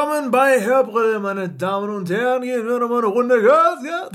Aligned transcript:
Willkommen 0.00 0.30
bei 0.30 0.64
Hörbrille, 0.64 1.20
meine 1.20 1.50
Damen 1.50 1.90
und 1.90 2.08
Herren. 2.08 2.42
Hier 2.42 2.64
wir 2.64 2.78
nochmal 2.78 3.00
eine 3.00 3.08
Runde 3.08 3.42
Gas, 3.42 3.84
ja? 3.84 4.08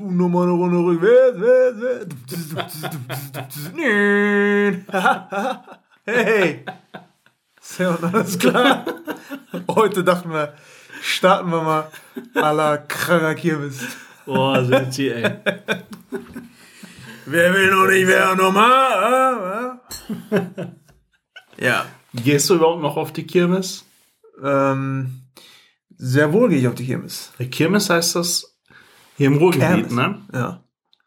Und 0.00 0.16
nochmal 0.16 0.48
eine 0.48 0.52
Runde 0.52 0.78
rückwärts. 0.78 1.38
Hey! 6.04 6.64
Sehr 7.60 7.90
und 7.90 8.02
alles 8.12 8.36
klar. 8.36 8.84
Heute 9.70 10.02
dachten 10.02 10.32
wir, 10.32 10.54
starten 11.00 11.50
wir 11.50 11.62
mal 11.62 11.84
à 12.34 12.52
la 12.52 12.78
kranker 12.78 13.36
Kirmes. 13.36 13.78
Boah, 14.24 14.64
sind 14.64 14.92
sie, 14.92 15.10
ey. 15.10 15.36
Wer 17.26 17.54
will 17.54 17.70
noch 17.70 17.86
nicht, 17.86 18.08
wer 18.08 18.34
nochmal? 18.34 19.78
Ja. 21.58 21.86
Gehst 22.24 22.48
du 22.50 22.54
überhaupt 22.54 22.82
noch 22.82 22.96
auf 22.96 23.12
die 23.12 23.26
Kirmes? 23.26 23.84
Ähm, 24.42 25.22
sehr 25.96 26.32
wohl 26.32 26.48
gehe 26.48 26.58
ich 26.58 26.68
auf 26.68 26.74
die 26.74 26.86
Kirmes. 26.86 27.32
Die 27.38 27.48
Kirmes 27.48 27.88
heißt 27.90 28.16
das 28.16 28.56
hier 29.16 29.28
im 29.28 29.36
Ruhrgebiet, 29.36 29.88
Kermes. 29.88 29.92
ne? 29.92 30.20
Ja. 30.32 30.60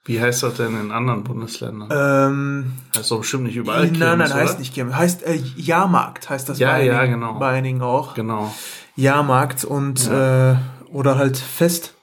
Wie 0.05 0.19
heißt 0.19 0.41
das 0.41 0.55
denn 0.55 0.79
in 0.79 0.91
anderen 0.91 1.23
Bundesländern? 1.23 1.89
Ähm, 1.91 2.73
heißt 2.97 3.11
doch 3.11 3.19
bestimmt 3.19 3.43
nicht 3.43 3.55
überall 3.57 3.83
nein, 3.91 3.99
nein, 3.99 4.17
Kirmes, 4.17 4.33
heißt 4.33 4.51
oder? 4.53 4.59
nicht 4.59 4.73
Kirmes. 4.73 4.95
Heißt 4.95 5.23
äh, 5.23 5.35
Jahrmarkt, 5.57 6.29
heißt 6.29 6.49
das 6.49 6.57
Ja, 6.57 6.71
bei, 6.71 6.85
ja, 6.85 6.99
einigen, 6.99 7.19
genau. 7.19 7.37
bei 7.37 7.49
einigen 7.49 7.81
auch. 7.81 8.15
Genau, 8.15 8.51
Jahrmarkt 8.95 9.65
und 9.65 10.07
äh, 10.09 10.55
oder 10.91 11.17
halt 11.17 11.37
Fest, 11.37 11.93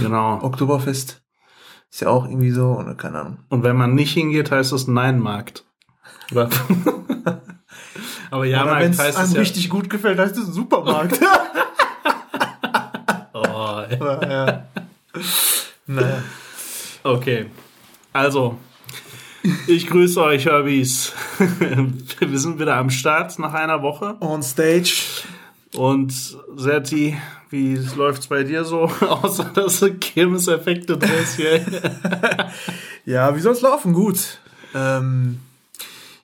genau. 0.00 0.42
Oktoberfest. 0.42 1.20
Ist 1.90 2.00
ja 2.00 2.08
auch 2.08 2.24
irgendwie 2.26 2.50
so, 2.50 2.78
oder 2.78 2.94
keine 2.94 3.20
Ahnung. 3.20 3.38
Und 3.48 3.62
wenn 3.62 3.76
man 3.76 3.94
nicht 3.94 4.12
hingeht, 4.14 4.50
heißt 4.50 4.72
es 4.72 4.86
Nein-Markt. 4.88 5.64
Aber 8.30 8.44
Jahrmarkt 8.44 8.82
wenn 8.82 8.90
es 8.90 8.98
heißt 8.98 9.18
einem 9.18 9.28
es 9.28 9.34
ja... 9.34 9.40
richtig 9.40 9.68
gut 9.70 9.90
gefällt, 9.90 10.18
heißt 10.18 10.36
es 10.36 10.46
Supermarkt. 10.46 11.18
Oh, 13.32 13.82
ey. 13.88 13.98
ja. 14.00 14.66
Naja. 15.86 16.22
Okay. 17.02 17.46
Also, 18.12 18.58
ich 19.66 19.86
grüße 19.86 20.20
euch, 20.20 20.46
Herbys. 20.46 21.12
Wir 22.20 22.38
sind 22.38 22.58
wieder 22.58 22.76
am 22.76 22.90
Start 22.90 23.38
nach 23.38 23.54
einer 23.54 23.82
Woche. 23.82 24.16
On 24.20 24.42
stage. 24.42 25.22
Und 25.74 26.12
Serti, 26.56 27.16
wie 27.50 27.76
läuft's 27.96 28.26
bei 28.26 28.42
dir 28.42 28.64
so? 28.64 28.90
Außer 29.00 29.44
dass 29.54 29.80
du 29.80 29.94
Kirmes-Effekte 29.94 30.96
drehst 30.96 31.36
hier. 31.36 31.64
Ja, 33.04 33.34
wie 33.36 33.40
soll's 33.40 33.60
laufen? 33.60 33.92
Gut. 33.92 34.38
Ähm, 34.74 35.38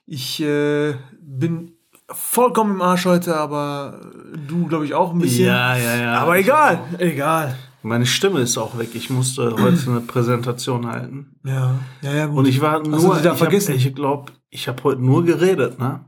ich 0.05 0.41
äh, 0.41 0.95
bin 1.19 1.74
vollkommen 2.09 2.75
im 2.75 2.81
Arsch 2.81 3.05
heute, 3.05 3.35
aber 3.35 3.99
du, 4.47 4.67
glaube 4.67 4.85
ich, 4.85 4.93
auch 4.93 5.11
ein 5.11 5.19
bisschen. 5.19 5.47
ja, 5.47 5.75
ja, 5.77 5.95
ja. 5.95 6.13
Aber 6.19 6.37
egal, 6.37 6.79
egal. 6.99 7.57
Meine 7.81 8.07
Stimme 8.07 8.39
ist 8.39 8.57
auch 8.57 8.79
weg. 8.79 8.89
Ich 8.95 9.11
musste 9.11 9.55
heute 9.59 9.89
eine 9.89 10.01
Präsentation 10.01 10.87
halten. 10.87 11.35
Ja, 11.43 11.75
ja, 12.01 12.13
ja, 12.13 12.25
gut. 12.25 12.39
Und 12.39 12.47
ich 12.47 12.59
war 12.59 12.79
Hast 12.79 12.85
du 12.85 13.07
nur, 13.07 13.17
da 13.17 13.33
ich 13.33 13.37
vergessen? 13.37 13.73
Hab, 13.73 13.79
ich 13.79 13.93
glaube, 13.93 14.31
ich 14.49 14.67
habe 14.67 14.83
heute 14.83 15.01
nur 15.01 15.23
geredet, 15.23 15.77
ne? 15.77 16.03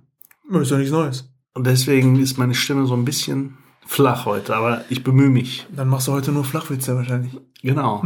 Das 0.52 0.64
ist 0.64 0.72
ja 0.72 0.78
nichts 0.78 0.92
Neues. 0.92 1.30
Und 1.54 1.68
deswegen 1.68 2.20
ist 2.20 2.38
meine 2.38 2.56
Stimme 2.56 2.88
so 2.88 2.96
ein 2.96 3.06
bisschen 3.06 3.58
flach 3.86 4.26
heute, 4.26 4.56
aber 4.56 4.86
ich 4.90 5.04
bemühe 5.04 5.30
mich. 5.30 5.68
Dann 5.76 5.88
machst 5.88 6.08
du 6.08 6.14
heute 6.14 6.32
nur 6.32 6.44
Flachwitze 6.44 6.96
wahrscheinlich. 6.96 7.38
Genau. 7.62 8.04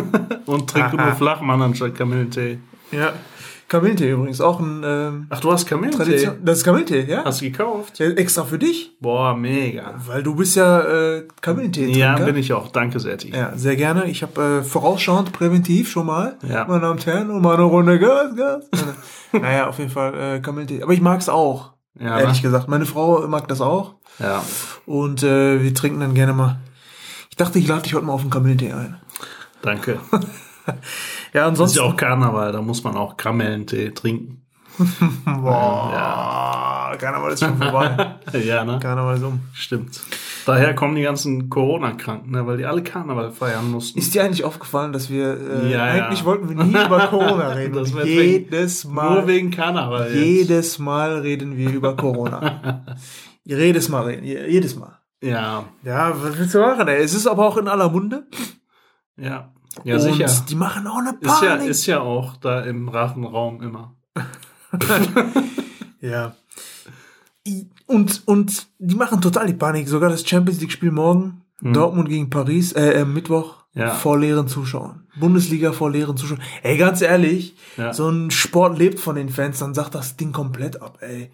Und 0.46 0.70
trinke 0.70 0.96
nur 0.96 1.12
Flachmann 1.16 1.62
anstatt 1.62 1.94
Kamillentee. 1.94 2.58
Ja. 2.92 3.12
Kamillentee 3.78 4.10
übrigens, 4.10 4.40
auch 4.40 4.60
ein 4.60 4.82
ähm, 4.84 5.26
Ach, 5.30 5.40
du 5.40 5.50
hast 5.52 5.66
Kamillentee? 5.66 5.96
Tradition. 5.98 6.34
Das 6.44 6.58
ist 6.58 6.64
Kamillentee, 6.64 7.04
ja? 7.10 7.24
Hast 7.24 7.40
du 7.40 7.46
gekauft? 7.46 7.98
ja? 7.98 8.06
Extra 8.10 8.44
für 8.44 8.58
dich, 8.58 8.96
Boah, 9.00 9.36
mega. 9.36 9.94
weil 10.06 10.22
du 10.22 10.34
bist 10.36 10.54
ja 10.56 10.80
äh, 10.80 11.26
Kamillentee. 11.40 11.86
Ja, 11.90 12.16
bin 12.16 12.36
ich 12.36 12.52
auch. 12.52 12.68
Danke, 12.70 13.00
Serti. 13.00 13.30
Ja, 13.34 13.52
sehr 13.56 13.74
gerne. 13.76 14.04
Ich 14.08 14.22
habe 14.22 14.60
äh, 14.60 14.62
vorausschauend 14.62 15.32
präventiv 15.32 15.90
schon 15.90 16.06
mal, 16.06 16.36
Ja. 16.48 16.64
meine 16.66 16.80
Damen 16.82 16.92
und 16.92 17.06
Herren, 17.06 17.30
und 17.30 17.42
mal 17.42 17.54
eine 17.54 17.64
Runde 17.64 17.98
Gas, 17.98 18.36
Gas. 18.36 18.70
naja, 19.32 19.68
auf 19.68 19.78
jeden 19.78 19.90
Fall 19.90 20.14
äh, 20.36 20.40
Kamillentee. 20.40 20.82
Aber 20.82 20.92
ich 20.92 21.00
mag's 21.00 21.28
auch, 21.28 21.72
Ja, 21.98 22.20
ehrlich 22.20 22.36
ne? 22.36 22.42
gesagt. 22.42 22.68
Meine 22.68 22.86
Frau 22.86 23.26
mag 23.26 23.48
das 23.48 23.60
auch. 23.60 23.94
Ja. 24.20 24.44
Und 24.86 25.22
äh, 25.24 25.62
wir 25.62 25.74
trinken 25.74 25.98
dann 26.00 26.14
gerne 26.14 26.32
mal. 26.32 26.58
Ich 27.30 27.36
dachte, 27.36 27.58
ich 27.58 27.66
lade 27.66 27.82
dich 27.82 27.94
heute 27.94 28.04
mal 28.06 28.12
auf 28.12 28.20
einen 28.20 28.30
Kamillentee 28.30 28.72
ein. 28.72 28.96
Danke. 29.62 29.98
Ja, 30.66 30.72
Das 30.72 30.78
ist 31.34 31.40
ansonsten. 31.42 31.78
ja 31.78 31.84
auch 31.84 31.96
Karneval, 31.96 32.52
da 32.52 32.62
muss 32.62 32.82
man 32.84 32.96
auch 32.96 33.16
Kamellentee 33.16 33.90
trinken. 33.90 34.40
Boah, 35.24 36.96
Karneval 36.98 37.32
ist 37.32 37.40
schon 37.44 37.56
vorbei. 37.58 38.16
Ja, 38.44 38.64
ne? 38.64 38.78
Karneval 38.80 39.16
ist 39.16 39.22
um. 39.22 39.40
Stimmt. 39.52 40.00
Daher 40.46 40.74
kommen 40.74 40.94
die 40.96 41.02
ganzen 41.02 41.48
Corona-Kranken, 41.48 42.30
ne? 42.32 42.46
weil 42.46 42.56
die 42.58 42.66
alle 42.66 42.82
Karneval 42.82 43.30
feiern 43.30 43.70
mussten. 43.70 43.98
Ist 43.98 44.14
dir 44.14 44.24
eigentlich 44.24 44.44
aufgefallen, 44.44 44.92
dass 44.92 45.08
wir 45.10 45.38
äh, 45.64 45.70
Ja, 45.72 45.94
ja. 45.96 46.04
eigentlich 46.06 46.24
wollten 46.24 46.48
wir 46.48 46.56
nie 46.64 46.70
über 46.84 47.06
Corona 47.08 47.48
reden? 47.52 47.74
Das 47.74 47.92
jedes 48.04 48.84
Nur 48.84 48.94
Mal, 48.94 49.26
wegen 49.26 49.50
Karneval 49.50 50.06
jetzt. 50.12 50.14
jedes 50.24 50.78
Mal 50.78 51.18
reden 51.20 51.56
wir 51.56 51.70
über 51.70 51.96
Corona. 51.96 52.84
jedes 53.44 53.88
Mal 53.88 54.02
reden, 54.04 54.24
je- 54.24 54.46
jedes 54.50 54.76
Mal. 54.76 54.98
Ja, 55.22 55.64
Ja, 55.82 56.12
was 56.20 56.36
willst 56.38 56.54
du 56.54 56.58
machen? 56.60 56.86
Ey? 56.88 57.02
Es 57.02 57.14
ist 57.14 57.26
aber 57.26 57.46
auch 57.46 57.56
in 57.56 57.68
aller 57.68 57.88
Munde. 57.88 58.26
ja. 59.16 59.50
Ja, 59.82 59.94
und 59.96 60.00
sicher. 60.00 60.26
die 60.48 60.54
machen 60.54 60.86
auch 60.86 60.98
eine 60.98 61.16
Ist 61.20 61.42
ja, 61.42 61.48
Panik. 61.56 61.68
ist 61.68 61.86
ja 61.86 62.00
auch 62.00 62.36
da 62.36 62.60
im 62.60 62.88
Rachenraum 62.88 63.60
immer. 63.62 63.94
Ja. 66.00 66.34
Und, 67.86 68.22
und 68.26 68.66
die 68.78 68.94
machen 68.94 69.20
total 69.20 69.46
die 69.46 69.54
Panik. 69.54 69.88
Sogar 69.88 70.10
das 70.10 70.26
Champions 70.28 70.60
League-Spiel 70.60 70.90
morgen, 70.90 71.42
Dortmund 71.60 72.08
gegen 72.08 72.28
Paris, 72.30 72.72
äh, 72.72 73.00
äh, 73.00 73.04
Mittwoch. 73.04 73.64
Ja. 73.76 73.90
vor 73.90 74.16
leeren 74.20 74.46
Zuschauern. 74.46 75.08
Bundesliga 75.16 75.72
vor 75.72 75.90
leeren 75.90 76.16
Zuschauern. 76.16 76.40
Ey, 76.62 76.76
ganz 76.76 77.00
ehrlich, 77.00 77.56
Ja. 77.76 77.92
so 77.92 78.08
ein 78.08 78.30
Sport 78.30 78.78
lebt 78.78 79.00
von 79.00 79.16
den 79.16 79.28
Fans, 79.28 79.58
dann 79.58 79.74
sagt 79.74 79.96
das 79.96 80.16
Ding 80.16 80.30
komplett 80.30 80.80
ab, 80.80 80.98
ey. 81.00 81.28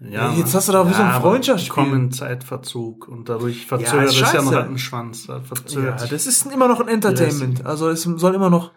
Ja, 0.00 0.32
Jetzt 0.32 0.54
hast 0.54 0.68
du 0.68 0.72
da 0.72 0.88
wie 0.88 0.94
so 0.94 1.02
ein 1.02 1.08
aber 1.10 1.20
Freundschaftsspiel. 1.20 1.72
Kommen 1.84 2.10
Zeitverzug 2.12 3.06
und 3.06 3.28
dadurch 3.28 3.62
Ja, 3.62 3.68
verzögert 3.68 4.08
es 4.08 4.18
ja 4.18 4.26
einen 4.26 4.32
scheiße. 4.46 4.56
Rattenschwanz. 4.56 5.26
Da 5.26 5.34
Ja, 5.38 5.42
verzögert 5.42 6.00
sich. 6.00 6.10
das 6.10 6.26
ist 6.26 6.46
immer 6.46 6.68
noch 6.68 6.80
ein 6.80 6.88
Entertainment. 6.88 7.66
Also 7.66 7.88
es 7.90 8.02
soll 8.02 8.34
immer 8.34 8.48
noch. 8.50 8.72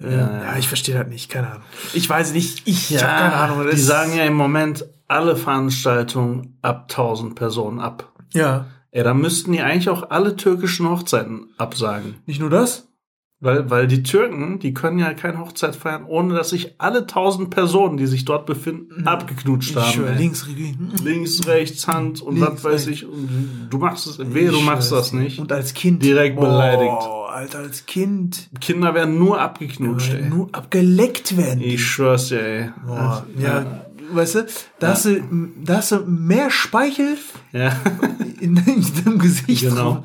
Äh, 0.00 0.12
ja, 0.12 0.42
ja. 0.44 0.56
ich 0.58 0.68
verstehe 0.68 0.96
das 0.96 1.06
nicht, 1.08 1.28
keine 1.30 1.48
Ahnung. 1.50 1.62
Ich 1.92 2.08
weiß 2.08 2.32
nicht, 2.34 2.62
ich, 2.66 2.90
ich 2.90 3.00
Ja, 3.00 3.02
habe 3.08 3.18
keine 3.20 3.34
Ahnung. 3.34 3.64
das 3.66 3.74
die 3.74 3.80
sagen 3.80 4.14
ja 4.16 4.24
im 4.24 4.34
Moment 4.34 4.84
alle 5.08 5.36
Veranstaltungen 5.36 6.56
ab 6.62 6.86
1000 6.90 7.34
Personen 7.34 7.80
ab. 7.80 8.12
Ja, 8.32 8.66
Ja, 8.92 9.02
da 9.02 9.12
müssten 9.14 9.52
die 9.52 9.60
eigentlich 9.60 9.88
auch 9.90 10.10
alle 10.10 10.36
türkischen 10.36 10.88
Hochzeiten 10.88 11.48
absagen. 11.58 12.16
nicht 12.26 12.40
nur 12.40 12.50
das. 12.50 12.88
Weil, 13.44 13.68
weil 13.70 13.86
die 13.86 14.02
Türken, 14.02 14.58
die 14.58 14.72
können 14.72 14.98
ja 14.98 15.12
keine 15.12 15.38
Hochzeit 15.38 15.76
feiern, 15.76 16.04
ohne 16.06 16.34
dass 16.34 16.48
sich 16.50 16.76
alle 16.78 17.00
1000 17.00 17.50
Personen, 17.50 17.98
die 17.98 18.06
sich 18.06 18.24
dort 18.24 18.46
befinden, 18.46 19.06
abgeknutscht 19.06 19.74
Mhm. 19.74 19.78
Ich 19.80 19.84
haben. 19.86 19.92
schwöre, 19.92 20.12
ey. 20.12 20.18
links, 20.18 20.46
links, 20.48 21.02
Links, 21.02 21.46
rechts, 21.46 21.86
Hand 21.86 22.22
und 22.22 22.36
Links, 22.36 22.64
was 22.64 22.72
weiß 22.72 22.86
ich. 22.86 23.04
Und 23.06 23.68
du 23.68 23.76
machst 23.78 24.06
es, 24.06 24.18
wehe, 24.18 24.50
du 24.50 24.60
machst 24.60 24.90
das 24.92 25.12
nicht. 25.12 25.38
Und 25.38 25.52
als 25.52 25.74
Kind. 25.74 26.02
Direkt 26.02 26.40
beleidigt. 26.40 26.90
Oh, 26.90 27.24
Alter, 27.28 27.58
als 27.58 27.84
Kind. 27.84 28.48
Kinder 28.60 28.94
werden 28.94 29.18
nur 29.18 29.40
abgeknutscht, 29.40 30.14
ey. 30.14 30.22
Nur 30.28 30.48
abgeleckt 30.52 31.36
werden. 31.36 31.60
Ich 31.60 31.84
schwör's 31.84 32.28
dir, 32.28 32.42
ey. 32.42 32.70
Boah, 32.86 33.26
ja, 33.38 33.84
weißt 34.10 34.34
du, 34.36 34.46
da, 34.78 34.88
hast 34.88 35.04
du, 35.04 35.20
da 35.62 35.76
hast 35.76 35.92
du 35.92 35.98
mehr 36.06 36.50
Speichel 36.50 37.18
Ja. 37.52 37.72
in, 38.40 38.56
in 38.66 38.86
deinem 39.04 39.18
Gesicht. 39.18 39.68
Genau. 39.68 39.92
drin. 39.94 40.02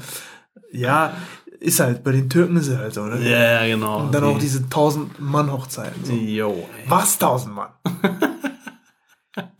Ja, 0.71 1.13
ist 1.59 1.79
halt, 1.79 2.03
bei 2.03 2.11
den 2.11 2.29
Türken 2.29 2.55
ist 2.57 2.67
es 2.67 2.77
halt 2.77 2.93
so, 2.93 3.03
ne? 3.05 3.19
Ja, 3.29 3.65
genau. 3.67 3.99
Und 4.01 4.13
dann 4.13 4.23
auch 4.23 4.35
Die- 4.35 4.41
diese 4.41 4.59
1000-Mann-Hochzeiten. 4.69 6.05
So. 6.05 6.13
Jo, 6.13 6.51
ey. 6.51 6.89
Was 6.89 7.13
1000 7.19 7.53
Mann? 7.55 7.69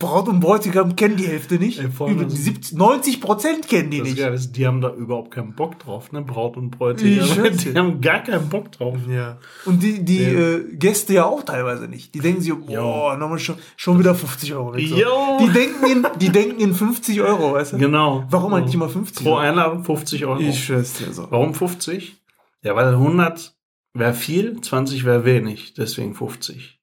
Braut 0.00 0.26
und 0.28 0.40
Bräutigam 0.40 0.96
kennen 0.96 1.16
die 1.16 1.28
Hälfte 1.28 1.54
nicht. 1.54 1.78
Ey, 1.78 1.86
Über 1.86 2.24
die 2.24 2.36
70, 2.36 2.76
90 2.76 3.20
Prozent 3.20 3.68
kennen 3.68 3.88
die 3.90 3.98
Das 4.00 4.08
nicht. 4.08 4.18
Ist, 4.18 4.52
die 4.56 4.66
haben 4.66 4.80
da 4.80 4.92
überhaupt 4.92 5.30
keinen 5.30 5.54
Bock 5.54 5.78
drauf, 5.78 6.10
ne? 6.10 6.22
Braut 6.22 6.56
und 6.56 6.70
Bräutigam. 6.72 7.56
Die 7.56 7.74
haben 7.78 8.00
gar 8.00 8.20
keinen 8.24 8.48
Bock 8.48 8.72
drauf. 8.72 8.96
Ja. 9.08 9.38
Und 9.66 9.80
die, 9.82 10.04
die 10.04 10.22
Ja. 10.24 10.30
äh, 10.56 10.64
Gäste 10.74 11.14
ja 11.14 11.24
auch 11.24 11.44
teilweise 11.44 11.86
nicht. 11.86 12.12
Die 12.16 12.18
denken 12.18 12.40
sich, 12.42 12.52
boah, 12.52 13.16
nochmal 13.16 13.38
schon, 13.38 13.56
schon 13.76 13.98
wieder 14.00 14.16
50 14.16 14.52
Euro. 14.54 14.74
weg, 14.74 14.88
so. 14.88 14.96
Die 15.40 15.52
denken 15.52 15.86
in, 15.86 16.06
die 16.18 16.30
denken 16.30 16.60
in 16.60 16.74
50 16.74 17.20
Euro, 17.20 17.52
weißt 17.52 17.74
du? 17.74 17.78
Genau. 17.78 18.24
Warum 18.28 18.52
eigentlich 18.54 18.74
immer 18.74 18.88
50 18.88 19.24
Pro? 19.24 19.36
Einladung 19.36 19.84
50 19.84 20.26
Euro. 20.26 20.40
Ich 20.40 20.64
schwör's 20.64 20.94
dir 20.94 21.12
so. 21.12 21.28
Warum 21.30 21.54
50? 21.54 22.20
Ja, 22.62 22.74
weil 22.74 22.88
100 22.88 23.54
wäre 23.94 24.14
viel, 24.14 24.60
20 24.60 25.04
wäre 25.04 25.24
wenig. 25.24 25.74
Deswegen 25.74 26.14
50. 26.14 26.80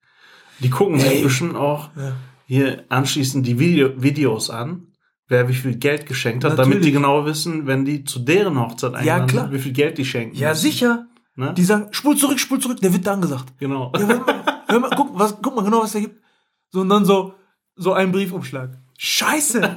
Die 0.60 0.70
gucken 0.70 1.00
sich 1.00 1.22
bestimmt 1.22 1.56
auch 1.58 1.90
Ja. 1.98 2.14
Hier 2.48 2.86
anschließend 2.90 3.46
die 3.46 3.60
Video 3.60 3.90
Videos 4.02 4.50
an, 4.50 4.88
wer 5.28 5.48
wie 5.50 5.54
viel 5.54 5.76
Geld 5.76 6.06
geschenkt 6.06 6.44
hat, 6.44 6.54
damit 6.54 6.66
Natürlich. 6.68 6.86
die 6.88 6.92
genau 6.94 7.26
wissen, 7.26 7.68
wenn 7.68 7.86
die 7.86 8.04
zu 8.06 8.20
deren 8.20 8.60
Hochzeit 8.60 8.96
eingeladen 8.96 9.28
klar. 9.28 9.44
sind, 9.46 9.54
wie 9.54 9.60
viel 9.60 9.74
Geld 9.74 9.98
die 9.98 10.06
schenken. 10.06 10.36
Ja, 10.38 10.50
müssen. 10.50 10.62
sicher. 10.62 11.08
Ne? 11.36 11.54
Die 11.54 11.64
sagen, 11.64 11.90
spul 11.92 12.16
zurück, 12.18 12.40
spul 12.40 12.60
zurück, 12.60 12.80
der 12.82 12.92
wird 12.94 13.06
dann 13.06 13.22
gesagt. 13.22 13.54
genau. 13.60 13.92
Ja, 13.96 14.08
hör 14.08 14.18
mal, 14.20 14.64
hör 14.68 14.80
mal, 14.80 14.90
guck, 14.96 15.20
was, 15.20 15.38
guck 15.42 15.56
mal 15.56 15.64
genau, 15.64 15.82
was 15.84 15.92
der 15.92 16.02
gibt. 16.02 16.22
So, 16.72 16.82
und 16.82 16.90
dann 16.90 17.06
so, 17.06 17.34
so 17.76 17.94
ein 17.94 18.12
Briefumschlag. 18.12 18.78
Scheiße! 18.98 19.62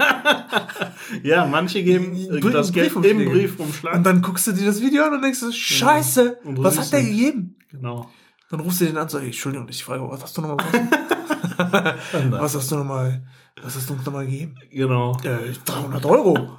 Ja, 1.25 1.44
manche 1.46 1.82
geben 1.82 2.12
Brief- 2.12 2.52
das 2.52 2.73
Geld 2.73 2.94
im. 2.94 3.31
Briefumschlag. 3.31 3.96
Und 3.96 4.05
dann 4.05 4.23
guckst 4.23 4.46
du 4.46 4.52
dir 4.52 4.64
das 4.66 4.81
Video 4.81 5.05
an 5.05 5.14
und 5.14 5.23
denkst, 5.23 5.40
du, 5.40 5.50
Scheiße! 5.52 6.38
Du 6.44 6.62
Was 6.62 6.78
hat 6.78 6.93
der 6.93 7.02
gegeben? 7.02 7.56
genau. 7.70 8.08
Dann 8.49 8.61
rufst 8.61 8.81
du 8.81 8.84
den 8.87 8.96
an 8.96 9.02
und 9.05 9.11
sagst, 9.11 9.26
Entschuldigung, 9.26 9.69
ich 9.69 9.82
frage, 9.84 10.02
was 10.08 10.23
hast 10.23 10.37
du 10.37 10.40
nochmal 10.43 10.56
gekostet? 10.58 10.88
was 12.30 12.54
hast 12.54 12.70
du 12.70 12.76
nochmal, 12.76 13.22
was 13.62 13.76
hast 13.76 13.88
du 13.88 13.94
uns 13.94 14.04
nochmal 14.04 14.26
gegeben? 14.26 14.56
Genau. 14.70 15.16
Äh, 15.22 15.52
300 15.64 16.04
Euro. 16.06 16.50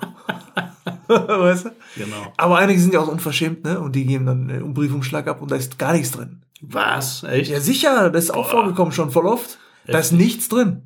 weißt 1.08 1.66
du? 1.66 1.70
Genau. 1.98 2.34
Aber 2.38 2.58
einige 2.58 2.80
sind 2.80 2.94
ja 2.94 3.00
auch 3.00 3.08
unverschämt, 3.08 3.64
ne? 3.64 3.80
Und 3.80 3.96
die 3.96 4.06
geben 4.06 4.26
dann 4.26 4.50
äh, 4.50 4.54
einen 4.54 4.74
Briefumschlag 4.74 5.28
ab 5.28 5.42
und 5.42 5.52
da 5.52 5.56
ist 5.56 5.78
gar 5.78 5.94
nichts 5.94 6.12
drin. 6.12 6.42
Was? 6.62 7.24
Echt? 7.24 7.50
Ja, 7.50 7.60
sicher, 7.60 8.10
das 8.10 8.26
ist 8.26 8.32
auch 8.32 8.50
vorgekommen 8.50 8.92
schon 8.92 9.12
voll 9.12 9.26
oft. 9.26 9.58
Da 9.88 9.98
ist 9.98 10.12
nichts 10.12 10.48
drin. 10.48 10.84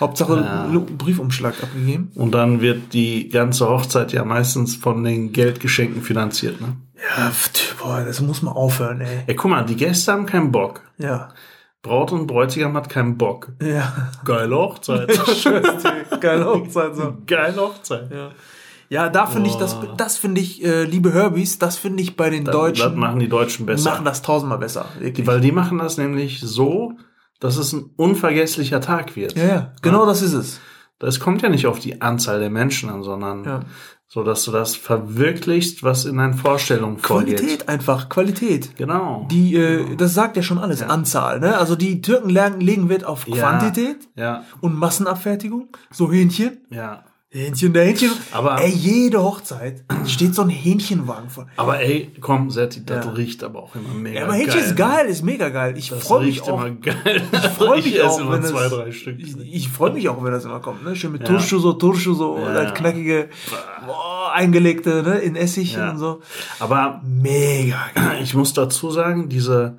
Hauptsache 0.00 0.36
einen 0.36 0.96
Briefumschlag 0.96 1.62
abgegeben. 1.62 2.10
Und 2.14 2.32
dann 2.32 2.60
wird 2.60 2.92
die 2.92 3.28
ganze 3.28 3.68
Hochzeit 3.68 4.12
ja 4.12 4.24
meistens 4.24 4.76
von 4.76 5.04
den 5.04 5.32
Geldgeschenken 5.32 6.02
finanziert, 6.02 6.60
ne? 6.60 6.76
Ja, 6.96 7.30
boah, 7.78 8.02
das 8.04 8.20
muss 8.20 8.42
mal 8.42 8.52
aufhören, 8.52 9.02
ey. 9.02 9.24
Ey, 9.26 9.34
guck 9.34 9.50
mal, 9.50 9.64
die 9.64 9.76
Gäste 9.76 10.12
haben 10.12 10.24
keinen 10.26 10.50
Bock. 10.50 10.82
Ja. 10.96 11.28
Braut 11.86 12.12
und 12.12 12.26
Bräutigam 12.26 12.76
hat 12.76 12.88
keinen 12.88 13.16
Bock. 13.16 13.52
Ja. 13.62 14.10
Geile 14.24 14.56
Hochzeit. 14.56 15.08
Geile 16.20 16.44
Hochzeit 16.46 16.96
so. 16.96 17.14
Geile 17.26 17.56
Hochzeit. 17.60 18.10
Ja. 18.10 18.30
Ja, 18.88 19.08
da 19.08 19.26
finde 19.26 19.48
ich, 19.50 19.56
das, 19.56 19.76
das 19.96 20.16
finde 20.16 20.40
ich, 20.40 20.64
äh, 20.64 20.84
liebe 20.84 21.12
Herbys, 21.12 21.58
das 21.58 21.76
finde 21.76 22.02
ich 22.04 22.16
bei 22.16 22.30
den 22.30 22.44
Das 22.44 22.52
Deutschen, 22.54 22.96
machen 22.96 23.18
die 23.18 23.28
Deutschen 23.28 23.66
besser. 23.66 23.90
machen 23.90 24.04
das 24.04 24.22
tausendmal 24.22 24.58
besser. 24.58 24.86
Wirklich. 25.00 25.26
Weil 25.26 25.40
die 25.40 25.50
machen 25.50 25.78
das 25.78 25.96
nämlich 25.96 26.40
so, 26.40 26.92
dass 27.40 27.56
es 27.56 27.72
ein 27.72 27.90
unvergesslicher 27.96 28.80
Tag 28.80 29.16
wird. 29.16 29.36
Ja, 29.36 29.44
ja, 29.46 29.72
genau 29.82 30.06
das 30.06 30.22
ist 30.22 30.34
es. 30.34 30.60
Das 31.00 31.18
kommt 31.20 31.42
ja 31.42 31.48
nicht 31.48 31.66
auf 31.66 31.80
die 31.80 32.00
Anzahl 32.00 32.38
der 32.40 32.48
Menschen 32.50 32.88
an, 32.88 33.02
sondern 33.02 33.44
Ja. 33.44 33.60
So, 34.08 34.22
dass 34.22 34.44
du 34.44 34.52
das 34.52 34.76
verwirklichst, 34.76 35.82
was 35.82 36.04
in 36.04 36.16
deinen 36.18 36.34
Vorstellungen 36.34 36.98
vorgeht. 36.98 37.38
Qualität 37.38 37.68
einfach, 37.68 38.08
Qualität. 38.08 38.76
Genau. 38.76 39.26
Die, 39.30 39.56
äh, 39.56 39.96
das 39.96 40.14
sagt 40.14 40.36
ja 40.36 40.42
schon 40.42 40.58
alles, 40.58 40.82
Anzahl, 40.82 41.40
ne? 41.40 41.58
Also 41.58 41.74
die 41.76 42.00
Türken 42.02 42.30
legen 42.30 42.88
Wert 42.88 43.04
auf 43.04 43.26
Ja. 43.26 43.36
Quantität 43.58 44.08
Ja, 44.14 44.44
und 44.60 44.76
Massenabfertigung. 44.76 45.68
So 45.90 46.10
Hähnchen. 46.12 46.58
ja. 46.70 47.04
Hähnchen, 47.28 47.72
der 47.72 47.84
Hähnchen. 47.84 48.12
Aber- 48.30 48.60
ey, 48.62 48.70
jede 48.70 49.20
Hochzeit 49.22 49.84
steht 50.06 50.34
so 50.34 50.42
ein 50.42 50.48
Hähnchenwagen 50.48 51.28
vor. 51.28 51.48
Aber 51.56 51.80
ey, 51.80 52.12
komm, 52.20 52.50
Setti, 52.50 52.86
das 52.86 53.04
Ja. 53.04 53.10
riecht 53.10 53.42
aber 53.42 53.64
auch 53.64 53.74
immer 53.74 53.92
mega 53.94 54.20
Ja, 54.20 54.24
aber 54.26 54.34
Hähnchen 54.34 54.54
geil. 54.60 54.64
ist 54.64 54.76
geil, 54.76 55.06
ist 55.06 55.22
mega 55.24 55.48
geil. 55.48 55.74
Ich 55.76 55.90
freue 55.90 56.20
mich 56.24 56.36
riecht 56.36 56.48
auch. 56.48 56.64
immer 56.64 56.70
geil. 56.76 57.22
Ich 57.32 57.38
freu 57.58 57.76
mich 57.76 57.96
esse 57.98 58.06
auch, 58.08 58.20
immer 58.20 58.32
wenn 58.34 58.44
zwei, 58.44 58.68
drei 58.68 58.92
Stück. 58.92 59.18
Ich, 59.18 59.36
ich 59.38 59.68
freue 59.68 59.92
mich 59.92 60.08
auch, 60.08 60.22
wenn 60.22 60.30
das 60.32 60.44
immer 60.44 60.60
kommt, 60.60 60.84
ne? 60.84 60.94
Schön 60.94 61.12
mit 61.12 61.22
Ja. 61.22 61.26
Turschu 61.28 61.58
so, 61.58 61.72
Turschu 61.72 62.14
so, 62.14 62.38
Ja, 62.38 62.46
halt 62.54 62.74
knackige, 62.76 63.28
boah, 63.86 64.30
eingelegte, 64.32 65.02
ne? 65.02 65.18
In 65.18 65.34
Essig 65.34 65.74
Ja. 65.74 65.90
und 65.90 65.98
so. 65.98 66.20
Aber 66.60 67.02
Mega 67.04 67.80
geil. 67.94 68.18
ich 68.22 68.34
muss 68.34 68.52
dazu 68.54 68.90
sagen, 68.92 69.28
diese 69.28 69.78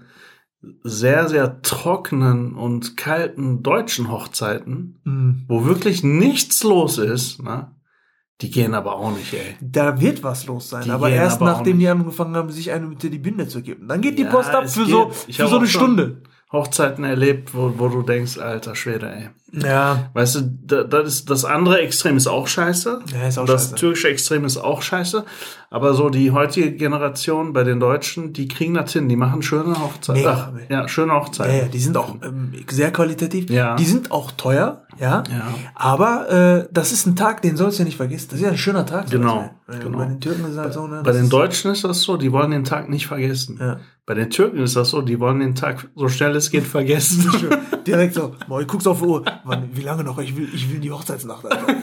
sehr, 0.84 1.28
sehr 1.30 1.62
trockenen 1.62 2.54
und 2.56 2.98
kalten 2.98 3.64
deutschen 3.64 4.12
Hochzeiten, 4.12 5.00
Mhm. 5.04 5.46
wo 5.48 5.66
wirklich 5.66 6.04
nichts 6.04 6.64
los 6.64 6.98
ist, 6.98 7.42
ne? 7.42 7.72
Die 8.42 8.52
gehen 8.52 8.76
aber 8.76 8.98
auch 8.98 9.18
nicht, 9.18 9.34
ey. 9.34 9.56
Da 9.62 10.00
wird 10.00 10.22
was 10.22 10.46
los 10.46 10.70
sein, 10.70 10.84
Die 10.84 10.92
aber 10.92 11.10
erst 11.10 11.42
aber 11.42 11.52
nachdem 11.52 11.80
die 11.80 11.88
angefangen 11.88 12.36
haben, 12.36 12.52
sich 12.52 12.72
eine 12.72 12.86
unter 12.88 13.10
die 13.10 13.18
Binde 13.18 13.48
zu 13.48 13.64
geben. 13.64 13.88
Dann 13.88 14.00
geht 14.02 14.20
die 14.20 14.24
Ja, 14.24 14.30
Post 14.30 14.50
ab 14.52 14.70
für 14.70 14.82
geht. 14.86 14.92
so, 14.92 15.12
Ich 15.28 15.38
für 15.38 15.48
so 15.48 15.58
eine 15.58 15.68
Stunde. 15.68 16.22
Hochzeiten 16.52 17.04
erlebt, 17.04 17.54
wo, 17.54 17.74
wo 17.78 17.90
du 17.90 18.04
denkst, 18.04 18.38
alter 18.38 18.74
Schwede, 18.74 19.10
ey. 19.12 19.30
Ja. 19.52 20.10
Weißt 20.14 20.36
du, 20.36 20.42
da, 20.66 20.84
das, 20.84 21.08
ist, 21.08 21.30
das 21.30 21.44
andere 21.46 21.80
Extrem 21.80 22.16
ist 22.16 22.28
auch 22.28 22.48
scheiße. 22.48 23.00
Ja, 23.14 23.28
ist 23.28 23.38
auch 23.38 23.46
das 23.46 23.64
scheiße. 23.64 23.76
türkische 23.76 24.08
Extrem 24.10 24.46
ist 24.46 24.58
auch 24.58 24.82
scheiße. 24.82 25.26
Aber 25.70 25.94
so 25.94 26.10
die 26.10 26.32
heutige 26.32 26.72
Generation 26.74 27.52
bei 27.54 27.64
den 27.66 27.80
Deutschen, 27.82 28.32
die 28.34 28.48
kriegen 28.48 28.74
das 28.76 28.94
hin. 28.94 29.10
Die 29.10 29.16
machen 29.18 29.42
schöne 29.42 29.78
Hochzeiten. 29.78 30.24
Ach, 30.26 30.52
ja, 30.70 30.88
schöne 30.88 31.14
Ja, 31.14 31.20
Hochzeiten. 31.20 31.58
ja, 31.58 31.66
die 31.66 31.80
sind 31.80 31.98
auch 31.98 32.16
ähm, 32.24 32.54
sehr 32.70 32.92
qualitativ. 32.92 33.50
Ja. 33.50 33.76
Die 33.76 33.86
sind 33.86 34.12
auch 34.12 34.32
teuer, 34.32 34.84
ja. 35.00 35.24
Ja. 35.30 35.54
Aber 35.76 36.30
äh, 36.30 36.68
das 36.72 36.92
ist 36.94 37.06
ein 37.08 37.16
Tag, 37.18 37.42
den 37.42 37.58
sollst 37.58 37.80
du 37.80 37.84
ja 37.84 37.86
nicht 37.88 37.98
vergessen. 37.98 38.28
Das 38.32 38.40
ist 38.40 38.46
ja 38.46 38.52
ein 38.52 38.58
schöner 38.58 38.86
Tag. 38.86 39.10
Genau, 39.10 39.50
das. 39.68 39.78
Bei- 39.78 39.84
genau. 39.84 39.98
Bei 39.98 40.06
den 40.06 40.22
Türken 40.22 40.44
ist 40.46 40.52
es 40.52 40.58
halt 40.58 40.74
so, 40.74 40.88
ne? 40.88 41.02
Bei 41.04 41.12
das 41.12 41.18
den 41.22 41.30
Deutschen 41.30 41.72
ist 41.72 41.84
das 41.84 42.02
so, 42.02 42.16
die 42.18 42.32
wollen 42.32 42.52
den 42.52 42.64
Tag 42.64 42.88
nicht 42.90 43.08
vergessen. 43.08 43.58
Ja. 43.60 43.80
Bei 44.08 44.14
den 44.14 44.30
Türken 44.30 44.60
ist 44.60 44.78
das 44.78 44.92
so, 44.92 45.02
die 45.02 45.20
wollen 45.20 45.42
den 45.42 45.54
Tag 45.54 45.90
so 45.94 46.08
schnell 46.08 46.34
es 46.38 46.50
geht 46.50 46.64
vergessen. 46.64 47.30
Direkt 47.86 48.14
so, 48.14 48.36
boah, 48.48 48.62
ich 48.62 48.68
guck's 48.68 48.88
auf 48.88 49.00
die 49.02 49.06
Uhr. 49.06 49.26
Wann, 49.44 49.70
wie 49.74 49.82
lange 49.82 50.02
noch? 50.06 50.18
Ich 50.20 50.34
will, 50.38 50.48
ich 50.54 50.72
will 50.72 50.80
die 50.80 50.90
Hochzeitsnacht, 50.90 51.46
Alter. 51.46 51.76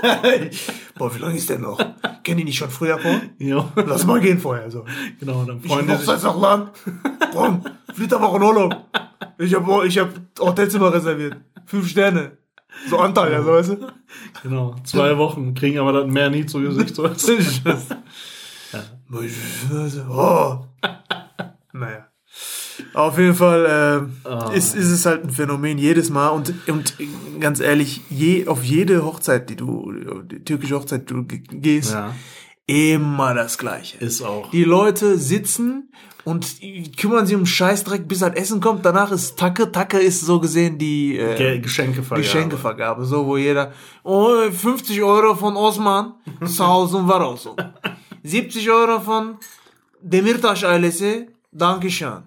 boah, 0.96 1.12
wie 1.12 1.18
lange 1.18 1.36
ist 1.36 1.50
denn 1.50 1.62
noch? 1.62 1.78
Kennen 2.22 2.38
die 2.38 2.44
nicht 2.44 2.58
schon 2.58 2.70
früher 2.70 2.96
vor? 2.96 3.20
jo. 3.38 3.64
Lass 3.74 4.06
mal 4.06 4.20
gehen 4.20 4.38
vorher, 4.38 4.70
so. 4.70 4.84
Genau, 5.18 5.42
dann 5.42 5.58
Ich 5.60 5.66
freuen 5.68 5.88
die 5.88 5.94
sich. 5.94 6.02
Hochzeitsnacht 6.02 6.40
lang. 6.40 6.70
Komm, 7.32 7.64
in 8.36 8.42
Urlaub. 8.44 8.76
Ich 9.38 9.52
hab, 9.52 9.84
ich 9.84 9.98
hab 9.98 10.10
Hotelzimmer 10.38 10.92
reserviert. 10.94 11.38
Fünf 11.66 11.88
Sterne. 11.88 12.38
So 12.88 12.98
Anteil, 12.98 13.32
ja, 13.32 13.42
so 13.42 13.50
weißt 13.50 13.70
du? 13.70 13.88
Genau, 14.44 14.76
zwei 14.84 15.18
Wochen, 15.18 15.54
kriegen 15.54 15.80
aber 15.80 15.92
das 15.92 16.06
Meer 16.06 16.30
nie 16.30 16.46
zu 16.46 16.60
Gesicht. 16.60 16.94
So. 16.94 17.10
Oh. 20.08 20.69
Naja. 21.80 22.06
Auf 22.94 23.18
jeden 23.18 23.34
Fall 23.34 24.08
äh, 24.24 24.56
ist, 24.56 24.74
ist 24.76 24.90
es 24.90 25.04
halt 25.04 25.24
ein 25.24 25.30
Phänomen 25.30 25.76
jedes 25.78 26.08
Mal 26.10 26.28
und, 26.28 26.54
und 26.68 26.94
ganz 27.40 27.58
ehrlich, 27.60 28.00
je, 28.08 28.46
auf 28.46 28.62
jede 28.64 29.04
Hochzeit, 29.04 29.50
die 29.50 29.56
du, 29.56 30.22
die 30.30 30.42
türkische 30.44 30.76
Hochzeit, 30.76 31.10
die 31.10 31.14
du 31.14 31.24
ge- 31.26 31.42
gehst, 31.50 31.92
Ja, 31.92 32.14
immer 32.66 33.34
das 33.34 33.58
Gleiche. 33.58 33.98
ist 33.98 34.22
auch. 34.22 34.50
Die 34.52 34.64
Leute 34.64 35.18
sitzen 35.18 35.90
und 36.24 36.46
kümmern 36.96 37.26
sich 37.26 37.34
um 37.36 37.44
Scheißdreck, 37.46 38.06
bis 38.06 38.20
das 38.20 38.34
Essen 38.34 38.60
kommt. 38.60 38.84
Danach 38.86 39.10
ist 39.10 39.36
Tacke. 39.38 39.72
Tacke 39.72 39.98
ist 39.98 40.20
so 40.20 40.38
gesehen 40.40 40.78
die 40.78 41.18
äh, 41.18 41.36
Ge 41.36 41.58
Geschenkevergabe. 41.58 42.22
Geschenkevergabe. 42.22 43.04
So, 43.04 43.26
wo 43.26 43.36
jeder, 43.36 43.72
oh, 44.04 44.50
50 44.50 45.02
Euro 45.02 45.34
von 45.34 45.56
Osman, 45.56 46.14
zu 46.46 46.64
Hause 46.66 46.98
und 46.98 47.08
war 47.08 47.20
raus. 47.20 47.42
So. 47.48 47.56
70 48.22 48.70
Euro 48.70 49.00
von 49.00 49.36
Demirtaş 50.02 50.64
ailesi, 50.64 51.28
Dankeschön. 51.52 52.22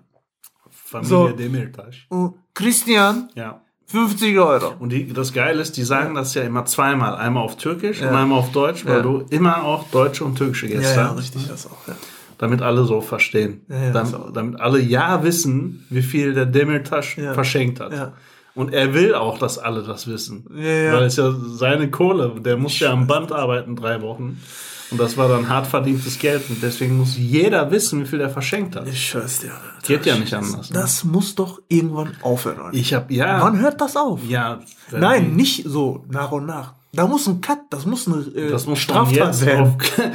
Familie 0.70 1.10
So. 1.10 1.28
Demirtas. 1.30 1.96
Und 2.10 2.36
Christian, 2.54 3.30
Ja. 3.36 3.62
50 3.86 4.38
Euro. 4.40 4.74
Und 4.80 4.90
die, 4.90 5.12
das 5.14 5.34
Geile 5.34 5.62
ist, 5.62 5.78
die 5.78 5.84
sagen 5.84 6.16
das 6.16 6.34
ja 6.34 6.44
immer 6.44 6.66
zweimal. 6.66 7.16
Einmal 7.16 7.44
auf 7.44 7.58
Türkisch 7.58 8.02
und 8.02 8.08
Ja. 8.08 8.22
einmal 8.22 8.40
auf 8.40 8.52
Deutsch, 8.52 8.86
weil 8.86 8.98
Ja. 8.98 9.02
du 9.02 9.26
immer 9.30 9.64
auch 9.64 9.90
deutsche 9.92 10.24
und 10.24 10.36
türkische 10.38 10.68
Gäste 10.68 11.10
hast. 11.10 11.18
richtig, 11.20 11.48
das 11.48 11.68
auch. 11.68 11.88
Ja. 11.88 11.96
Damit 12.40 12.62
alle 12.62 12.86
so 12.86 13.02
verstehen. 13.02 13.62
Ja, 13.70 13.76
ja, 13.86 13.92
damit, 13.92 14.16
damit 14.34 14.60
alle 14.60 14.80
ja 14.80 15.24
wissen, 15.24 15.86
wie 15.90 16.02
viel 16.02 16.34
der 16.34 16.46
Demirtas 16.46 17.16
Ja. 17.16 17.34
verschenkt 17.34 17.80
hat. 17.80 17.94
Ja. 17.94 18.14
Und 18.56 18.74
er 18.74 18.94
will 18.94 19.16
auch, 19.16 19.38
dass 19.38 19.58
alle 19.58 19.84
das 19.84 20.08
wissen. 20.08 20.46
Ja, 20.56 20.64
ja. 20.64 20.94
Weil 20.94 21.04
es 21.04 21.16
ja 21.16 21.32
seine 21.32 21.90
Kohle, 21.92 22.34
der 22.40 22.58
muss 22.58 22.80
ja 22.80 22.92
am 22.92 23.08
Band 23.08 23.32
arbeiten 23.32 23.76
drei 23.76 24.02
Wochen. 24.02 24.42
Und 24.94 25.00
das 25.00 25.18
war 25.18 25.28
dann 25.28 25.50
hart 25.50 25.68
verdientes 25.68 26.18
Geld. 26.20 26.50
Und 26.50 26.64
deswegen 26.64 26.98
muss 26.98 27.18
jeder 27.18 27.70
wissen, 27.72 28.00
wie 28.02 28.06
viel 28.06 28.22
er 28.22 28.30
verschenkt 28.30 28.76
hat. 28.78 28.88
Ich 28.88 29.10
schwör's 29.10 29.40
dir. 29.42 29.52
Geht 29.86 30.06
ja 30.06 30.16
nicht 30.16 30.34
anders. 30.34 30.70
ne? 30.70 30.80
Das 30.80 31.04
muss 31.04 31.36
doch 31.36 31.60
irgendwann 31.68 32.12
aufhören. 32.22 32.60
Oder? 32.62 32.74
Ich 32.74 32.94
hab, 32.94 33.12
ja. 33.12 33.42
Wann 33.42 33.60
hört 33.60 33.82
das 33.82 33.98
auf? 33.98 34.22
Ja. 34.26 34.60
Nein, 34.92 35.32
die- 35.32 35.36
nicht 35.36 35.64
so 35.68 36.06
nach 36.10 36.32
und 36.32 36.46
nach. 36.46 36.76
Da 36.94 37.08
muss 37.08 37.28
ein 37.28 37.42
Cut, 37.42 37.58
das 37.72 37.86
muss 37.88 38.08
eine 38.08 38.18
äh, 38.36 38.50
Das 38.52 38.68
muss 38.68 38.80
Straftat 38.80 39.44
werden. 39.46 39.76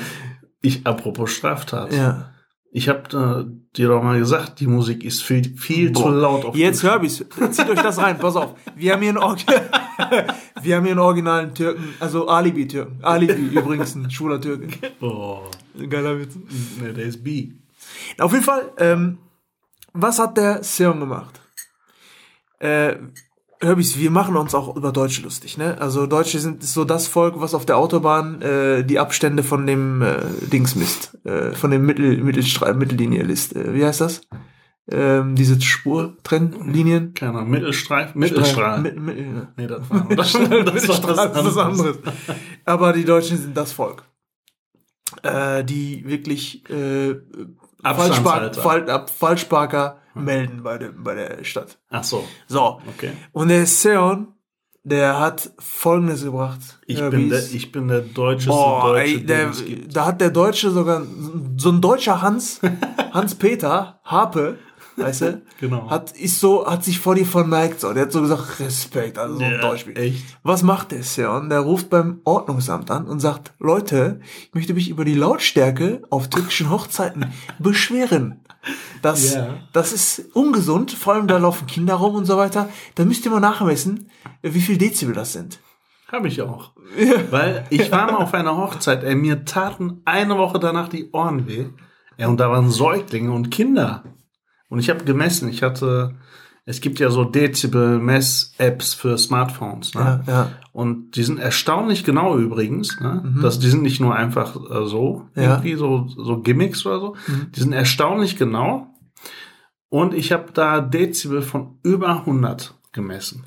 Ich, 0.61 0.85
apropos 0.87 1.30
Straftat. 1.30 1.92
Ja. 1.92 2.30
Ich 2.70 2.88
habe 2.88 3.48
äh, 3.48 3.76
dir 3.76 3.88
doch 3.88 4.02
mal 4.02 4.18
gesagt, 4.18 4.60
die 4.60 4.66
Musik 4.66 5.02
ist 5.02 5.22
viel, 5.22 5.56
viel 5.56 5.92
zu 5.92 6.02
Boah. 6.02 6.12
laut 6.12 6.44
auf 6.44 6.56
Jetzt 6.56 6.82
hör 6.82 7.02
ich's. 7.02 7.25
Zieht 7.50 7.68
euch 7.68 7.80
das 7.80 7.98
rein, 7.98 8.18
pass 8.18 8.37
auf. 8.37 8.54
Wir 8.76 8.92
haben 8.92 9.00
hier 9.00 9.08
einen, 9.10 9.18
Orgi 9.18 9.46
wir 10.62 10.76
haben 10.76 10.84
hier 10.84 10.92
einen 10.92 10.98
originalen 10.98 11.54
Türken, 11.54 11.94
also 11.98 12.28
Alibi-Türken. 12.28 13.02
Alibi 13.02 13.58
übrigens 13.58 13.94
ein 13.94 14.10
schwuler 14.10 14.40
Türke. 14.40 14.68
Oh, 15.00 15.44
Geiler 15.88 16.18
Witz. 16.18 16.37
ne, 16.80 16.92
der 16.92 17.06
ist 17.06 17.25
B. 17.25 17.52
Auf 18.18 18.32
jeden 18.32 18.44
Fall, 18.44 18.70
ähm, 18.76 19.18
was 19.94 20.18
hat 20.18 20.37
der 20.37 20.62
Seon 20.62 21.00
gemacht? 21.00 21.40
Äh, 22.58 22.96
Hörbis, 23.60 23.98
wir 23.98 24.10
machen 24.10 24.36
uns 24.36 24.54
auch 24.54 24.76
über 24.76 24.92
Deutsche 24.92 25.22
lustig, 25.22 25.58
ne? 25.58 25.80
Also 25.80 26.06
Deutsche 26.06 26.38
sind 26.38 26.62
so 26.62 26.84
das 26.84 27.08
Volk, 27.08 27.40
was 27.40 27.54
auf 27.54 27.66
der 27.66 27.76
Autobahn 27.76 28.40
äh, 28.40 28.84
die 28.84 29.00
Abstände 29.00 29.42
von 29.42 29.66
dem 29.66 30.00
äh, 30.00 30.16
Dings 30.52 30.76
misst, 30.76 31.18
äh, 31.24 31.52
von 31.52 31.72
dem 31.72 31.84
Mittel, 31.84 32.22
Mittelstre 32.22 32.72
Mittellinie 32.74 33.24
lisst. 33.24 33.56
Äh, 33.56 33.74
wie 33.74 33.84
heißt 33.84 34.00
das? 34.00 34.20
Ähm, 34.90 35.34
diese 35.34 35.60
Spurtrennlinien? 35.60 37.14
Keine 37.14 37.38
Ahnung, 37.38 37.50
Mittelstreifen, 37.50 38.18
Mittelstrahl. 38.18 38.80
Mit, 38.80 38.98
mit, 38.98 39.18
ja. 39.18 39.48
nee, 39.56 39.66
das 39.66 39.90
war 39.90 40.06
das, 40.08 40.32
das, 40.32 40.48
war 40.48 40.74
ist 40.74 40.88
was 40.88 41.56
anderes. 41.56 41.98
Aber 42.64 42.92
die 42.92 43.04
Deutschen 43.04 43.38
sind 43.38 43.56
das 43.56 43.72
Volk. 43.72 44.04
Äh, 45.22 45.64
die 45.64 46.04
wirklich 46.06 46.68
äh, 46.70 47.16
Falschpark, 47.82 47.82
Abstandshalter. 47.82 48.62
Fall, 48.62 48.90
ab, 48.90 49.10
Falschparker 49.10 49.98
melden 50.18 50.62
bei, 50.62 50.78
dem, 50.78 51.02
bei 51.04 51.14
der 51.14 51.44
Stadt. 51.44 51.78
Ach 51.90 52.04
so, 52.04 52.26
So. 52.46 52.80
okay. 52.88 53.12
Und 53.32 53.48
der 53.48 53.66
Seon, 53.66 54.28
der 54.84 55.18
hat 55.20 55.50
Folgendes 55.58 56.25
gebracht. 56.25 56.60
Ich, 56.87 56.98
Ja, 56.98 57.10
bin 57.10 57.28
der, 57.28 57.40
ich 57.52 57.72
bin 57.72 57.88
der 57.88 58.00
deutscheste 58.00 58.50
Boah, 58.50 58.82
Deutsche, 58.94 59.14
ey, 59.16 59.26
der, 59.26 59.52
da 59.92 60.06
hat 60.06 60.20
der 60.20 60.30
Deutsche 60.30 60.70
sogar, 60.70 61.02
so 61.56 61.70
ein 61.70 61.80
deutscher 61.80 62.22
Hans, 62.22 62.60
Hans-Peter, 63.12 64.00
Harpe, 64.04 64.58
weißt 64.96 65.20
du, 65.22 65.42
Genau. 65.60 65.90
hat, 65.90 66.12
ist 66.12 66.38
so, 66.40 66.66
hat 66.66 66.84
sich 66.84 66.98
vor 67.00 67.14
dir 67.16 67.26
verneigt, 67.26 67.80
so, 67.80 67.92
der 67.92 68.04
hat 68.04 68.12
so 68.12 68.20
gesagt, 68.22 68.60
Respekt, 68.60 69.18
also 69.18 69.37
so 69.37 69.44
ein 69.44 69.52
Ja, 69.52 69.58
Deutsch. 69.60 69.87
echt. 69.94 70.25
Was 70.42 70.62
macht 70.62 70.92
der 70.92 71.02
Sion? 71.02 71.48
Der 71.50 71.60
ruft 71.60 71.90
beim 71.90 72.20
Ordnungsamt 72.25 72.90
an 72.90 73.06
und 73.06 73.20
sagt, 73.20 73.52
Leute, 73.58 74.20
ich 74.46 74.54
möchte 74.54 74.72
mich 74.75 74.88
über 74.88 75.04
die 75.04 75.14
Lautstärke 75.14 76.02
auf 76.10 76.28
türkischen 76.30 76.70
Hochzeiten 76.70 77.26
beschweren. 77.58 78.40
Das, 79.02 79.34
Ja. 79.34 79.54
das 79.72 79.92
ist 79.92 80.34
ungesund, 80.34 80.90
vor 80.92 81.14
allem 81.14 81.26
da 81.26 81.38
laufen 81.38 81.66
Kinder 81.66 81.94
rum 81.94 82.14
und 82.16 82.24
so 82.24 82.36
weiter. 82.36 82.68
Da 82.96 83.04
müsst 83.04 83.24
ihr 83.24 83.30
mal 83.30 83.40
nachmessen, 83.40 84.10
wie 84.42 84.60
viel 84.60 84.76
Dezibel 84.78 85.14
das 85.14 85.32
sind. 85.32 85.60
Habe 86.10 86.28
ich 86.28 86.40
auch. 86.42 86.72
Weil 87.30 87.66
ich 87.70 87.92
war 87.92 88.10
mal 88.10 88.16
auf 88.18 88.32
einer 88.34 88.56
Hochzeit, 88.56 89.04
ey, 89.04 89.14
mir 89.14 89.44
taten 89.44 90.00
eine 90.04 90.38
Woche 90.38 90.58
danach 90.58 90.88
die 90.88 91.10
Ohren 91.12 91.46
weh. 91.46 91.66
Ja, 92.16 92.28
und 92.28 92.40
da 92.40 92.50
waren 92.50 92.70
Säuglinge 92.70 93.30
und 93.32 93.50
Kinder. 93.50 94.04
Und 94.68 94.80
ich 94.80 94.90
habe 94.90 95.04
gemessen, 95.04 95.48
ich 95.48 95.62
hatte, 95.62 96.16
es 96.70 96.80
gibt 96.82 96.98
ja 97.00 97.08
so 97.10 97.25
Dezibel-Mess-Apps 97.25 98.94
für 98.94 99.16
Smartphones. 99.18 99.94
Ne? 99.94 100.22
Ja, 100.26 100.32
ja. 100.32 100.50
Und 100.72 101.12
die 101.16 101.22
sind 101.25 101.38
erstaunlich 101.38 102.04
genau 102.04 102.37
übrigens. 102.37 103.00
Ne? 103.00 103.34
Das, 103.42 103.58
die 103.58 103.68
sind 103.70 103.82
nicht 103.82 104.00
nur 104.00 104.14
einfach 104.14 104.54
äh, 104.56 104.87
so, 104.87 105.26
Mhm. 105.34 105.42
Ja. 105.42 105.48
Mhm. 105.48 105.50
irgendwie 105.54 105.75
so, 105.76 106.06
so 106.16 106.38
Gimmicks 106.40 106.84
oder 106.87 107.00
so. 107.00 107.16
Die 107.54 107.60
sind 107.60 107.72
erstaunlich 107.72 108.37
genau. 108.37 108.94
Und 109.88 110.12
ich 110.14 110.32
habe 110.32 110.52
da 110.52 110.80
Dezibel 110.80 111.40
von 111.42 111.78
über 111.82 112.10
100 112.20 112.75
gemessen. 112.92 113.44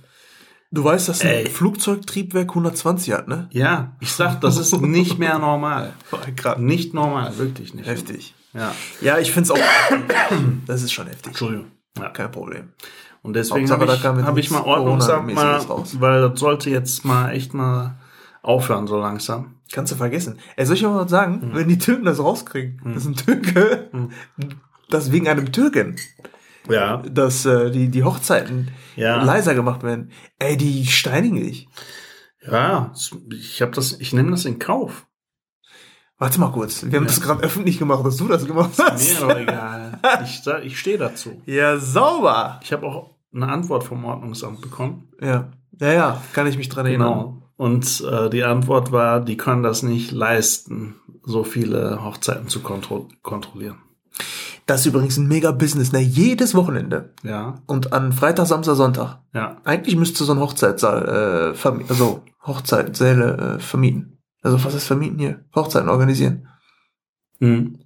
Du 0.71 0.83
weißt, 0.83 1.09
dass 1.09 1.21
ein 1.21 1.27
Ey. 1.27 1.45
Flugzeugtriebwerk 1.49 2.49
120 2.49 3.13
hat, 3.13 3.27
ne? 3.27 3.49
Ja, 3.51 3.97
ich 3.99 4.11
sag, 4.13 4.39
das 4.41 4.57
ist 4.57 4.79
nicht 4.81 5.19
mehr 5.19 5.37
normal. 5.37 5.93
Gerade 6.37 6.63
Nicht 6.63 6.93
normal, 6.93 7.37
wirklich 7.37 7.73
nicht. 7.73 7.87
heftig. 7.87 8.33
Ja, 8.53 8.73
Ja, 9.01 9.19
ich 9.19 9.31
find's 9.31 9.51
auch. 9.51 9.59
das 10.65 10.81
ist 10.81 10.91
schon 10.93 11.07
heftig. 11.07 11.27
Entschuldigung. 11.27 11.67
Ja. 11.99 12.09
Kein 12.09 12.31
Problem. 12.31 12.69
Und 13.23 13.33
deswegen 13.33 13.69
habe 13.69 13.85
ich, 13.85 14.03
hab 14.03 14.37
ich 14.37 14.49
mal 14.51 14.59
nichts 14.59 14.67
Ordnungsamt 14.67 15.33
mal, 15.33 15.61
weil 15.99 16.29
das 16.29 16.39
sollte 16.39 16.69
jetzt 16.69 17.05
mal 17.05 17.31
echt 17.31 17.53
mal 17.53 17.99
aufhören 18.41 18.87
so 18.87 18.99
langsam. 18.99 19.55
Kannst 19.71 19.91
du 19.91 19.95
vergessen. 19.95 20.39
Ey, 20.55 20.65
soll 20.65 20.75
ich 20.75 20.83
mal 20.83 20.95
was 20.95 21.11
sagen? 21.11 21.41
Hm. 21.41 21.51
Wenn 21.55 21.67
die 21.67 21.77
Türken 21.77 22.05
das 22.05 22.19
rauskriegen, 22.19 22.81
das 22.83 23.05
ist 23.05 23.07
ein 23.07 23.15
Türke, 23.15 23.89
dass 24.89 25.11
wegen 25.11 25.27
einem 25.27 25.51
Türken, 25.51 25.95
Ja. 26.67 26.97
dass 26.97 27.45
äh, 27.45 27.69
die, 27.71 27.89
die 27.89 28.03
Hochzeiten 28.03 28.71
Ja. 28.95 29.23
leiser 29.23 29.53
gemacht 29.53 29.83
werden. 29.83 30.11
Ey, 30.39 30.57
die 30.57 30.85
steinigen 30.87 31.35
dich. 31.37 31.67
Ja, 32.45 32.91
ich 33.31 33.61
habe 33.61 33.71
das, 33.71 33.99
ich 33.99 34.13
nehme 34.13 34.31
das 34.31 34.45
in 34.45 34.57
Kauf. 34.57 35.05
Warte 36.21 36.39
mal 36.39 36.51
kurz. 36.51 36.85
Wir 36.85 36.99
haben 36.99 37.07
das 37.07 37.19
gerade 37.19 37.41
öffentlich 37.41 37.79
gemacht, 37.79 38.05
dass 38.05 38.15
du 38.17 38.27
das 38.27 38.45
gemacht 38.45 38.69
hast. 38.77 39.19
Mir 39.19 39.27
doch 39.27 39.35
egal. 39.39 39.99
Ich, 40.23 40.43
ich 40.63 40.79
stehe 40.79 40.99
dazu. 40.99 41.41
Ja, 41.47 41.79
sauber. 41.79 42.59
Ich 42.61 42.71
habe 42.71 42.85
auch 42.85 43.15
eine 43.33 43.47
Antwort 43.47 43.83
vom 43.83 44.05
Ordnungsamt 44.05 44.61
bekommen. 44.61 45.07
Ja. 45.19 45.47
Ja, 45.79 45.91
ja, 45.93 46.21
kann 46.33 46.45
ich 46.45 46.57
mich 46.57 46.69
dran 46.69 46.85
erinnern. 46.85 47.07
Genau. 47.09 47.37
Und 47.57 48.01
äh, 48.01 48.29
die 48.29 48.43
Antwort 48.43 48.91
war, 48.91 49.19
die 49.19 49.35
können 49.35 49.63
das 49.63 49.81
nicht 49.81 50.11
leisten, 50.11 50.93
so 51.23 51.43
viele 51.43 52.03
Hochzeiten 52.03 52.47
zu 52.49 52.59
kontro 52.59 53.07
kontrollieren. 53.23 53.77
Das 54.67 54.81
ist 54.81 54.85
übrigens 54.85 55.17
ein 55.17 55.27
mega 55.27 55.51
Business, 55.51 55.91
ne? 55.91 56.01
Jedes 56.01 56.53
Wochenende. 56.53 57.15
Ja, 57.23 57.55
Und 57.65 57.93
an 57.93 58.13
Freitag, 58.13 58.45
Samstag, 58.45 58.75
Sonntag. 58.75 59.17
ja. 59.33 59.57
Eigentlich 59.63 59.95
müsste 59.95 60.23
so 60.23 60.33
ein 60.33 60.39
Hochzeitssaal, 60.39 61.55
äh, 61.55 61.67
also 61.89 62.21
Hochzeitssäle 62.45 63.55
äh, 63.55 63.59
vermieten. 63.59 64.19
Also 64.41 64.63
was 64.63 64.73
ist 64.73 64.85
vermieten 64.87 65.19
hier? 65.19 65.43
Hochzeiten 65.55 65.89
organisieren. 65.89 66.47
Hm. 67.39 67.79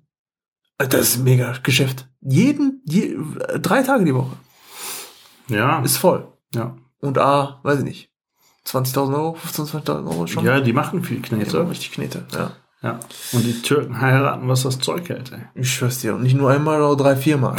Äh, 0.78 0.88
Das 0.88 1.02
ist 1.10 1.18
ein 1.18 1.24
mega 1.24 1.54
Geschäft. 1.64 2.08
Jeden, 2.22 2.82
je, 2.86 3.18
drei 3.60 3.84
Tage 3.84 4.04
die 4.06 4.16
Woche. 4.16 4.36
Ja, 5.48 5.82
Ist 5.84 5.98
voll. 5.98 6.28
ja. 6.54 6.76
Und 7.00 7.18
A, 7.20 7.60
weiß 7.64 7.80
ich 7.80 7.86
nicht. 7.86 8.10
20.000 8.66 9.14
Euro, 9.14 9.38
15.000, 9.38 9.84
20.000 9.86 10.10
Euro 10.10 10.26
schon. 10.26 10.44
Ja, 10.44 10.60
die 10.60 10.74
machen 10.74 11.04
viel 11.04 11.18
Ja, 11.18 11.24
Knete. 11.24 11.70
richtig 11.70 11.92
Knete, 11.92 12.26
ja. 12.34 12.52
Ja. 12.82 13.00
Und 13.32 13.44
die 13.46 13.62
Türken 13.62 14.02
heiraten, 14.02 14.48
was 14.48 14.64
das 14.64 14.80
Zeug 14.80 15.08
hält, 15.10 15.32
ey. 15.32 15.42
Ich 15.56 15.72
schwör's 15.74 16.00
dir. 16.00 16.16
Und 16.16 16.24
nicht 16.24 16.36
nur 16.36 16.50
einmal, 16.50 16.82
oder 16.82 16.96
drei, 17.04 17.16
viermal. 17.16 17.56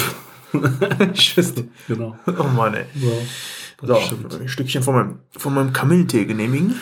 ich 1.14 1.20
schwör's 1.22 1.54
dir. 1.54 1.68
Genau. 1.86 2.16
Oh 2.26 2.44
Mann, 2.44 2.74
ey. 2.74 2.86
So. 2.96 3.86
So, 3.86 4.00
stimmt. 4.00 4.34
ein 4.40 4.48
Stückchen 4.48 4.82
von 4.82 4.94
meinem, 4.94 5.18
von 5.30 5.54
meinem 5.54 5.72
Kamillentee 5.72 6.24
genehmigen. 6.24 6.80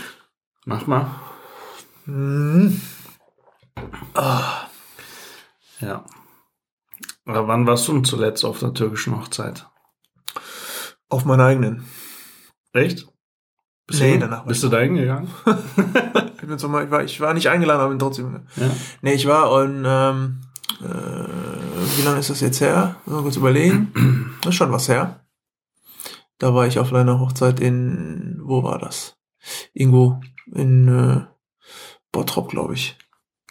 Mach 0.65 0.87
mal. 0.87 1.07
Mhm. 2.07 2.81
Ja. 5.81 6.05
Aber 7.27 7.49
wann 7.49 7.67
warst 7.67 7.89
du 7.89 7.93
denn 7.93 8.05
zuletzt 8.05 8.45
auf 8.45 8.59
der 8.59 8.75
türkischen 8.75 9.17
Hochzeit? 9.17 9.67
Auf 11.09 11.25
meiner 11.25 11.45
eigenen. 11.45 11.85
Echt? 12.73 13.07
Bist 13.87 14.01
Nee, 14.01 14.15
du, 14.15 14.21
danach 14.21 14.45
Bist 14.47 14.63
du 14.63 14.69
da 14.69 14.81
hingegangen? 14.81 15.29
Ich, 16.47 16.63
war, 16.63 17.03
ich 17.03 17.21
war 17.21 17.33
nicht 17.33 17.49
eingeladen, 17.49 17.81
aber 17.81 17.89
bin 17.89 17.99
trotzdem. 17.99 18.47
Ja. 18.57 18.71
Nee, 19.01 19.15
ich 19.15 19.27
war 19.27 19.65
in, 19.65 19.83
ähm, 19.87 20.43
äh, 20.83 20.85
wie 20.85 22.03
lange 22.03 22.19
ist 22.19 22.29
das 22.29 22.41
jetzt 22.41 22.61
her? 22.61 22.97
Mal 23.07 23.23
kurz 23.23 23.37
überlegen. 23.37 24.37
Das 24.43 24.51
ist 24.51 24.57
schon 24.57 24.71
was 24.71 24.91
her. 24.91 25.25
Da 26.37 26.55
war 26.55 26.67
ich 26.67 26.79
auf 26.79 26.93
einer 26.93 27.19
Hochzeit 27.19 27.61
in, 27.61 28.41
wo 28.43 28.63
war 28.63 28.79
das? 28.79 29.17
Irgendwo 29.73 30.21
in 30.53 30.89
äh, 30.89 31.27
Bottrop, 32.15 32.49
glaube 32.49 32.73
ich. 32.75 32.97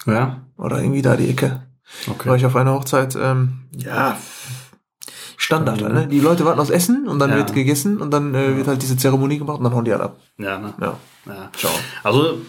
Ja? 0.08 0.42
Oder 0.58 0.80
irgendwie 0.82 1.04
da 1.04 1.16
die 1.16 1.30
Ecke. 1.30 1.62
War 2.08 2.16
Okay. 2.16 2.36
ich 2.38 2.46
auf 2.48 2.56
einer 2.56 2.74
Hochzeit, 2.74 3.16
ähm, 3.16 3.68
ja, 3.78 4.18
Standard, 5.38 5.82
Mhm. 5.82 5.94
ne? 5.94 6.08
Die 6.08 6.20
Leute 6.20 6.46
warten 6.46 6.60
aufs 6.60 6.70
Essen 6.70 7.08
und 7.08 7.20
dann 7.20 7.32
Ja. 7.32 7.38
wird 7.38 7.54
gegessen 7.54 8.00
und 8.02 8.12
dann 8.12 8.34
äh, 8.34 8.56
wird 8.58 8.68
halt 8.68 8.82
diese 8.82 8.98
Zeremonie 8.98 9.38
gemacht 9.38 9.58
und 9.58 9.66
dann 9.66 9.74
hauen 9.74 9.86
die 9.86 9.92
halt 9.92 10.02
ab. 10.02 10.18
Ja, 10.38 10.58
ne? 10.58 10.74
Ja, 10.80 10.98
Ja. 11.28 11.50
ciao. 11.58 11.72
Also, 12.04 12.40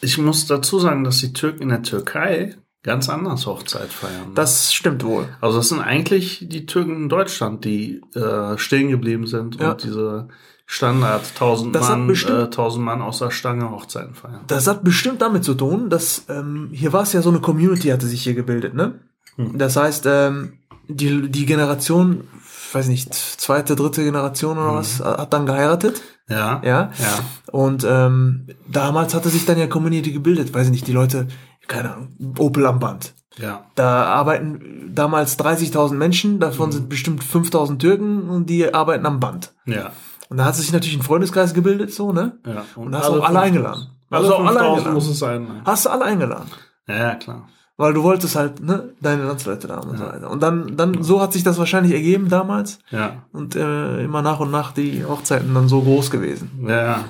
ich 0.00 0.18
muss 0.18 0.46
dazu 0.46 0.78
sagen, 0.78 1.04
dass 1.04 1.18
die 1.18 1.32
Türken 1.32 1.62
in 1.62 1.68
der 1.70 1.82
Türkei 1.82 2.56
ganz 2.82 3.08
anders 3.08 3.46
Hochzeit 3.46 3.88
feiern. 3.92 4.34
Das 4.34 4.74
stimmt 4.74 5.04
wohl. 5.04 5.28
also, 5.40 5.56
das 5.58 5.68
sind 5.68 5.80
eigentlich 5.80 6.46
die 6.48 6.66
Türken 6.66 6.96
in 6.96 7.08
Deutschland, 7.08 7.64
die 7.64 8.02
äh, 8.14 8.58
stehen 8.58 8.90
geblieben 8.90 9.26
sind 9.26 9.58
Ja. 9.60 9.70
und 9.72 9.84
diese 9.84 10.28
Standard 10.72 11.22
1000 11.34 11.74
Das 11.74 11.88
hat 11.90 11.98
Mann, 11.98 12.06
bestimmt- 12.06 12.38
äh, 12.38 12.42
1000 12.50 12.82
Mann 12.84 13.02
aus 13.02 13.18
der 13.18 13.30
Stange 13.30 13.70
Hochzeiten 13.70 14.14
feiern. 14.14 14.40
Das 14.46 14.66
hat 14.66 14.82
bestimmt 14.82 15.20
damit 15.20 15.44
zu 15.44 15.52
tun, 15.54 15.90
dass 15.90 16.24
ähm, 16.30 16.70
hier 16.72 16.94
war 16.94 17.02
es 17.02 17.12
ja 17.12 17.20
so 17.20 17.28
eine 17.28 17.40
Community, 17.40 17.88
hatte 17.88 18.06
sich 18.06 18.22
hier 18.22 18.32
gebildet, 18.34 18.72
ne? 18.74 18.94
Hm. 19.36 19.58
Das 19.58 19.76
heißt, 19.76 20.06
ähm, 20.06 20.54
die, 20.88 21.28
die 21.30 21.44
Generation, 21.44 22.24
weiß 22.72 22.88
nicht, 22.88 23.12
zweite, 23.12 23.76
dritte 23.76 24.02
Generation 24.02 24.56
oder 24.56 24.74
was, 24.74 25.00
hat 25.00 25.32
dann 25.34 25.44
geheiratet, 25.44 26.00
Ja. 26.28 26.62
ja? 26.64 26.90
Ja. 26.98 27.18
Und 27.52 27.84
ähm, 27.88 28.46
damals 28.66 29.12
hatte 29.14 29.28
sich 29.28 29.44
dann 29.44 29.58
ja 29.58 29.66
Community 29.66 30.10
gebildet, 30.12 30.54
weiß 30.54 30.66
ich 30.66 30.72
nicht, 30.72 30.86
die 30.86 30.92
Leute, 30.92 31.28
keine 31.68 31.92
Ahnung, 31.92 32.08
Opel 32.38 32.64
am 32.66 32.78
Band. 32.80 33.12
Ja. 33.38 33.64
Da 33.74 34.04
arbeiten 34.04 34.90
damals 34.94 35.38
30.000 35.38 35.94
Menschen, 35.94 36.38
davon 36.40 36.68
Mhm. 36.68 36.72
sind 36.72 36.88
bestimmt 36.88 37.22
5.000 37.22 37.78
Türken 37.78 38.28
und 38.30 38.46
die 38.50 38.72
arbeiten 38.72 39.04
am 39.06 39.20
Band. 39.20 39.52
Ja. 39.66 39.90
Und 40.32 40.38
da 40.38 40.46
hat 40.46 40.56
sich 40.56 40.72
natürlich 40.72 40.96
ein 40.96 41.02
Freundeskreis 41.02 41.52
gebildet, 41.52 41.92
so, 41.92 42.10
ne? 42.10 42.38
ja. 42.46 42.64
Und 42.74 42.96
hast 42.96 43.04
auch 43.04 43.22
alle 43.22 43.40
5000. 43.40 43.44
eingeladen. 43.44 43.86
Alle 44.08 44.24
Hast 44.24 44.32
auch 44.32 44.38
alle 44.38 44.48
5000 44.48 44.64
eingeladen. 44.70 44.94
muss 44.94 45.08
es 45.08 45.18
sein. 45.18 45.42
Ne? 45.42 45.60
Hast 45.66 45.84
du 45.84 45.90
alle 45.90 46.04
eingeladen. 46.06 46.50
Ja, 46.88 47.14
klar. 47.16 47.48
Weil 47.76 47.92
du 47.92 48.02
wolltest 48.02 48.34
halt, 48.34 48.60
ne, 48.60 48.94
deine 49.02 49.24
Landsleute 49.24 49.68
da 49.68 49.76
haben 49.76 49.90
und 49.90 49.98
so 49.98 50.06
weiter. 50.06 50.30
Und 50.30 50.42
dann, 50.42 50.74
dann, 50.78 51.02
so 51.02 51.20
hat 51.20 51.34
sich 51.34 51.42
das 51.42 51.58
wahrscheinlich 51.58 51.92
ergeben 51.92 52.30
damals. 52.30 52.78
Ja. 52.88 53.26
Und 53.30 53.56
äh, 53.56 54.02
immer 54.02 54.22
nach 54.22 54.40
und 54.40 54.50
nach 54.50 54.72
die 54.72 55.04
Hochzeiten 55.04 55.52
dann 55.52 55.68
so 55.68 55.82
groß 55.82 56.10
gewesen. 56.10 56.64
Ja, 56.66 56.82
ja. 56.82 57.04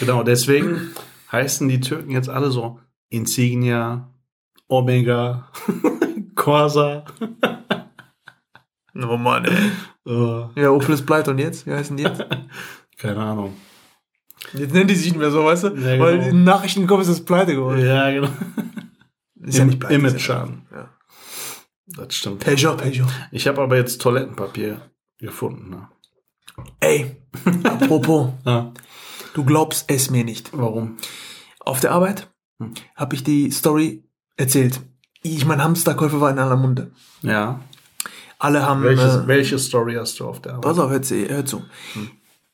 Genau, 0.00 0.22
deswegen 0.22 0.92
heißen 1.30 1.68
die 1.68 1.80
Türken 1.80 2.12
jetzt 2.12 2.30
alle 2.30 2.50
so 2.50 2.80
Insignia, 3.10 4.08
Omega, 4.68 5.48
Corsa. 6.34 7.04
Oh 8.94 9.16
Mann, 9.16 9.44
ey. 9.46 9.70
Äh, 10.06 10.60
Ja, 10.60 10.70
Opel 10.70 10.94
ist 10.94 11.06
pleite 11.06 11.30
und 11.30 11.38
jetzt? 11.38 11.66
Wie 11.66 11.72
heißen 11.72 11.96
die 11.96 12.02
jetzt? 12.04 12.24
keine 12.98 13.18
Ahnung. 13.20 13.54
Jetzt 14.52 14.74
nennen 14.74 14.88
die 14.88 14.94
sich 14.94 15.06
nicht 15.06 15.18
mehr 15.18 15.30
so, 15.30 15.44
weißt 15.44 15.64
du? 15.64 15.68
Ja, 15.76 15.98
Weil 15.98 16.18
genau. 16.18 16.30
in 16.30 16.44
Nachrichten 16.44 16.86
kommen, 16.86 17.00
ist 17.02 17.08
das 17.10 17.24
pleite 17.24 17.54
geworden. 17.54 17.84
Ja, 17.84 18.10
genau. 18.10 18.28
Ist 19.44 19.58
ja 19.58 19.64
nicht 19.64 19.80
pleite. 19.80 19.94
Image-Schaden. 19.94 20.66
Ja. 20.72 20.88
Das 21.86 22.14
stimmt. 22.14 22.44
Peugeot, 22.44 22.76
Peugeot. 22.76 23.06
Ich 23.32 23.48
habe 23.48 23.60
aber 23.60 23.76
jetzt 23.76 24.00
Toilettenpapier 24.00 24.80
gefunden. 25.18 25.70
Ne? 25.70 25.88
Ey, 26.80 27.16
apropos, 27.64 28.32
Ja. 28.46 28.72
du 29.34 29.44
glaubst 29.44 29.90
es 29.90 30.10
mir 30.10 30.22
nicht. 30.24 30.50
Warum? 30.56 30.96
Auf 31.60 31.80
der 31.80 31.90
Arbeit 31.92 32.28
Hm. 32.60 32.74
habe 32.94 33.16
ich 33.16 33.24
die 33.24 33.50
Story 33.50 34.04
erzählt. 34.36 34.80
Ich 35.22 35.44
mein 35.44 35.62
Hamsterkäufe 35.62 36.20
war 36.20 36.30
in 36.30 36.38
aller 36.38 36.56
Munde. 36.56 36.92
Ja. 37.22 37.60
Alle 38.42 38.66
haben. 38.66 38.82
Welches, 38.82 39.14
äh, 39.14 39.26
welche 39.28 39.56
Story 39.56 39.94
hast 39.94 40.18
du 40.18 40.26
auf 40.26 40.42
der 40.42 40.54
Arbeit? 40.54 40.64
Pass 40.64 40.78
auf, 40.80 40.90
hör 40.90 41.00
zu. 41.00 41.14
Hör 41.28 41.46
zu. 41.46 41.62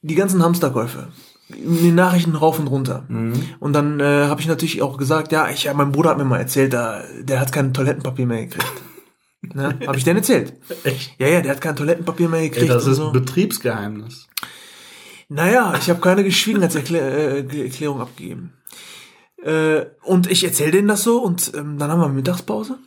Die 0.02 0.14
ganzen 0.14 0.42
Hamsterkäufe. 0.42 1.08
in 1.48 1.82
den 1.82 1.94
Nachrichten 1.94 2.34
rauf 2.34 2.58
und 2.58 2.66
runter. 2.66 3.06
Und 3.08 3.72
dann 3.72 3.98
äh, 3.98 4.26
habe 4.26 4.42
ich 4.42 4.46
natürlich 4.46 4.82
auch 4.82 4.98
gesagt, 4.98 5.32
ja, 5.32 5.48
ich, 5.48 5.66
mein 5.72 5.90
Bruder 5.92 6.10
hat 6.10 6.18
mir 6.18 6.24
mal 6.24 6.40
erzählt, 6.40 6.74
da, 6.74 7.02
der 7.22 7.40
hat 7.40 7.52
kein 7.52 7.72
Toilettenpapier 7.72 8.26
mehr 8.26 8.44
gekriegt. 8.44 8.82
ne? 9.54 9.78
Habe 9.86 9.96
ich 9.96 10.04
denn 10.04 10.18
erzählt? 10.18 10.52
Echt? 10.84 11.18
Ja, 11.18 11.28
ja, 11.28 11.40
der 11.40 11.52
hat 11.52 11.62
kein 11.62 11.74
Toilettenpapier 11.74 12.28
mehr 12.28 12.40
Ey, 12.40 12.50
gekriegt. 12.50 12.70
das 12.70 12.84
und 12.84 12.90
ist 12.92 12.98
so. 12.98 13.10
Betriebsgeheimnis. 13.10 14.28
Naja, 15.30 15.74
ich 15.80 15.88
habe 15.88 16.00
keine 16.00 16.22
Geschwiegenheitserklärung 16.22 18.02
abgegeben. 18.02 18.52
Äh, 19.42 19.86
und 20.02 20.30
ich 20.30 20.44
erzähle 20.44 20.72
denen 20.72 20.88
das 20.88 21.02
so 21.02 21.22
und 21.22 21.52
ähm, 21.54 21.78
dann 21.78 21.90
haben 21.90 22.00
wir 22.02 22.08
Mittagspause. 22.08 22.78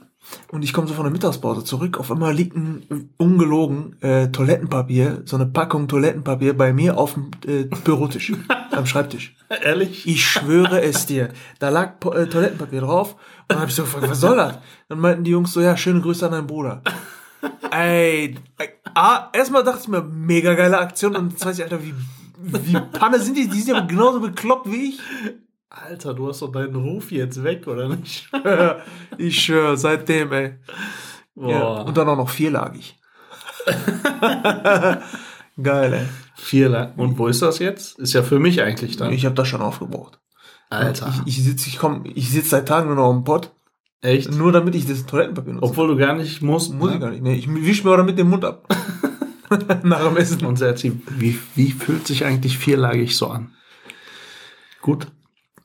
Und 0.52 0.64
ich 0.64 0.74
komme 0.74 0.88
so 0.88 0.94
von 0.94 1.04
der 1.06 1.12
Mittagspause 1.12 1.64
zurück. 1.64 1.98
Auf 2.00 2.12
einmal 2.12 2.34
liegt 2.34 2.56
ein 2.56 3.10
ungelogen 3.18 3.96
äh, 4.02 4.28
Toilettenpapier, 4.30 5.22
so 5.26 5.36
eine 5.38 5.46
Packung 5.46 5.88
Toilettenpapier 5.88 6.58
bei 6.58 6.74
mir 6.74 6.98
auf 6.98 7.14
dem 7.14 7.32
äh, 7.46 7.64
Bürotisch, 7.84 8.34
am 8.72 8.86
Schreibtisch. 8.86 9.36
Ehrlich? 9.64 10.08
Ich 10.08 10.26
schwöre 10.26 10.82
es 10.82 11.06
dir. 11.06 11.30
Da 11.60 11.70
lag 11.70 12.00
Po- 12.00 12.12
äh, 12.14 12.28
Toilettenpapier 12.28 12.82
drauf. 12.82 13.14
Und 13.14 13.20
dann 13.50 13.60
habe 13.60 13.70
ich 13.70 13.76
so 13.76 13.84
gefragt, 13.84 14.10
was 14.10 14.20
soll 14.20 14.38
das? 14.38 14.58
Dann 14.90 15.00
meinten 15.00 15.24
die 15.24 15.32
Jungs 15.32 15.52
so, 15.52 15.62
ja, 15.62 15.76
schöne 15.78 16.02
Grüße 16.02 16.26
an 16.26 16.32
deinen 16.32 16.48
Bruder. 16.48 16.82
Ey, 17.72 18.36
ah, 18.94 19.30
erstmal 19.34 19.64
dachte 19.64 19.80
ich 19.84 19.88
mir, 19.88 20.02
mega 20.04 20.54
geile 20.54 20.78
Aktion. 20.80 21.16
Und 21.16 21.32
jetzt 21.32 21.46
weiß 21.46 21.58
ich, 21.58 21.64
Alter, 21.64 21.80
wie, 21.84 21.94
wie 22.40 22.78
Panne 22.98 23.20
sind 23.20 23.38
die? 23.38 23.48
Die 23.48 23.60
sind 23.60 23.76
ja 23.76 23.82
genauso 23.82 24.20
bekloppt 24.20 24.72
wie 24.72 24.90
ich. 24.90 25.00
Alter, 25.74 26.13
du 26.13 26.28
hast 26.28 26.42
doch 26.42 26.51
deinen 26.51 26.75
Ruf 26.75 27.12
jetzt 27.12 27.44
weg, 27.44 27.66
oder 27.66 27.88
nicht? 27.88 28.30
ich 29.18 29.40
schwöre, 29.40 29.78
seitdem, 29.78 30.34
ey. 30.34 30.56
Ja. 31.36 31.82
Und 31.84 31.96
dann 31.96 32.10
auch 32.10 32.18
noch 32.18 32.30
vierlagig. 32.30 33.00
Geil, 35.62 35.94
ey. 35.94 36.06
Vier 36.36 36.68
La- 36.70 36.92
Und 36.98 37.18
wo 37.18 37.28
ist 37.28 37.42
das 37.42 37.60
jetzt? 37.60 37.98
Ist 38.00 38.13
ja 38.13 38.22
für 38.22 38.40
mich 38.40 38.62
eigentlich 38.62 38.98
dann. 38.98 39.13
Ich 39.13 39.25
habe 39.25 39.36
das 39.36 39.48
schon 39.48 39.62
aufgebraucht. 39.62 40.20
Alter. 40.70 41.13
Ich, 41.25 41.38
ich 41.38 41.44
sitze 41.44 41.70
ich 41.70 41.78
komm, 41.78 42.04
ich 42.06 42.30
sitz 42.32 42.50
seit 42.50 42.68
Tagen 42.68 42.88
nur 42.88 42.96
noch 42.98 43.12
im 43.12 43.24
Pott, 43.24 43.51
Echt? 44.01 44.30
nur 44.32 44.51
damit 44.51 44.75
ich 44.75 44.86
das 44.88 45.06
Toilettenpapier 45.06 45.54
nutze. 45.54 45.66
Obwohl 45.66 45.88
du 45.88 45.96
gar 45.98 46.16
nicht 46.16 46.42
musst. 46.42 46.74
Muss 46.74 46.90
ne? 46.90 46.96
ich 46.96 47.01
gar 47.01 47.12
nicht. 47.12 47.24
Nee, 47.24 47.36
ich 47.36 47.48
wisch 47.50 47.84
mir 47.84 47.92
auch 47.92 47.98
damit 47.98 48.18
den 48.18 48.30
Mund 48.30 48.44
ab. 48.44 48.68
Nach 49.84 50.04
dem 50.04 50.18
Essen. 50.18 50.46
Und 50.46 50.58
Serti, 50.58 51.00
wie, 51.10 51.40
wie 51.56 51.72
fühlt 51.72 52.08
sich 52.08 52.25
eigentlich 52.25 52.58
vierlagig 52.58 53.16
so 53.16 53.28
an? 53.28 53.54
Gut. 54.82 55.08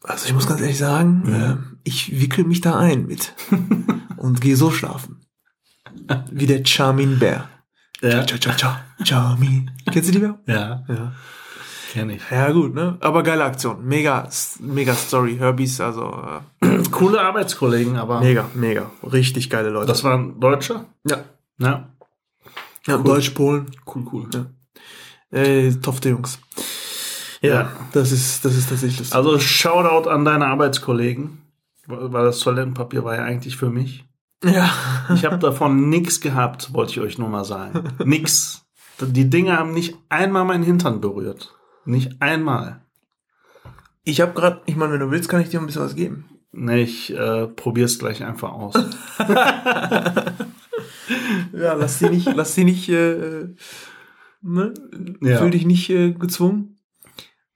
Also 0.07 0.27
ich 0.27 0.35
muss 0.35 0.47
ganz 0.47 0.61
ehrlich 0.61 0.79
sagen, 0.79 1.23
äh, 1.33 1.79
ich 1.85 2.21
wickel 2.21 2.45
mich 2.45 2.61
da 2.61 2.79
ein 2.79 3.07
mit 3.07 3.35
und 4.17 4.41
gehe 4.41 4.57
so 4.57 4.71
schlafen. 4.71 5.21
Wie 6.31 6.47
der 6.47 6.65
Charmin 6.65 7.19
Bär. 7.19 7.49
Ja. 8.01 8.25
Cha, 8.25 8.39
cha, 8.39 8.53
cha, 8.55 8.81
Charmin. 9.05 9.71
Kennst 9.91 10.09
du 10.09 10.13
die 10.13 10.19
Bär? 10.21 10.39
Ja, 10.47 10.85
Ja. 10.89 11.13
kenne 11.93 12.15
ich. 12.17 12.23
Ja, 12.31 12.53
gut, 12.53 12.75
ne? 12.75 12.97
Aber 13.01 13.23
geile 13.23 13.45
Aktion. 13.45 13.85
Mega, 13.85 14.29
mega 14.61 14.95
Story. 14.95 15.37
Herbies, 15.39 15.81
also 15.81 16.15
äh, 16.63 16.83
Coole 16.91 17.21
Arbeitskollegen, 17.21 17.97
aber 17.97 18.21
mega, 18.21 18.49
mega. 18.55 18.91
Richtig 19.03 19.51
geile 19.51 19.71
Leute. 19.71 19.87
das 19.89 20.05
waren 20.05 20.39
Deutsche? 20.41 20.85
ja. 21.05 21.25
Ja. 21.59 21.89
ja 22.87 22.99
Deutsch, 22.99 23.31
Polen. 23.31 23.67
Cool, 23.87 24.07
cool. 24.13 24.29
Ja. 24.35 24.47
Äh, 25.39 25.73
tofte 25.77 26.11
Jungs. 26.11 26.39
Ja, 27.41 27.73
das 27.93 28.13
ist, 28.13 28.45
das 28.45 28.57
ist 28.57 28.69
tatsächlich 28.69 28.99
lustig. 28.99 29.15
Also 29.17 29.39
Shoutout 29.39 30.09
an 30.09 30.25
deine 30.25 30.47
Arbeitskollegen, 30.47 31.39
weil 31.87 32.25
das 32.25 32.41
Toilettenpapier 32.41 33.05
war 33.05 33.17
ja 33.17 33.25
eigentlich 33.25 33.57
für 33.57 33.71
mich. 33.71 34.05
ja. 34.45 34.71
Ich 35.15 35.25
habe 35.25 35.39
davon 35.39 35.89
nix 35.89 36.21
gehabt, 36.21 36.73
wollte 36.73 36.93
ich 36.93 37.01
euch 37.01 37.19
nur 37.19 37.29
mal 37.29 37.45
sagen. 37.45 37.91
Nix. 38.05 38.63
Die 39.01 39.29
Dinge 39.29 39.57
haben 39.57 39.73
nicht 39.73 39.97
einmal 40.09 40.45
meinen 40.45 40.65
Hintern 40.65 41.01
berührt. 41.01 41.55
Nicht 41.85 42.21
einmal. 42.21 42.81
Ich 44.05 44.21
habe 44.21 44.33
gerade, 44.33 44.63
ich 44.67 44.77
meine, 44.77 44.95
wenn 44.95 45.01
du 45.01 45.11
willst, 45.11 45.29
kann 45.29 45.41
ich 45.41 45.51
dir 45.51 45.61
ein 45.61 45.67
bisschen 45.67 45.83
was 45.83 45.95
geben. 45.95 46.25
Nee, 46.53 46.83
ich 46.83 47.13
äh, 47.13 47.47
probier's 47.49 47.99
gleich 47.99 48.25
einfach 48.25 48.53
aus. 48.53 48.75
Ja, 51.53 51.75
lass 51.75 51.99
die 51.99 52.09
nicht, 52.09 52.35
lass 52.35 52.55
die 52.55 52.65
nicht, 52.65 52.89
äh, 52.89 53.49
ne? 54.43 54.75
Ja. 55.23 55.39
Fühl 55.39 55.51
dich 55.51 55.65
nicht 55.65 55.89
äh, 55.91 56.13
gezwungen. 56.13 56.76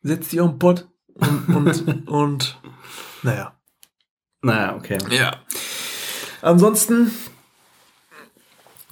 Setz 0.02 0.28
dich 0.28 0.40
auf 0.40 0.50
den 0.50 0.58
Pott 0.58 0.88
und, 1.14 1.54
und, 1.56 2.08
und 2.08 2.60
naja. 3.22 3.54
naja, 4.42 4.74
okay. 4.76 4.98
Ja. 5.10 5.36
Ansonsten 6.42 7.10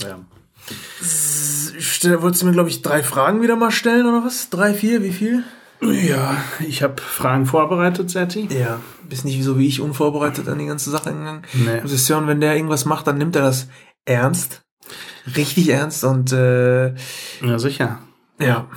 Ja. 0.03 0.19
wolltest 2.21 2.43
du 2.43 2.47
mir, 2.47 2.53
glaube 2.53 2.69
ich, 2.69 2.83
drei 2.83 3.03
Fragen 3.03 3.41
wieder 3.43 3.57
mal 3.57 3.71
stellen 3.71 4.07
oder 4.07 4.25
was? 4.25 4.51
Drei, 4.51 4.75
vier, 4.75 5.03
wie 5.03 5.13
viel? 5.13 5.45
ja, 5.81 6.37
ich 6.67 6.83
habe 6.83 7.01
Fragen 7.01 7.47
vorbereitet, 7.47 8.11
Setti. 8.11 8.49
Ja, 8.51 8.81
bist 9.09 9.25
nicht 9.25 9.43
so 9.45 9.59
wie 9.59 9.69
ich 9.69 9.81
unvorbereitet 9.81 10.49
an 10.49 10.59
die 10.59 10.67
ganze 10.67 10.91
Sache 10.91 11.13
gegangen. 11.15 11.43
Nee. 11.55 11.81
Du 11.81 11.89
siehst 11.89 12.09
ja, 12.09 12.19
und 12.19 12.27
wenn 12.27 12.41
der 12.41 12.55
irgendwas 12.57 12.85
macht, 12.85 13.07
dann 13.07 13.17
nimmt 13.19 13.37
er 13.37 13.43
das 13.43 13.69
ernst. 14.05 14.63
Richtig 15.37 15.69
ernst 15.69 16.03
und 16.05 16.33
äh, 16.33 16.89
Ja, 17.43 17.59
sicher. 17.59 18.01
ja, 18.41 18.69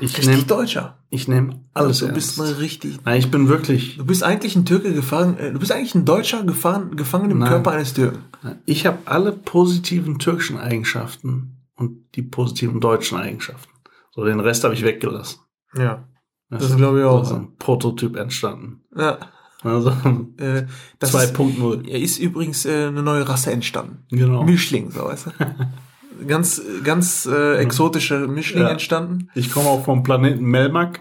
Ich 0.00 0.16
richtig 0.16 0.26
nehme 0.28 0.42
Deutscher. 0.44 0.98
ich 1.10 1.28
nehm 1.28 1.60
alles 1.74 1.98
du 1.98 2.06
ernst. 2.06 2.36
bist 2.36 2.40
ein 2.40 2.54
richtig. 2.56 2.98
Nein, 3.04 3.18
ich 3.18 3.30
bin 3.30 3.48
wirklich. 3.48 3.96
Du 3.96 4.04
bist 4.06 4.22
eigentlich 4.22 4.54
ein 4.56 4.64
Türke 4.64 4.92
gefangen. 4.94 5.36
Äh, 5.38 5.52
du 5.52 5.58
bist 5.58 5.72
eigentlich 5.72 5.94
ein 5.94 6.04
Deutscher 6.04 6.44
gefangen, 6.44 6.96
gefangen 6.96 7.30
im 7.30 7.38
Nein. 7.38 7.48
Körper 7.48 7.72
eines 7.72 7.94
Türken. 7.94 8.18
Ich 8.66 8.86
habe 8.86 8.98
alle 9.06 9.32
positiven 9.32 10.18
türkischen 10.18 10.58
Eigenschaften 10.58 11.56
und 11.74 12.14
die 12.14 12.22
positiven 12.22 12.80
deutschen 12.80 13.18
Eigenschaften. 13.18 13.72
So, 14.12 14.24
den 14.24 14.40
Rest 14.40 14.64
habe 14.64 14.74
ich 14.74 14.82
weggelassen. 14.82 15.40
Ja. 15.76 16.04
Das 16.50 16.76
glaube 16.76 17.00
ich 17.00 17.04
auch. 17.04 17.24
So 17.24 17.34
ein 17.34 17.56
Prototyp 17.58 18.16
entstanden. 18.16 18.82
Ja. 18.96 19.18
Also 19.62 19.90
Äh, 20.38 20.66
das 21.00 21.12
ist, 21.14 21.34
2.0. 21.36 21.88
er 21.88 21.98
ist 21.98 22.18
übrigens 22.18 22.64
äh, 22.64 22.86
eine 22.86 23.02
neue 23.02 23.28
Rasse 23.28 23.50
entstanden. 23.50 24.04
Genau. 24.10 24.44
Mischling, 24.44 24.90
so 24.92 25.04
weißt 25.04 25.26
du. 25.26 25.30
ganz, 26.26 26.60
ganz 26.84 27.26
äh, 27.26 27.56
exotische 27.58 28.26
Mischling 28.28 28.62
Ja. 28.64 28.70
entstanden. 28.70 29.30
Ich 29.34 29.52
komme 29.52 29.68
auch 29.68 29.84
vom 29.84 30.02
Planeten 30.02 30.44
Melmac. 30.44 31.00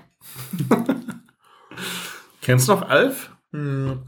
Kennst 2.41 2.67
du 2.67 2.73
noch 2.73 2.87
Alf? 2.87 3.31
Hm, 3.51 3.99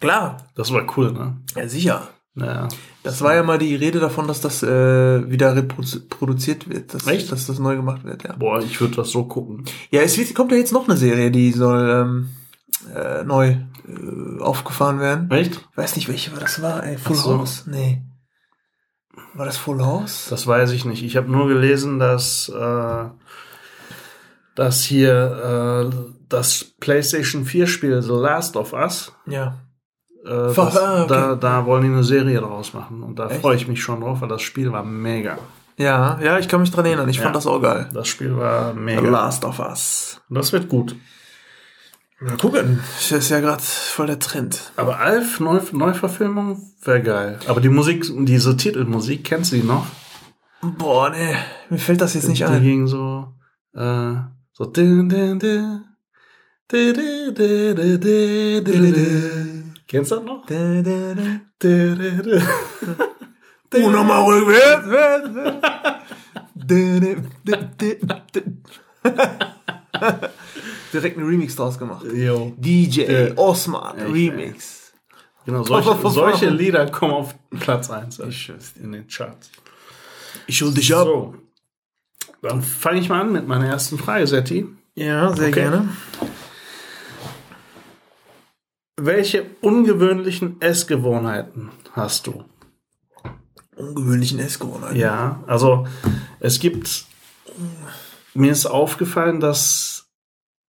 klar. 0.00 0.38
Das 0.54 0.72
war 0.72 0.84
cool, 0.96 1.12
ne? 1.12 1.36
Ja, 1.54 1.68
sicher. 1.68 2.08
Naja. 2.34 2.68
Das 3.02 3.22
war 3.22 3.34
ja 3.34 3.42
mal 3.42 3.56
die 3.58 3.74
Rede 3.76 3.98
davon, 3.98 4.28
dass 4.28 4.42
das 4.42 4.62
äh, 4.62 5.30
wieder 5.30 5.56
reproduziert 5.56 6.68
wird, 6.68 6.92
dass, 6.92 7.06
Echt? 7.06 7.32
dass 7.32 7.46
das 7.46 7.58
neu 7.58 7.76
gemacht 7.76 8.04
wird, 8.04 8.24
ja. 8.24 8.34
Boah, 8.34 8.60
ich 8.60 8.78
würde 8.80 8.96
das 8.96 9.10
so 9.10 9.24
gucken. 9.24 9.64
Ja, 9.90 10.02
es 10.02 10.18
wird, 10.18 10.34
kommt 10.34 10.52
ja 10.52 10.58
jetzt 10.58 10.72
noch 10.72 10.86
eine 10.86 10.98
Serie, 10.98 11.30
die 11.30 11.52
soll 11.52 11.88
ähm, 11.88 12.28
äh, 12.94 13.24
neu 13.24 13.56
äh, 13.88 14.40
aufgefahren 14.42 15.00
werden. 15.00 15.30
Echt? 15.30 15.66
Ich 15.70 15.76
weiß 15.78 15.96
nicht, 15.96 16.08
welche 16.08 16.30
das 16.32 16.60
war, 16.60 16.84
ey. 16.84 16.98
Full 16.98 17.16
Ach 17.18 17.22
so. 17.22 17.38
House? 17.38 17.64
Nee. 17.66 18.02
War 19.36 19.46
das 19.46 19.56
Full 19.56 19.80
House? 19.84 20.26
Das 20.30 20.46
weiß 20.46 20.70
ich 20.72 20.84
nicht. 20.84 21.02
Ich 21.04 21.16
habe 21.16 21.30
nur 21.30 21.46
gelesen, 21.48 21.98
dass, 21.98 22.48
äh, 22.48 23.04
dass 24.54 24.82
hier 24.82 25.90
äh, 25.92 25.96
das 26.28 26.64
PlayStation 26.80 27.44
4 27.44 27.66
Spiel 27.66 28.02
The 28.02 28.12
Last 28.12 28.56
of 28.56 28.72
Us, 28.72 29.12
Ja. 29.26 29.58
äh, 30.24 30.54
das, 30.54 30.58
ah, 30.76 31.02
okay. 31.02 31.06
da, 31.08 31.34
da 31.34 31.66
wollen 31.66 31.82
die 31.82 31.88
eine 31.90 32.04
Serie 32.04 32.40
draus 32.40 32.72
machen. 32.72 33.02
Und 33.02 33.18
da 33.18 33.28
freue 33.28 33.56
ich 33.56 33.68
mich 33.68 33.82
schon 33.82 34.00
drauf, 34.00 34.20
weil 34.22 34.28
das 34.28 34.42
Spiel 34.42 34.72
war 34.72 34.84
mega. 34.84 35.38
Ja, 35.76 36.18
ja, 36.22 36.38
ich 36.38 36.48
kann 36.48 36.60
mich 36.62 36.70
dran 36.70 36.86
erinnern. 36.86 37.08
Ich 37.10 37.16
Ja. 37.18 37.24
fand 37.24 37.36
das 37.36 37.46
auch 37.46 37.60
geil. 37.60 37.90
Das 37.92 38.08
Spiel 38.08 38.34
war 38.36 38.72
The 38.72 38.78
mega. 38.80 39.02
Last 39.02 39.44
of 39.44 39.58
Us. 39.58 40.22
Das 40.30 40.52
wird 40.52 40.68
gut. 40.70 40.96
Mal 42.18 42.36
gucken. 42.38 42.80
Das 42.96 43.12
ist 43.12 43.28
ja 43.28 43.40
gerade 43.40 43.62
voll 43.62 44.06
der 44.06 44.18
Trend. 44.18 44.72
Aber 44.76 45.00
Alf, 45.00 45.38
Neu 45.38 45.60
Neuverfilmung, 45.72 46.72
wäre 46.82 47.02
geil. 47.02 47.38
Aber 47.46 47.60
die 47.60 47.68
Musik, 47.68 48.06
diese 48.24 48.56
Titelmusik, 48.56 49.22
kennst 49.24 49.52
du 49.52 49.56
die 49.56 49.62
noch? 49.62 49.86
Boah, 50.62 51.10
nee, 51.10 51.36
mir 51.68 51.78
fällt 51.78 52.00
das 52.00 52.14
jetzt 52.14 52.28
nicht 52.28 52.40
die 52.40 52.44
ein. 52.44 52.62
ging 52.62 52.86
so, 52.86 53.34
äh, 53.74 54.14
so. 54.52 54.72
Kennst 59.86 60.10
du 60.10 60.16
das 60.16 60.24
noch? 60.24 60.46
Oh, 63.74 63.90
nochmal 63.90 64.22
rückwärts. 64.22 64.86
Direkt 70.96 71.18
einen 71.18 71.28
Remix 71.28 71.56
draus 71.56 71.78
gemacht. 71.78 72.06
Jo. 72.12 72.52
DJ 72.56 73.00
Ja. 73.02 73.36
Osman 73.36 73.98
Echt, 73.98 74.12
Remix. 74.14 74.92
Genau, 75.44 75.62
solche, 75.62 75.96
solche 76.10 76.48
Lieder 76.50 76.86
kommen 76.90 77.12
auf 77.14 77.34
Platz 77.60 77.90
1 77.90 78.18
Ich 78.20 78.46
dir. 78.46 78.56
in 78.82 78.92
den 78.92 79.06
Charts. 79.08 79.50
Ich 80.46 80.62
hol 80.62 80.72
dich 80.72 80.94
ab. 80.94 81.04
So. 81.06 81.34
Dann 82.42 82.62
fange 82.62 83.00
ich 83.00 83.08
mal 83.08 83.20
an 83.20 83.32
mit 83.32 83.46
meiner 83.46 83.66
ersten 83.66 83.98
Frage, 83.98 84.26
Setti. 84.26 84.66
Ja, 84.94 85.32
sehr 85.34 85.48
Okay. 85.48 85.60
gerne. 85.60 85.88
Welche 88.98 89.44
ungewöhnlichen 89.60 90.60
Essgewohnheiten 90.60 91.70
hast 91.92 92.26
du? 92.26 92.44
Ungewöhnlichen 93.76 94.38
Essgewohnheiten. 94.38 94.96
Ja, 94.98 95.42
also 95.46 95.86
es 96.40 96.58
gibt, 96.60 97.04
mir 98.32 98.52
ist 98.52 98.64
aufgefallen, 98.66 99.40
dass 99.40 99.95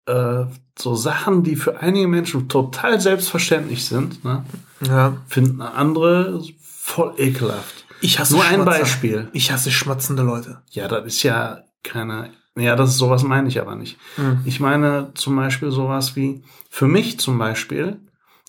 äh, 0.08 0.46
so 0.78 0.96
Sachen, 0.96 1.44
die 1.44 1.56
für 1.56 1.80
einige 1.80 2.08
Menschen 2.08 2.50
total 2.50 3.00
selbstverständlich 3.00 3.86
sind, 3.86 4.24
ne, 4.26 4.46
Ja. 4.82 5.18
finden 5.28 5.62
andere 5.62 6.42
voll 6.62 7.14
ekelhaft. 7.18 7.86
Ich 8.02 8.20
hasse 8.20 8.34
Nur 8.36 8.44
ein. 8.44 8.66
Beispiel. 8.66 9.30
Ich 9.34 9.52
hasse 9.52 9.72
schmatzende 9.72 10.22
Leute. 10.22 10.62
Ja, 10.72 10.88
das 10.88 11.06
ist 11.06 11.24
ja 11.24 11.60
keine. 11.84 12.32
Ja, 12.58 12.76
das 12.76 12.92
ist 12.92 12.98
sowas 12.98 13.24
meine 13.24 13.48
ich 13.48 13.60
aber 13.60 13.76
nicht. 13.76 13.98
Hm. 14.16 14.42
Ich 14.46 14.60
meine 14.60 15.12
zum 15.16 15.36
Beispiel 15.36 15.72
sowas 15.72 16.16
wie, 16.16 16.44
für 16.70 16.88
mich 16.88 17.20
zum 17.20 17.38
Beispiel 17.38 18.00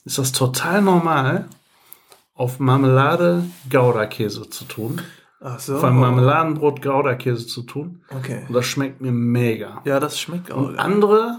ist 0.05 0.19
das 0.19 0.33
total 0.33 0.83
normal, 0.83 1.47
auf 2.35 2.61
Marmelade 2.61 3.45
Gouda-Käse 3.71 4.51
zu 4.51 4.65
tun. 4.67 5.01
Ach 5.41 5.59
so. 5.59 5.79
Von 5.79 5.99
Marmeladenbrot 5.99 6.83
Gouda-Käse 6.83 7.47
zu 7.47 7.63
tun. 7.63 8.03
Okay. 8.11 8.45
Und 8.47 8.55
das 8.55 8.67
schmeckt 8.67 9.01
mir 9.01 9.13
mega. 9.13 9.81
Ja, 9.85 9.99
das 10.01 10.21
schmeckt 10.21 10.53
auch. 10.53 10.59
Und 10.69 10.79
andere 10.79 11.39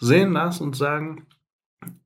sehen 0.00 0.34
das 0.34 0.60
und 0.60 0.76
sagen, 0.76 1.26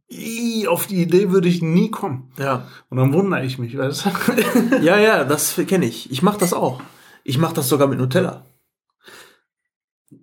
"Ih, 0.09 0.67
auf 0.69 0.87
die 0.87 1.03
Idee 1.03 1.31
würde 1.31 1.49
ich 1.49 1.63
nie 1.63 1.91
kommen. 1.91 2.33
Ja. 2.39 2.67
Und 2.91 2.99
dann 2.99 3.13
wundere 3.13 3.45
ich 3.45 3.59
mich, 3.59 3.77
weißt 3.77 4.07
du? 4.07 4.77
Ja, 4.83 4.99
ja, 4.99 5.25
das 5.25 5.61
kenne 5.69 5.87
ich. 5.87 6.11
Ich 6.11 6.23
mache 6.23 6.39
das 6.39 6.53
auch. 6.53 6.81
Ich 7.25 7.39
mache 7.39 7.55
das 7.55 7.69
sogar 7.69 7.89
mit 7.89 7.99
Nutella. 7.99 8.45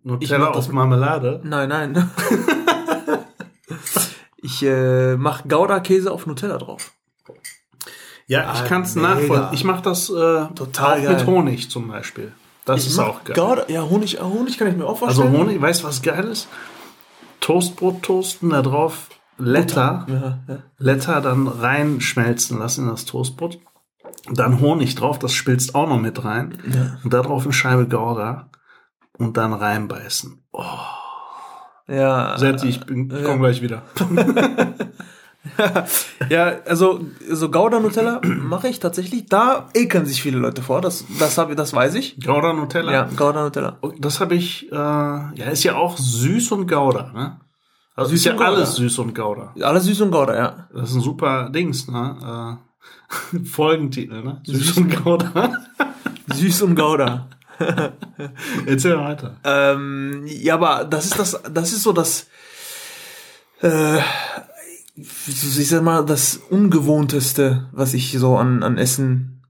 Nutella 0.04 0.56
mit- 0.56 0.72
Marmelade. 0.72 1.42
Nein, 1.44 1.70
nein. 1.70 1.96
ich 4.38 4.62
äh, 4.64 5.16
mache 5.18 5.48
Gouda-Käse 5.48 6.12
auf 6.12 6.26
Nutella 6.28 6.58
drauf. 6.58 6.92
Ja, 8.28 8.54
ich 8.54 8.60
Ah, 8.62 8.66
kann 8.68 8.84
es 8.84 8.96
nachvollziehen. 8.96 9.54
Ich 9.54 9.64
mache 9.64 9.82
das 9.82 10.10
äh, 10.10 10.46
Total 10.54 11.02
mit 11.02 11.26
Honig 11.26 11.72
zum 11.72 11.88
Beispiel. 11.88 12.32
Das 12.66 12.82
ich 12.82 12.88
ist 12.92 13.00
auch 13.00 13.24
geil. 13.24 13.36
Gouda, 13.36 13.66
ja, 13.70 13.82
Honig, 13.90 14.22
Honig 14.22 14.58
kann 14.60 14.68
ich 14.68 14.76
mir 14.76 14.86
auch 14.86 15.02
Also 15.02 15.22
vorstellen. 15.24 15.34
Honig, 15.36 15.60
weißt 15.62 15.82
du, 15.82 15.88
was 15.88 16.02
geil 16.04 16.26
ist? 16.26 16.48
Toastbrot 17.50 18.04
toasten, 18.04 18.52
da 18.52 18.62
drauf 18.62 19.10
Letter, 19.40 20.06
Ja, 20.08 20.38
ja. 20.48 20.60
Letter 20.78 21.20
dann 21.22 21.48
reinschmelzen 21.48 22.60
lassen 22.60 22.84
in 22.86 22.92
das 22.92 23.06
Toastbrot. 23.06 23.58
Dann 24.32 24.60
Honig 24.60 24.94
drauf, 24.94 25.18
das 25.18 25.34
spilzt 25.34 25.74
auch 25.74 25.90
noch 25.90 26.00
mit 26.00 26.24
rein. 26.24 26.60
Ja. 26.72 27.00
Und 27.04 27.12
da 27.12 27.22
drauf 27.24 27.46
eine 27.46 27.54
Scheibe 27.54 27.88
Gouda 27.88 28.50
und 29.18 29.36
dann 29.38 29.54
reinbeißen. 29.54 30.44
Oh, 30.52 30.64
Ja, 31.88 32.38
Setti, 32.38 32.68
ich 32.68 32.82
bin, 32.86 33.10
ja. 33.10 33.24
komm 33.24 33.40
gleich 33.40 33.64
wieder. 33.64 33.82
ja, 36.30 36.58
also 36.66 37.02
so 37.30 37.50
Gouda 37.52 37.80
Nutella 37.80 38.22
mache 38.24 38.68
ich 38.68 38.80
tatsächlich. 38.80 39.26
Da 39.28 39.70
ekeln 39.74 40.06
sich 40.06 40.22
viele 40.22 40.38
Leute 40.38 40.62
vor. 40.62 40.82
Das, 40.82 41.06
das 41.20 41.38
hab, 41.38 41.56
das 41.56 41.74
weiß 41.74 41.96
ich. 41.96 42.20
Gouda 42.24 42.54
Nutella. 42.54 42.92
Ja, 42.92 43.04
Gouda 43.16 43.44
Nutella. 43.44 43.78
Oh, 43.82 43.92
Das 43.98 44.20
habe 44.20 44.36
ich, 44.36 44.72
äh, 44.72 44.76
ja, 44.76 45.46
ist 45.52 45.64
ja 45.64 45.76
auch 45.76 45.98
süß 45.98 46.52
und 46.52 46.68
Gouda, 46.68 47.12
ne? 47.14 47.40
Also 47.96 48.12
Süß 48.12 48.20
ist 48.20 48.26
ja 48.26 48.38
alles 48.38 48.76
süß 48.76 49.00
und 49.00 49.14
Gouda. 49.14 49.54
Alles 49.62 49.84
süß 49.84 50.02
und 50.02 50.12
Gouda, 50.12 50.36
ja. 50.36 50.68
Das 50.74 50.90
ist 50.90 50.96
ein 50.96 51.02
super 51.02 51.50
Dings, 51.50 51.88
ne? 51.88 52.60
Äh, 53.34 53.44
Folgentitel, 53.46 54.24
ne? 54.24 54.42
Süß 54.46 54.78
und 54.78 55.04
Gouda. 55.04 55.52
Süß 56.34 56.62
und 56.62 56.76
Gouda. 56.76 57.28
Erzähl 58.66 58.98
weiter. 58.98 59.36
Ähm, 59.44 60.24
ja, 60.26 60.54
aber 60.54 60.86
das 60.86 61.06
ist 61.08 61.20
das, 61.20 61.42
das 61.52 61.74
ist 61.74 61.84
so 61.84 61.92
das, 61.92 62.28
äh, 63.62 64.00
ich 65.00 65.70
sag 65.70 65.84
mal, 65.84 66.06
das 66.06 66.38
Ungewohnteste, 66.38 67.70
was 67.72 67.94
ich 67.94 68.18
so 68.18 68.38
an, 68.38 68.64
an 68.64 68.78
Essen, 68.78 69.44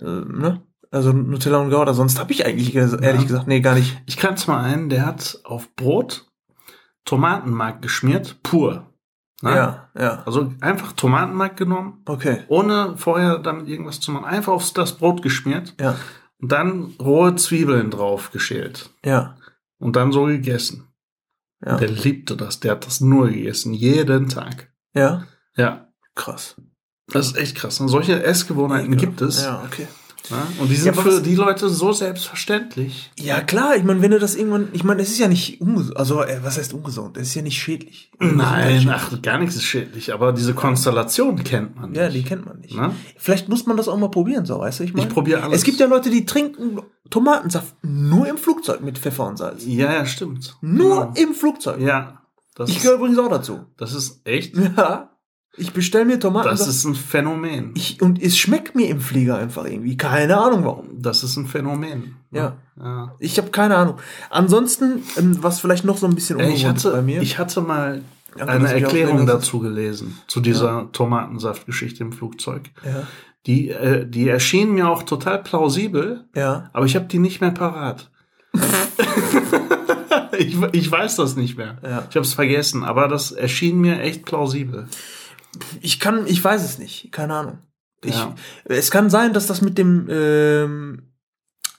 äh, 0.00 0.04
ne? 0.04 0.62
Also 0.90 1.12
Nutella 1.12 1.58
und 1.58 1.70
Gouda, 1.70 1.94
sonst 1.94 2.18
habe 2.20 2.32
ich 2.32 2.46
eigentlich 2.46 2.74
ehrlich 2.74 3.02
Ja. 3.02 3.22
gesagt, 3.22 3.48
nee, 3.48 3.60
gar 3.60 3.74
nicht. 3.74 4.00
Ich 4.06 4.16
kannte 4.16 4.48
mal 4.50 4.62
einen, 4.62 4.88
der 4.88 5.04
hat 5.04 5.40
auf 5.44 5.74
Brot 5.74 6.26
Tomatenmark 7.04 7.82
geschmiert, 7.82 8.42
pur. 8.42 8.86
Ne? 9.42 9.50
Ja, 9.54 9.90
ja. 9.98 10.22
Also 10.24 10.52
einfach 10.60 10.92
Tomatenmark 10.92 11.56
genommen, 11.56 12.02
Okay. 12.06 12.44
ohne 12.48 12.94
vorher 12.96 13.38
damit 13.38 13.68
irgendwas 13.68 14.00
zu 14.00 14.10
machen. 14.12 14.24
Einfach 14.24 14.52
auf 14.52 14.72
das 14.72 14.96
Brot 14.96 15.22
geschmiert 15.22 15.74
Ja, 15.80 15.96
und 16.40 16.52
dann 16.52 16.94
rohe 17.00 17.34
Zwiebeln 17.36 17.90
drauf 17.90 18.30
geschält. 18.30 18.90
ja, 19.04 19.36
Und 19.78 19.96
dann 19.96 20.12
so 20.12 20.24
gegessen. 20.24 20.88
Ja. 21.64 21.76
Der 21.76 21.88
liebte 21.88 22.36
das, 22.36 22.60
der 22.60 22.72
hat 22.72 22.86
das 22.86 23.00
nur 23.00 23.28
gegessen, 23.28 23.72
jeden 23.72 24.28
Tag. 24.28 24.72
Ja, 24.94 25.26
Ja, 25.56 25.88
krass. 26.14 26.56
das 27.08 27.28
ist 27.28 27.36
echt 27.36 27.56
krass. 27.56 27.80
Und 27.80 27.88
solche 27.88 28.22
Essgewohnheiten 28.22 28.96
gibt 28.96 29.20
es. 29.20 29.42
Ja, 29.42 29.62
okay. 29.64 29.86
Ja? 30.30 30.46
Und 30.58 30.68
die 30.70 30.76
sind 30.76 30.96
aber 30.98 31.02
für 31.10 31.20
die 31.22 31.34
Leute 31.34 31.68
so 31.68 31.92
selbstverständlich. 31.92 33.10
Ja, 33.18 33.40
klar, 33.40 33.76
ich 33.76 33.84
meine, 33.84 34.02
wenn 34.02 34.10
du 34.10 34.18
das 34.18 34.34
irgendwann, 34.34 34.68
ich 34.72 34.84
meine, 34.84 35.02
es 35.02 35.10
ist 35.10 35.18
ja 35.18 35.28
nicht 35.28 35.60
ungesund, 35.60 35.96
also, 35.96 36.22
äh, 36.22 36.40
was 36.42 36.58
heißt 36.58 36.74
ungesund? 36.74 37.16
Es 37.16 37.28
ist 37.28 37.34
ja 37.34 37.42
nicht 37.42 37.58
schädlich. 37.58 38.10
Nein, 38.18 38.88
ach, 38.90 39.20
gar 39.22 39.38
nichts 39.38 39.56
ist 39.56 39.64
schädlich, 39.64 40.12
aber 40.12 40.32
diese 40.32 40.54
Konstellation 40.54 41.42
kennt 41.44 41.76
man 41.76 41.90
nicht. 41.90 41.98
Ja, 41.98 42.08
die 42.08 42.22
kennt 42.22 42.44
man 42.46 42.58
nicht. 42.60 42.74
Ne? 42.76 42.92
Vielleicht 43.16 43.48
muss 43.48 43.66
man 43.66 43.76
das 43.76 43.88
auch 43.88 43.96
mal 43.98 44.10
probieren, 44.10 44.46
so, 44.46 44.58
weißt 44.58 44.80
du? 44.80 44.84
Ich, 44.84 44.94
mein, 44.94 45.06
Ich 45.06 45.12
probiere 45.12 45.42
alles. 45.42 45.58
Es 45.58 45.64
gibt 45.64 45.78
ja 45.80 45.86
Leute, 45.86 46.10
die 46.10 46.26
trinken 46.26 46.80
Tomatensaft 47.10 47.74
nur 47.82 48.26
im 48.28 48.36
Flugzeug 48.38 48.80
mit 48.82 48.98
Pfeffer 48.98 49.26
und 49.26 49.36
Salz. 49.38 49.64
Ja, 49.66 49.92
ja, 49.92 50.06
stimmt. 50.06 50.56
Nur 50.60 51.12
Genau. 51.12 51.28
im 51.28 51.34
Flugzeug. 51.34 51.80
Ja, 51.80 52.22
das, 52.54 52.70
Ich 52.70 52.80
gehöre 52.82 52.96
übrigens 52.96 53.18
auch 53.18 53.28
dazu. 53.28 53.60
das 53.76 53.92
ist 53.94 54.20
echt, 54.24 54.56
Ja. 54.56 55.10
Ich 55.58 55.72
bestelle 55.72 56.04
mir 56.04 56.14
das 56.14 56.20
Tomatensaft. 56.22 56.68
ist 56.70 56.84
ein 56.84 56.94
Phänomen. 56.94 57.72
ich, 57.74 58.02
und 58.02 58.20
es 58.22 58.36
schmeckt 58.36 58.74
mir 58.74 58.88
im 58.88 59.00
Flieger 59.00 59.38
einfach 59.38 59.64
irgendwie. 59.64 59.96
Keine 59.96 60.36
Ahnung 60.36 60.64
warum. 60.64 60.86
Das 61.00 61.22
ist 61.22 61.36
ein 61.36 61.46
Phänomen. 61.46 62.16
Ja. 62.30 62.56
ja. 62.78 63.14
Ich 63.20 63.38
habe 63.38 63.50
keine 63.50 63.76
Ahnung. 63.76 63.96
Ansonsten, 64.28 65.02
ähm, 65.16 65.38
was 65.42 65.60
vielleicht 65.60 65.84
noch 65.84 65.96
so 65.96 66.06
ein 66.06 66.14
bisschen 66.14 66.38
Ich 66.40 66.66
ungewohnt 66.66 66.82
bei 66.92 67.02
mir. 67.02 67.22
ich 67.22 67.38
hatte 67.38 67.62
mal 67.62 68.02
Ja, 68.38 68.46
eine 68.46 68.70
Erklärung 68.72 69.24
das 69.26 69.36
dazu 69.36 69.60
gelesen, 69.60 70.18
zu 70.26 70.40
dieser 70.40 70.90
Tomatensaftgeschichte 70.92 72.02
im 72.04 72.12
Flugzeug. 72.12 72.70
ja. 72.84 73.04
Die, 73.46 73.70
äh, 73.70 74.04
die 74.04 74.28
erschien 74.28 74.72
mir 74.74 74.88
auch 74.90 75.04
total 75.04 75.40
plausibel, 75.40 76.24
Ja. 76.34 76.68
aber 76.72 76.84
ich 76.84 76.96
habe 76.96 77.06
die 77.06 77.20
nicht 77.20 77.40
mehr 77.40 77.52
parat. 77.52 78.10
ich, 80.38 80.56
ich 80.72 80.90
weiß 80.90 81.16
das 81.16 81.36
nicht 81.36 81.56
mehr. 81.56 81.78
Ja. 81.82 82.04
Ich 82.10 82.16
habe 82.16 82.26
es 82.26 82.34
vergessen, 82.34 82.84
aber 82.84 83.08
das 83.08 83.32
erschien 83.32 83.80
mir 83.80 84.00
echt 84.00 84.24
plausibel. 84.24 84.88
Ich 85.80 86.00
kann, 86.00 86.26
ich 86.26 86.42
weiß 86.42 86.64
es 86.64 86.78
nicht. 86.78 87.10
Keine 87.12 87.34
Ahnung. 87.34 87.58
Ich, 88.04 88.14
Ja. 88.14 88.34
Es 88.64 88.90
kann 88.90 89.10
sein, 89.10 89.32
dass 89.32 89.46
das 89.46 89.62
mit 89.62 89.78
dem, 89.78 90.06
ähm, 90.10 91.02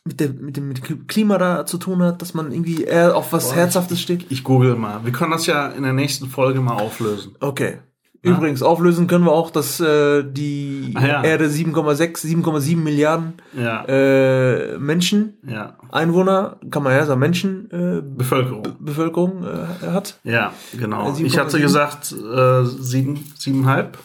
mit, 0.05 0.19
der, 0.19 0.29
mit 0.29 0.57
dem 0.57 0.67
mit 0.69 0.87
dem 0.87 1.07
Klima 1.07 1.37
da 1.37 1.65
zu 1.65 1.77
tun 1.77 2.01
hat, 2.01 2.21
dass 2.21 2.33
man 2.33 2.51
irgendwie 2.51 2.83
eher 2.83 3.15
auf 3.15 3.33
was 3.33 3.49
Boah, 3.49 3.55
Herzhaftes 3.55 4.01
steht. 4.01 4.25
Ich 4.29 4.43
google 4.43 4.75
mal. 4.75 5.03
Wir 5.03 5.11
können 5.11 5.31
das 5.31 5.45
ja 5.45 5.67
in 5.67 5.83
der 5.83 5.93
nächsten 5.93 6.27
Folge 6.27 6.61
mal 6.61 6.75
auflösen. 6.75 7.35
Okay. 7.39 7.79
Übrigens, 8.21 8.61
auflösen 8.63 9.07
können 9.07 9.23
wir 9.25 9.31
auch, 9.31 9.51
dass 9.51 9.79
äh, 9.79 10.23
die 10.23 10.93
Ah, 10.95 11.05
ja. 11.05 11.23
Erde 11.23 11.45
7,6, 11.47 12.25
7,7 12.25 12.75
Milliarden 12.77 13.33
Ja, 13.55 13.83
äh, 13.85 14.77
Menschen, 14.79 15.37
ja. 15.47 15.77
Einwohner, 15.91 16.57
kann 16.71 16.83
man 16.83 16.93
ja 16.93 17.05
sagen, 17.05 17.19
Menschen, 17.19 17.69
äh, 17.71 18.01
Bevölkerung. 18.03 18.63
Bevölkerung 18.79 19.43
äh, 19.45 19.85
hat. 19.87 20.19
Ja, 20.23 20.51
genau. 20.77 21.13
Äh, 21.15 21.23
Ich 21.23 21.37
hatte 21.37 21.57
7,7. 21.57 21.61
gesagt 21.61 22.11
äh, 22.11 22.63
sieben, 22.65 23.23
siebenhalb. 23.37 23.97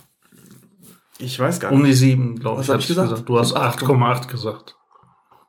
Ich 1.18 1.38
weiß 1.38 1.60
gar 1.60 1.72
Um 1.72 1.84
die 1.84 1.92
sieben, 1.92 2.38
glaube 2.38 2.58
Was 2.58 2.66
ich. 2.66 2.72
hab 2.72 2.80
ich 2.80 2.88
gesagt? 2.88 3.28
Du 3.28 3.38
hast 3.38 3.50
Ich 3.52 3.56
hab 3.56 3.76
8,8 3.82 4.28
gesagt. 4.28 4.76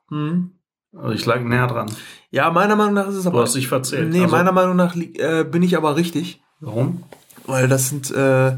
Hm. 0.08 0.52
Also 0.96 1.10
ich 1.12 1.26
lag 1.26 1.40
näher 1.40 1.66
dran. 1.66 1.90
Ja, 2.30 2.50
meiner 2.50 2.76
Meinung 2.76 2.94
nach 2.94 3.08
ist 3.08 3.16
es 3.16 3.24
Du 3.24 3.30
aber. 3.30 3.42
hast 3.42 3.54
dich 3.56 3.66
verzählt. 3.68 4.10
nee, 4.12 4.22
Also, 4.22 4.36
meiner 4.36 4.52
Meinung 4.52 4.76
nach 4.76 4.94
äh, 4.96 5.44
bin 5.44 5.62
ich 5.62 5.76
aber 5.76 5.96
richtig. 5.96 6.40
Warum? 6.60 7.02
Weil 7.46 7.68
das 7.68 7.88
sind 7.90 8.10
äh, 8.10 8.56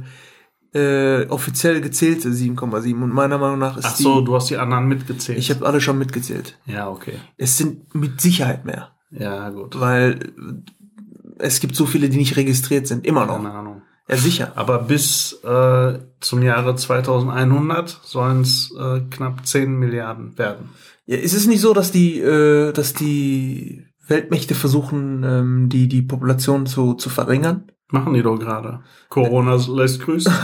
äh, 0.75 1.27
offiziell 1.29 1.81
gezählte 1.81 2.29
7,7 2.31 3.03
und 3.03 3.13
meiner 3.13 3.39
Meinung 3.39 3.59
nach 3.59 3.77
ist 3.77 3.85
Ach 3.87 3.97
so, 3.97 4.21
die. 4.21 4.27
du 4.27 4.35
hast 4.35 4.51
die 4.51 4.57
anderen 4.59 4.87
mitgezählt. 4.87 5.39
Ich 5.39 5.51
habe 5.51 5.67
alle 5.67 5.81
schon 5.81 5.99
mitgezählt. 5.99 6.59
ja, 6.67 6.89
okay. 6.89 7.15
Es 7.37 7.57
sind 7.59 7.95
mit 7.95 8.21
Sicherheit 8.21 8.65
mehr, 8.65 8.93
Ja, 9.11 9.49
gut. 9.51 9.81
weil 9.81 10.13
äh, 10.21 11.39
es 11.39 11.61
gibt 11.61 11.77
so 11.77 11.87
viele, 11.87 12.09
die 12.09 12.17
nicht 12.19 12.37
registriert 12.37 12.87
sind, 12.87 13.07
immer 13.07 13.27
noch. 13.27 13.37
Keine 13.37 13.53
Ahnung. 13.53 13.83
Ja, 14.09 14.17
sicher. 14.17 14.53
Aber 14.55 14.79
bis 14.85 15.33
äh, 15.43 15.99
zum 16.21 16.43
Jahre 16.43 16.77
2100 16.77 18.01
sollen 18.05 18.43
es 18.43 18.73
äh, 18.79 19.01
knapp 19.11 19.45
10 19.47 19.77
Milliarden 19.79 20.39
werden. 20.39 20.71
Ja, 21.07 21.17
ist 21.17 21.35
es 21.35 21.47
nicht 21.47 21.61
so, 21.61 21.73
dass 21.75 21.91
die, 21.91 22.21
äh, 22.21 22.73
dass 22.73 22.95
die 22.95 23.85
Weltmächte 24.07 24.55
versuchen, 24.55 25.25
ähm, 25.25 25.69
die 25.69 25.89
die 25.89 26.03
Population 26.03 26.67
zu 26.67 26.95
zu 26.95 27.09
verringern? 27.11 27.65
Machen 27.91 28.15
die 28.15 28.23
doch 28.23 28.37
gerade. 28.37 28.81
Corona 29.09 29.57
lässt 29.69 30.01
grüßen. 30.03 30.33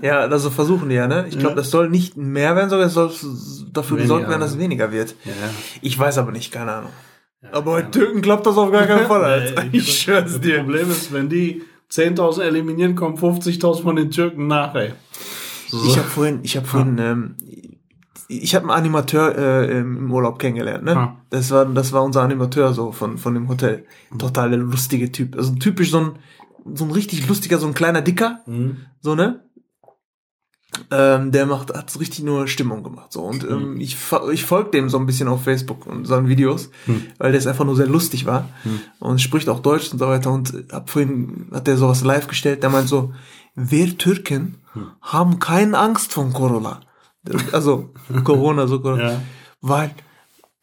Ja, 0.00 0.20
also 0.20 0.48
versuchen 0.50 0.88
die 0.90 0.94
ja, 0.94 1.08
ne? 1.08 1.26
Ich 1.28 1.34
glaube, 1.36 1.50
Ja. 1.50 1.56
das 1.56 1.70
soll 1.72 1.90
nicht 1.90 2.16
mehr 2.16 2.54
werden, 2.54 2.70
sondern 2.70 2.86
es 2.86 2.94
soll 2.94 3.10
dafür 3.72 3.96
gesorgt 3.96 4.28
werden, 4.28 4.40
dass 4.40 4.52
es 4.52 4.58
weniger 4.58 4.92
wird. 4.92 5.16
ja. 5.24 5.32
Ich 5.82 5.98
weiß 5.98 6.18
aber 6.18 6.30
nicht, 6.30 6.52
keine 6.52 6.70
Ahnung. 6.72 6.90
Ja, 7.42 7.48
aber 7.54 7.72
bei 7.72 7.82
Türken 7.82 8.22
klappt 8.22 8.46
das 8.46 8.56
auf 8.56 8.70
gar 8.70 8.86
keinen 8.86 9.06
Fall, 9.08 9.24
Alter. 9.24 9.64
Nee, 9.64 9.78
Ich 9.78 10.02
schwör's 10.02 10.34
Das 10.34 10.40
dir. 10.40 10.58
Problem 10.62 10.88
ist, 10.88 11.12
wenn 11.12 11.28
die 11.28 11.62
10.000 11.90 12.42
eliminieren, 12.42 12.94
kommen 12.94 13.16
50.000 13.16 13.82
von 13.82 13.96
den 13.96 14.12
Türken 14.12 14.46
nach, 14.46 14.72
ey. 14.76 14.92
So. 15.66 15.84
Ich 15.84 15.98
habe 15.98 16.06
vorhin, 16.08 16.40
ich 16.44 16.56
habe 16.56 16.66
vorhin 16.66 16.96
ähm, 16.98 17.34
ich 18.28 18.54
habe 18.54 18.64
einen 18.66 18.78
Animateur 18.78 19.36
äh, 19.36 19.78
im 19.78 20.12
Urlaub 20.12 20.38
kennengelernt, 20.38 20.84
ne? 20.84 20.96
Ah. 20.96 21.16
Das 21.30 21.50
war 21.50 21.64
das 21.64 21.92
war 21.92 22.04
unser 22.04 22.22
Animateur 22.22 22.72
so 22.74 22.92
von 22.92 23.16
von 23.18 23.34
dem 23.34 23.48
Hotel. 23.48 23.84
Total 24.18 24.50
der 24.50 24.58
lustige 24.60 25.10
Typ. 25.10 25.34
Also 25.36 25.54
typisch 25.56 25.90
so 25.90 25.98
ein 25.98 26.12
so 26.74 26.84
ein 26.84 26.90
richtig 26.90 27.26
lustiger, 27.28 27.58
so 27.58 27.66
ein 27.66 27.74
kleiner 27.74 28.02
Dicker, 28.02 28.40
so 29.00 29.14
ne? 29.14 29.44
Ähm, 30.90 31.32
der 31.32 31.46
macht 31.46 31.74
hat 31.74 31.90
so 31.90 31.98
richtig 31.98 32.22
nur 32.22 32.46
Stimmung 32.46 32.82
gemacht 32.82 33.10
so 33.12 33.22
und 33.22 33.42
ähm, 33.42 33.80
ich 33.80 33.96
fo- 33.96 34.30
ich 34.30 34.44
folge 34.44 34.70
dem 34.70 34.90
so 34.90 34.98
ein 34.98 35.06
bisschen 35.06 35.26
auf 35.26 35.42
Facebook 35.42 35.86
und 35.86 36.04
seinen 36.06 36.28
Videos, 36.28 36.70
weil 37.18 37.32
der 37.32 37.38
es 37.38 37.46
einfach 37.46 37.64
nur 37.64 37.74
sehr 37.74 37.86
lustig 37.86 38.26
war 38.26 38.48
und 39.00 39.18
spricht 39.20 39.48
auch 39.48 39.60
Deutsch 39.60 39.90
und 39.92 39.98
so 39.98 40.06
weiter 40.06 40.30
und 40.30 40.70
ab 40.72 40.90
vorhin 40.90 41.48
hat 41.52 41.66
der 41.66 41.78
sowas 41.78 42.04
live 42.04 42.28
gestellt, 42.28 42.62
der 42.62 42.70
meint 42.70 42.86
so, 42.88 43.12
wir 43.54 43.96
Türken 43.96 44.58
haben 45.00 45.38
keine 45.38 45.78
Angst 45.78 46.12
von 46.12 46.32
Corona. 46.34 46.80
Also 47.50 47.90
Corona, 48.24 48.66
so 48.66 48.80
Corona. 48.80 49.12
Ja. 49.12 49.22
Weil, 49.62 49.90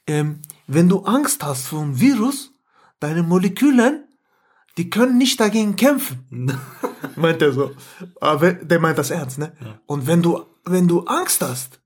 ähm, 0.08 0.40
wenn 0.68 0.88
du 0.88 1.00
Angst 1.04 1.44
hast 1.44 1.68
vor 1.68 1.82
einem 1.82 2.00
Virus, 2.00 2.54
deine 3.00 3.24
Moleküle, 3.24 4.05
die 4.78 4.90
können 4.90 5.18
nicht 5.18 5.40
dagegen 5.40 5.76
kämpfen. 5.76 6.52
meint 7.16 7.42
er 7.42 7.54
so. 7.54 7.72
Aber 8.22 8.54
der 8.54 8.80
meint 8.80 8.98
das 8.98 9.10
ernst, 9.12 9.38
ne? 9.40 9.54
Und 9.86 10.08
wenn 10.08 10.22
du, 10.22 10.44
wenn 10.66 10.88
du 10.88 11.02
Angst 11.06 11.42
hast, 11.42 11.80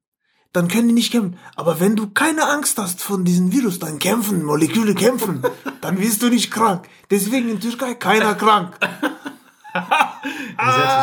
dann 0.54 0.68
können 0.68 0.88
die 0.88 0.94
nicht 0.96 1.12
kämpfen. 1.12 1.38
Aber 1.56 1.80
wenn 1.80 1.96
du 1.96 2.10
keine 2.10 2.48
Angst 2.50 2.80
hast 2.80 3.04
von 3.04 3.24
diesem 3.24 3.52
Virus, 3.52 3.78
dann 3.78 4.00
kämpfen, 4.00 4.44
Moleküle 4.44 4.96
kämpfen, 4.96 5.44
dann 5.82 6.00
wirst 6.00 6.24
du 6.24 6.30
nicht 6.30 6.50
krank. 6.52 6.88
Deswegen 7.12 7.50
in 7.50 7.60
Türkei 7.60 7.94
keiner 7.96 8.36
krank. 8.36 8.78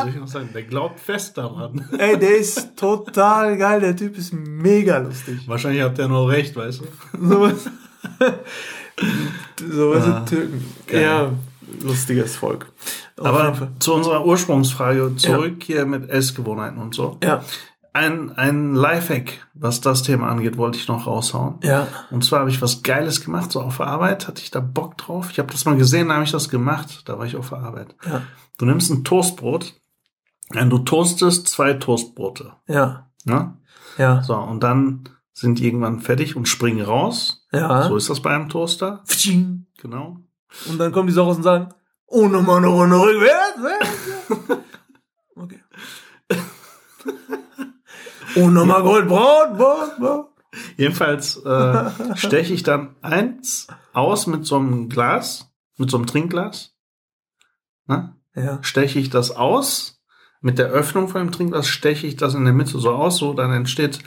Ich 0.08 0.16
noch 0.16 0.26
sagen. 0.26 0.50
Der 0.52 0.64
glaubt 0.64 0.98
fest 1.00 1.38
daran. 1.38 1.88
Ey, 1.98 2.18
der 2.18 2.36
ist 2.36 2.76
total 2.76 3.56
geil, 3.56 3.80
der 3.80 3.94
Typ 3.96 4.18
ist 4.18 4.32
mega 4.34 4.98
lustig. 4.98 5.40
Wahrscheinlich 5.46 5.82
hat 5.82 5.96
der 5.98 6.08
noch 6.08 6.26
recht, 6.26 6.54
weißt 6.56 6.80
du? 6.80 7.26
Sowas. 7.28 7.70
Sowas 9.70 10.02
Ah, 10.04 10.12
sind 10.16 10.28
Türken. 10.28 10.64
geil. 10.86 11.02
Ja, 11.02 11.32
lustiges 11.82 12.36
Volk. 12.36 12.72
Auf 13.18 13.26
Aber 13.26 13.68
zu 13.78 13.94
unserer 13.94 14.24
Ursprungsfrage 14.26 15.16
zurück 15.16 15.62
hier 15.62 15.86
mit 15.86 16.08
Essgewohnheiten 16.10 16.78
und 16.78 16.94
so. 16.94 17.18
Ja, 17.22 17.42
Ein, 17.92 18.30
ein 18.36 18.74
Lifehack, 18.74 19.46
was 19.54 19.80
das 19.80 20.02
Thema 20.02 20.28
angeht, 20.28 20.58
wollte 20.58 20.78
ich 20.78 20.86
noch 20.88 21.06
raushauen. 21.06 21.54
ja, 21.62 21.86
Und 22.10 22.24
zwar 22.24 22.40
habe 22.40 22.50
ich 22.50 22.60
was 22.60 22.82
Geiles 22.82 23.24
gemacht, 23.24 23.50
so 23.52 23.60
auf 23.62 23.78
der 23.78 23.86
Arbeit, 23.86 24.28
hatte 24.28 24.42
ich 24.42 24.50
da 24.50 24.60
Bock 24.60 24.98
drauf. 24.98 25.28
Ich 25.30 25.38
habe 25.38 25.50
das 25.50 25.64
mal 25.64 25.76
gesehen, 25.76 26.08
da 26.08 26.14
habe 26.14 26.24
ich 26.24 26.30
das 26.32 26.48
gemacht, 26.50 27.02
da 27.06 27.18
war 27.18 27.24
ich 27.26 27.36
auf 27.36 27.48
der 27.48 27.58
Arbeit. 27.58 27.94
ja, 28.06 28.22
Du 28.58 28.66
nimmst 28.66 28.90
ein 28.90 29.02
Toastbrot, 29.04 29.74
und 30.54 30.70
du 30.70 30.78
toastest 30.78 31.48
zwei 31.48 31.72
Toastbrote. 31.74 32.52
ja, 32.68 33.06
Ne? 33.24 33.54
ja, 33.98 34.22
So, 34.22 34.36
und 34.36 34.62
dann 34.62 35.08
sind 35.32 35.58
die 35.58 35.66
irgendwann 35.66 36.00
fertig 36.00 36.36
und 36.36 36.46
springen 36.48 36.82
raus. 36.84 37.46
ja. 37.52 37.82
So 37.88 37.96
ist 37.96 38.08
das 38.10 38.20
bei 38.20 38.30
einem 38.34 38.48
Toaster. 38.48 39.02
Pfing. 39.06 39.66
Genau. 39.78 40.18
Und 40.68 40.78
dann 40.78 40.92
kommen 40.92 41.06
die 41.06 41.12
so 41.12 41.22
raus 41.22 41.36
und 41.36 41.42
sagen, 41.42 41.68
oh, 42.06 42.26
nochmal 42.28 42.58
eine 42.58 42.68
Runde 42.68 42.96
rückwärts. 43.00 43.58
ne? 43.58 44.58
Okay. 45.36 45.60
Oh, 48.36 48.48
nochmal 48.50 48.82
Goldbraun. 48.82 49.56
braun, 49.56 49.90
braun. 49.98 50.24
Jedenfalls 50.76 51.36
äh, 51.44 51.90
steche 52.16 52.52
ich 52.52 52.62
dann 52.62 52.94
eins 53.02 53.66
aus 53.94 54.26
mit 54.26 54.44
so 54.44 54.56
einem 54.56 54.88
Glas, 54.90 55.50
mit 55.78 55.90
so 55.90 55.96
einem 55.96 56.06
Trinkglas. 56.06 56.74
Ne? 57.86 58.14
Ja, 58.34 58.58
Steche 58.62 58.98
ich 58.98 59.08
das 59.10 59.30
aus. 59.30 60.00
Mit 60.42 60.58
der 60.58 60.66
Öffnung 60.68 61.08
von 61.08 61.22
dem 61.22 61.32
Trinkglas 61.32 61.66
steche 61.66 62.06
ich 62.06 62.16
das 62.16 62.34
in 62.34 62.44
der 62.44 62.52
Mitte 62.52 62.78
so 62.78 62.90
aus, 62.90 63.16
so 63.16 63.32
dann 63.32 63.52
entsteht 63.52 64.00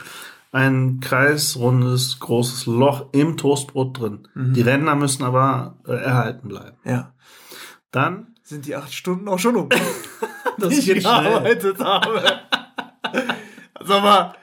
ein 0.52 1.00
kreisrundes, 1.00 2.20
großes 2.20 2.66
Loch 2.66 3.08
im 3.12 3.38
Toastbrot 3.38 4.00
drin. 4.00 4.28
Mhm. 4.34 4.54
Die 4.54 4.62
Ränder 4.62 4.96
müssen 4.96 5.24
aber 5.24 5.78
äh, 5.88 5.94
erhalten 5.94 6.48
bleiben. 6.48 6.78
ja. 6.84 7.14
Dann, 7.92 8.36
Sind 8.44 8.68
die 8.68 8.76
acht 8.76 8.94
Stunden 8.94 9.28
auch 9.28 9.40
schon 9.40 9.56
um, 9.56 9.70
das 10.60 10.70
die 10.70 10.92
ich 10.92 11.04
gearbeitet 11.04 11.80
habe. 11.80 12.22
Sag 13.84 14.04
mal, 14.04 14.34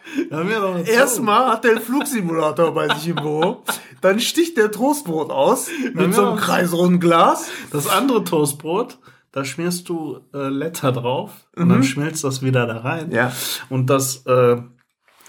erstmal 0.87 1.53
hat 1.53 1.63
der 1.63 1.73
einen 1.73 1.81
Flugsimulator 1.81 2.75
bei 2.75 2.93
sich 2.95 3.09
im 3.09 3.17
Büro, 3.17 3.63
dann 4.01 4.19
sticht 4.19 4.57
der 4.57 4.73
Toastbrot 4.73 5.31
aus 5.31 5.69
mit 5.95 6.13
so 6.15 6.27
einem 6.27 6.37
kreisrunden 6.39 6.99
Glas. 6.99 7.49
Das 7.71 7.87
andere 7.89 8.25
Toastbrot, 8.25 8.99
da 9.31 9.45
schmierst 9.45 9.89
du 9.89 10.21
äh, 10.35 10.49
Letter 10.49 10.91
drauf 10.91 11.31
und 11.55 11.69
dann 11.69 11.85
schmilzt 11.85 12.25
das 12.25 12.43
wieder 12.43 12.67
da 12.67 12.79
rein. 12.79 13.09
Mhm. 13.09 13.15
Ja. 13.15 13.33
Und 13.69 13.91
das 13.91 14.27
äh, 14.27 14.57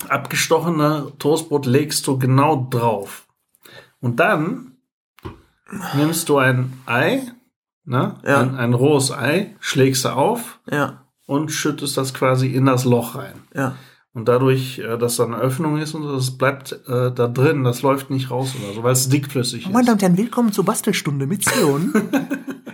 abgestochene 0.09 1.11
Toastbrot 1.19 1.65
legst 1.65 2.05
du 2.07 2.17
genau 2.19 2.67
drauf. 2.69 3.27
Und 3.99 4.19
dann 4.19 4.73
nimmst 5.95 6.29
du 6.29 6.37
ein 6.37 6.73
Ei, 6.85 7.21
ne? 7.85 8.15
Ja. 8.25 8.39
ein, 8.41 8.55
ein 8.55 8.73
rohes 8.73 9.11
Ei, 9.11 9.55
schlägst 9.59 10.05
du 10.05 10.09
auf 10.09 10.59
Ja, 10.69 11.03
und 11.25 11.51
schüttest 11.51 11.97
das 11.97 12.13
quasi 12.13 12.47
in 12.47 12.65
das 12.65 12.85
Loch 12.85 13.15
rein. 13.15 13.35
ja. 13.55 13.75
Und 14.13 14.27
dadurch, 14.27 14.79
äh, 14.79 14.97
dass 14.97 15.17
da 15.17 15.25
eine 15.25 15.37
Öffnung 15.37 15.77
ist 15.77 15.93
und 15.93 16.01
so, 16.01 16.15
das 16.15 16.39
bleibt 16.39 16.71
äh, 16.87 17.11
da 17.13 17.27
drin, 17.27 17.63
das 17.63 17.83
läuft 17.83 18.09
nicht 18.09 18.31
raus 18.31 18.55
oder 18.63 18.73
so, 18.73 18.81
weil 18.81 18.93
es 18.93 19.09
dickflüssig 19.09 19.65
Meine 19.69 19.81
ist. 19.81 19.87
Damen 19.89 19.93
und 19.97 20.01
Herren, 20.01 20.17
willkommen 20.17 20.51
zur 20.51 20.65
Bastelstunde 20.65 21.27
mit 21.27 21.43
Sion. 21.47 21.93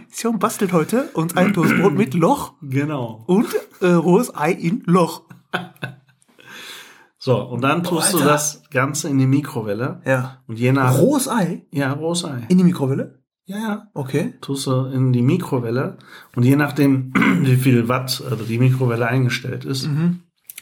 Sion 0.10 0.40
bastelt 0.40 0.72
heute 0.72 1.10
uns 1.16 1.36
ein 1.36 1.52
Toastbrot 1.54 1.96
mit 1.96 2.14
Loch 2.14 2.54
Genau. 2.62 3.26
und 3.28 3.48
äh, 3.82 3.88
rohes 3.88 4.34
Ei 4.34 4.52
in 4.54 4.84
Loch. 4.86 5.24
So, 7.26 7.38
und 7.42 7.62
dann 7.62 7.84
tust 7.84 8.12
du 8.12 8.18
Alter. 8.18 8.30
das 8.32 8.64
Ganze 8.70 9.08
in 9.08 9.18
die 9.18 9.26
Mikrowelle. 9.28 10.02
Ja. 10.06 10.40
Und 10.46 10.60
je 10.60 10.74
nach. 10.74 10.98
Rohes 10.98 11.30
Ei 11.30 11.66
Ja, 11.72 11.94
rohes 11.94 12.26
Ei. 12.26 12.42
in 12.50 12.58
die 12.58 12.66
Mikrowelle? 12.66 13.20
Ja, 13.46 13.58
ja. 13.58 13.88
Okay. 13.94 14.34
Tust 14.42 14.68
du 14.68 14.88
in 14.88 15.14
die 15.14 15.22
Mikrowelle. 15.22 15.98
Und 16.36 16.44
je 16.44 16.58
nachdem, 16.58 17.14
wie 17.44 17.56
viel 17.56 17.88
Watt 17.88 18.22
also 18.30 18.44
die 18.44 18.58
Mikrowelle 18.58 19.08
eingestellt 19.08 19.64
ist, 19.64 19.88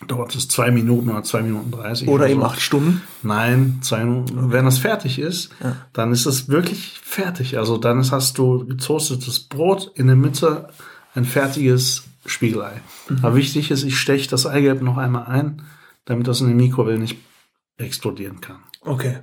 dauert 0.08 0.36
es 0.36 0.50
zwei 0.50 0.70
Minuten 0.70 1.10
oder 1.10 1.24
zwei 1.24 1.42
Minuten 1.42 1.72
dreißig. 1.72 2.08
Oder 2.08 2.26
so. 2.28 2.32
eben 2.32 2.44
acht 2.44 2.62
Stunden. 2.62 3.02
Nein, 3.24 3.80
zwei 3.82 4.04
Minuten. 4.06 4.52
Wenn 4.52 4.66
das 4.66 4.78
fertig 4.78 5.18
ist, 5.18 5.50
Ja. 5.64 5.78
dann 5.94 6.12
ist 6.12 6.28
es 6.28 6.48
wirklich 6.48 7.00
fertig. 7.04 7.58
Also 7.58 7.78
dann 7.80 8.04
hast 8.12 8.38
du 8.38 8.68
getoastetes 8.68 9.40
Brot 9.48 9.92
in 9.96 10.06
der 10.06 10.16
Mitte 10.16 10.68
ein 11.16 11.26
fertiges 11.26 12.04
Spiegelei. 12.28 12.82
Mhm. 13.10 13.18
Aber 13.24 13.36
wichtig 13.36 13.72
ist, 13.72 13.82
ich 13.84 14.00
steche 14.00 14.30
das 14.30 14.46
Eigelb 14.46 14.84
noch 14.84 14.98
einmal 14.98 15.26
ein, 15.26 15.64
damit 16.06 16.28
das 16.28 16.42
in 16.42 16.48
der 16.48 16.56
Mikrowelle 16.56 17.00
nicht 17.00 17.18
explodieren 17.78 18.42
kann. 18.42 18.64
Okay. 18.82 19.20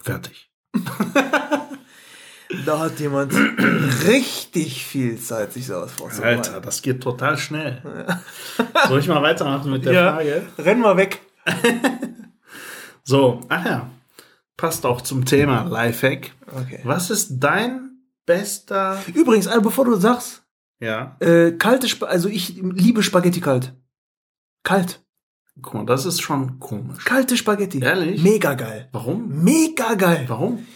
Fertig. 0.00 0.50
Da 2.64 2.78
hat 2.78 2.98
jemand 2.98 3.32
richtig 4.06 4.82
viel 4.86 5.18
Zeit, 5.20 5.52
sich 5.52 5.66
sowas 5.66 5.92
vorzubereiten. 5.92 6.38
Alter, 6.38 6.60
das 6.62 6.80
geht 6.80 7.02
total 7.02 7.36
schnell. 7.36 7.82
Soll 8.88 9.00
ich 9.00 9.08
mal 9.08 9.22
weitermachen 9.22 9.70
mit 9.70 9.84
der 9.84 9.92
Ja. 9.92 10.14
Frage? 10.14 10.46
Renn 10.56 10.80
mal 10.80 10.96
weg. 10.96 11.20
So, 13.04 13.40
ach 13.48 13.64
ja, 13.64 13.90
passt 14.58 14.84
auch 14.84 15.00
zum 15.00 15.24
Thema 15.24 15.62
Lifehack. 15.62 16.32
Okay. 16.54 16.80
Was 16.84 17.08
ist 17.08 17.38
dein 17.38 18.02
bester... 18.26 19.02
Übrigens, 19.14 19.46
also 19.46 19.62
bevor 19.62 19.86
du 19.86 19.94
sagst, 19.96 20.42
Ja, 20.78 21.16
äh, 21.20 21.52
kalte 21.52 21.86
Sp 21.88 22.04
also 22.04 22.28
ich 22.28 22.56
liebe 22.56 23.02
Spaghetti 23.02 23.40
kalt. 23.40 23.74
Kalt. 24.62 25.00
Guck 25.62 25.74
mal, 25.74 25.86
das 25.86 26.06
ist 26.06 26.20
schon 26.20 26.58
komisch. 26.60 27.04
Kalte 27.04 27.36
Spaghetti. 27.36 27.80
Ehrlich? 27.80 28.22
Mega 28.22 28.54
geil. 28.54 28.88
Warum? 28.92 29.28
Mega 29.44 29.94
geil. 29.94 30.24
Warum? 30.28 30.66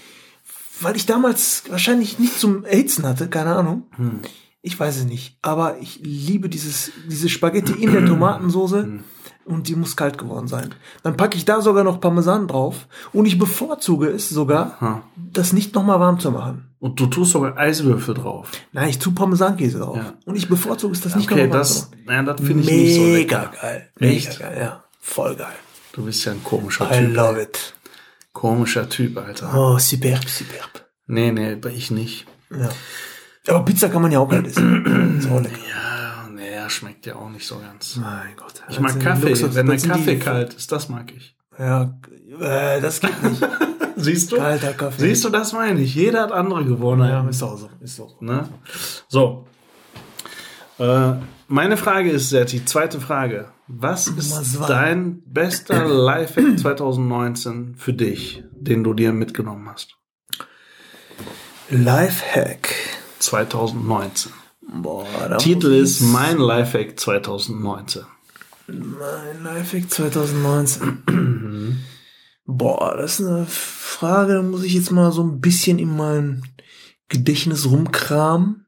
Weil 0.81 0.97
ich 0.97 1.07
damals 1.07 1.65
wahrscheinlich 1.69 2.19
nicht 2.19 2.39
zum 2.39 2.65
Erhitzen 2.65 3.07
hatte, 3.07 3.29
keine 3.29 3.55
Ahnung. 3.55 3.85
Hm. 3.97 4.21
Ich 4.63 4.79
weiß 4.79 4.97
es 4.99 5.05
nicht. 5.05 5.37
Aber 5.43 5.79
ich 5.79 6.01
liebe 6.03 6.49
dieses, 6.49 6.93
diese 7.09 7.29
Spaghetti 7.29 7.73
in 7.73 7.93
der 7.93 8.07
Tomatensoße 8.07 8.83
Hm. 8.85 9.05
und 9.45 9.69
die 9.69 9.77
muss 9.77 9.97
kalt 9.97 10.19
geworden 10.19 10.47
sein. 10.49 10.75
Dann 11.03 11.17
packe 11.17 11.37
ich 11.37 11.45
da 11.45 11.61
sogar 11.61 11.85
noch 11.85 12.01
Parmesan 12.01 12.49
drauf 12.49 12.87
und 13.13 13.27
ich 13.27 13.39
bevorzuge 13.39 14.09
es 14.09 14.29
sogar, 14.29 14.81
Ha. 14.81 15.03
das 15.17 15.53
nicht 15.53 15.75
nochmal 15.75 16.01
warm 16.01 16.19
zu 16.21 16.31
machen. 16.33 16.69
Und 16.83 16.99
du 16.99 17.07
tust 17.07 17.31
sogar 17.31 17.57
Eiswürfel 17.57 18.13
drauf. 18.13 18.51
Nein, 18.73 18.89
ich 18.89 18.99
tue 18.99 19.13
Parmesankäse 19.13 19.79
drauf. 19.79 19.97
Ja. 19.97 20.15
Und 20.25 20.35
ich 20.35 20.49
bevorzuge 20.49 20.93
es, 20.95 21.01
das 21.01 21.15
nicht 21.15 21.31
Okay, 21.31 21.47
das, 21.49 21.91
machen. 21.93 22.03
ja, 22.09 22.23
das 22.25 22.41
finde 22.41 22.63
ich 22.65 22.71
nicht 22.71 22.95
so 22.97 23.01
Mega 23.03 23.39
lecker. 23.43 23.53
geil. 23.63 23.89
Echt? 24.01 24.29
Mega 24.41 24.49
geil, 24.51 24.59
ja. 24.61 24.85
Voll 24.99 25.37
geil. 25.37 25.55
Du 25.93 26.05
bist 26.05 26.25
ja 26.25 26.33
ein 26.33 26.43
komischer 26.43 26.91
I 26.91 27.07
Typ. 27.07 27.15
love 27.15 27.41
it. 27.41 27.75
Komischer 28.33 28.89
Typ, 28.89 29.17
Alter. 29.17 29.53
Oh, 29.55 29.79
superb, 29.79 30.29
superb. 30.29 30.85
Nee, 31.07 31.31
nee, 31.31 31.57
ich 31.73 31.93
nicht. 31.93 32.27
Ja. 32.51 32.69
Aber 33.47 33.65
Pizza 33.65 33.89
kann 33.89 34.03
man 34.03 34.11
ja 34.11 34.19
auch 34.19 34.29
kalt 34.29 34.49
essen. 34.49 35.21
so 35.21 35.39
lecker. 35.39 35.55
Ja, 35.71 36.29
nee, 36.35 36.49
er 36.51 36.69
schmeckt 36.69 37.07
ja 37.07 37.15
auch 37.15 37.31
nicht 37.31 37.47
so 37.47 37.61
ganz. 37.61 37.95
Mein 37.95 38.35
Gott. 38.37 38.55
Ich 38.69 38.81
mag 38.81 38.99
Kaffee. 38.99 39.37
Wenn 39.55 39.67
der 39.69 39.79
Kaffee 39.79 40.19
kalt 40.19 40.55
ist, 40.55 40.73
das 40.73 40.89
mag 40.89 41.13
ich. 41.17 41.37
Ja, 41.57 41.97
äh, 42.41 42.81
das 42.81 42.99
geht 42.99 43.23
nicht. 43.23 43.41
Siehst 43.97 44.33
du? 44.33 44.37
Kalter 44.37 44.73
Kaffee. 44.73 45.01
Siehst 45.03 45.25
du, 45.25 45.29
das 45.29 45.53
meine 45.53 45.81
ich. 45.81 45.95
Jeder 45.95 46.23
hat 46.23 46.33
andere 46.33 46.65
Gewohnheiten. 46.65 47.25
Ja, 47.25 47.29
ist 47.29 47.43
auch 47.43 47.57
so. 47.57 47.69
Ist 47.81 48.01
auch 48.01 48.17
so. 48.19 48.25
Ne? 48.25 48.49
So. 49.09 49.47
Äh, 50.79 51.15
meine 51.49 51.77
Frage 51.77 52.11
ist, 52.11 52.31
Serti, 52.31 52.65
zweite 52.65 53.01
Frage. 53.01 53.49
Was 53.69 54.07
ist 54.07 54.59
dein 54.69 55.23
bester 55.27 55.87
Lifehack 55.87 56.59
2019 56.59 57.75
für 57.77 57.93
dich, 57.93 58.43
den 58.53 58.85
du 58.85 58.95
dir 58.95 59.13
mitgenommen 59.13 59.69
hast? 59.71 59.97
Lifehack. 61.71 62.75
2019. 63.19 64.33
Boah, 64.75 65.07
Titel 65.39 65.73
ist 65.73 66.01
Mein 66.01 66.39
Lifehack 66.39 66.99
2019. 66.99 68.03
Mein 68.67 69.43
Lifehack 69.43 69.91
2019. 69.91 71.83
Boah, 72.45 72.97
das 72.97 73.21
ist 73.21 73.27
eine 73.27 73.47
Frage, 73.47 74.35
da 74.35 74.43
muss 74.43 74.65
ich 74.65 74.75
jetzt 74.75 74.91
mal 74.91 75.13
so 75.13 75.23
ein 75.23 75.41
bisschen 75.41 75.79
in 75.79 75.97
mein 75.97 76.43
Gedächtnis 77.09 77.71
rumkramen. 77.71 78.67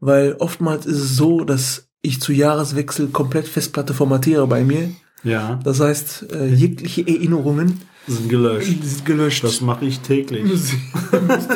Weil 0.00 0.34
oftmals 0.38 0.86
ist 0.86 0.98
es 0.98 1.16
so, 1.16 1.42
dass 1.44 1.88
ich 2.02 2.20
zu 2.20 2.32
Jahreswechsel 2.32 3.08
komplett 3.08 3.48
Festplatte 3.48 3.94
formatiere 3.94 4.46
bei 4.46 4.62
mir. 4.62 4.90
Ja, 5.24 5.58
Das 5.64 5.80
heißt, 5.80 6.32
äh, 6.32 6.46
jegliche 6.46 7.06
Erinnerungen 7.06 7.80
sind 8.06 8.28
gelöscht. 8.28 8.82
sind 8.82 9.04
gelöscht. 9.04 9.42
Das 9.42 9.60
mache 9.60 9.84
ich 9.84 9.98
täglich. 10.00 10.44
Müsste 10.46 10.76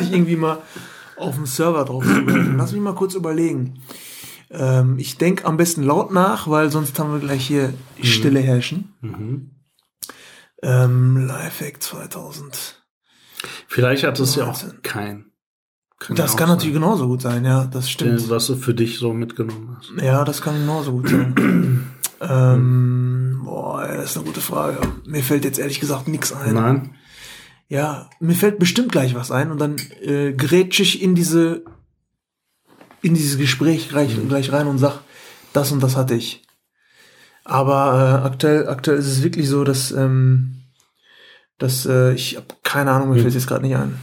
ich 0.01 0.11
irgendwie 0.11 0.35
mal 0.35 0.57
auf 1.15 1.35
dem 1.35 1.45
Server 1.45 1.85
drauf 1.85 2.03
zugreifen. 2.05 2.57
Lass 2.57 2.73
mich 2.73 2.81
mal 2.81 2.93
kurz 2.95 3.15
überlegen. 3.15 3.75
Ähm, 4.51 4.95
ich 4.99 5.17
denke 5.17 5.45
am 5.45 5.55
besten 5.55 5.83
laut 5.83 6.11
nach, 6.11 6.49
weil 6.49 6.69
sonst 6.69 6.99
haben 6.99 7.13
wir 7.13 7.19
gleich 7.19 7.47
hier 7.47 7.73
Stille 8.01 8.41
herrschen. 8.41 8.93
Mhm. 9.01 9.49
Ähm, 10.63 11.27
Lifehack 11.27 11.83
2000. 11.83 12.83
Vielleicht 13.67 14.03
hat 14.03 14.19
es 14.19 14.35
ja 14.35 14.45
auch 14.45 14.63
Wahnsinn. 14.63 14.81
kein. 14.81 15.25
Das 16.09 16.35
kann 16.35 16.49
natürlich 16.49 16.73
genauso 16.73 17.07
gut 17.07 17.21
sein, 17.21 17.45
ja, 17.45 17.65
das 17.65 17.89
stimmt. 17.89 18.29
Was 18.29 18.47
du 18.47 18.55
für 18.55 18.73
dich 18.73 18.99
so 18.99 19.13
mitgenommen 19.13 19.77
hast. 19.77 19.91
Ja, 20.01 20.25
das 20.25 20.41
kann 20.41 20.55
genauso 20.55 20.91
gut 20.91 21.09
sein. 21.09 21.87
ähm, 22.21 23.41
boah, 23.45 23.87
das 23.87 24.11
ist 24.11 24.17
eine 24.17 24.25
gute 24.25 24.41
Frage. 24.41 24.79
Mir 25.05 25.23
fällt 25.23 25.45
jetzt 25.45 25.59
ehrlich 25.59 25.79
gesagt 25.79 26.07
nichts 26.07 26.33
ein. 26.33 26.55
Nein? 26.55 26.95
Ja, 27.69 28.09
mir 28.19 28.35
fällt 28.35 28.59
bestimmt 28.59 28.91
gleich 28.91 29.15
was 29.15 29.31
ein 29.31 29.49
und 29.51 29.59
dann 29.59 29.77
äh, 30.01 30.33
grätsch 30.33 30.79
ich 30.79 31.01
in 31.01 31.15
diese 31.15 31.63
in 33.01 33.13
dieses 33.13 33.37
Gespräch 33.37 33.89
gleich, 33.89 34.15
gleich 34.27 34.51
rein 34.51 34.67
und 34.67 34.77
sag, 34.77 35.01
das 35.51 35.71
und 35.71 35.83
das 35.83 35.95
hatte 35.95 36.15
ich. 36.15 36.42
Aber 37.45 38.21
äh, 38.23 38.25
aktuell, 38.25 38.67
aktuell 38.69 38.97
ist 38.97 39.07
es 39.07 39.23
wirklich 39.23 39.49
so, 39.49 39.63
dass, 39.63 39.91
ähm, 39.91 40.61
dass 41.57 41.85
äh, 41.85 42.13
ich 42.13 42.37
hab 42.37 42.63
keine 42.63 42.91
Ahnung, 42.91 43.09
mir 43.09 43.19
fällt 43.21 43.33
jetzt 43.33 43.47
gerade 43.47 43.63
nicht 43.63 43.75
ein. 43.75 43.97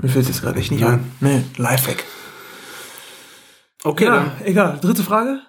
Mir 0.00 0.08
fällt 0.08 0.26
jetzt 0.28 0.42
gerade 0.42 0.58
echt 0.58 0.70
nicht 0.70 0.80
Nein. 0.82 0.94
ein. 0.94 1.12
Nee, 1.20 1.44
Lifehack. 1.56 2.04
Okay, 3.84 4.06
Ja, 4.06 4.32
egal. 4.44 4.78
Dritte 4.80 5.02
Frage? 5.02 5.40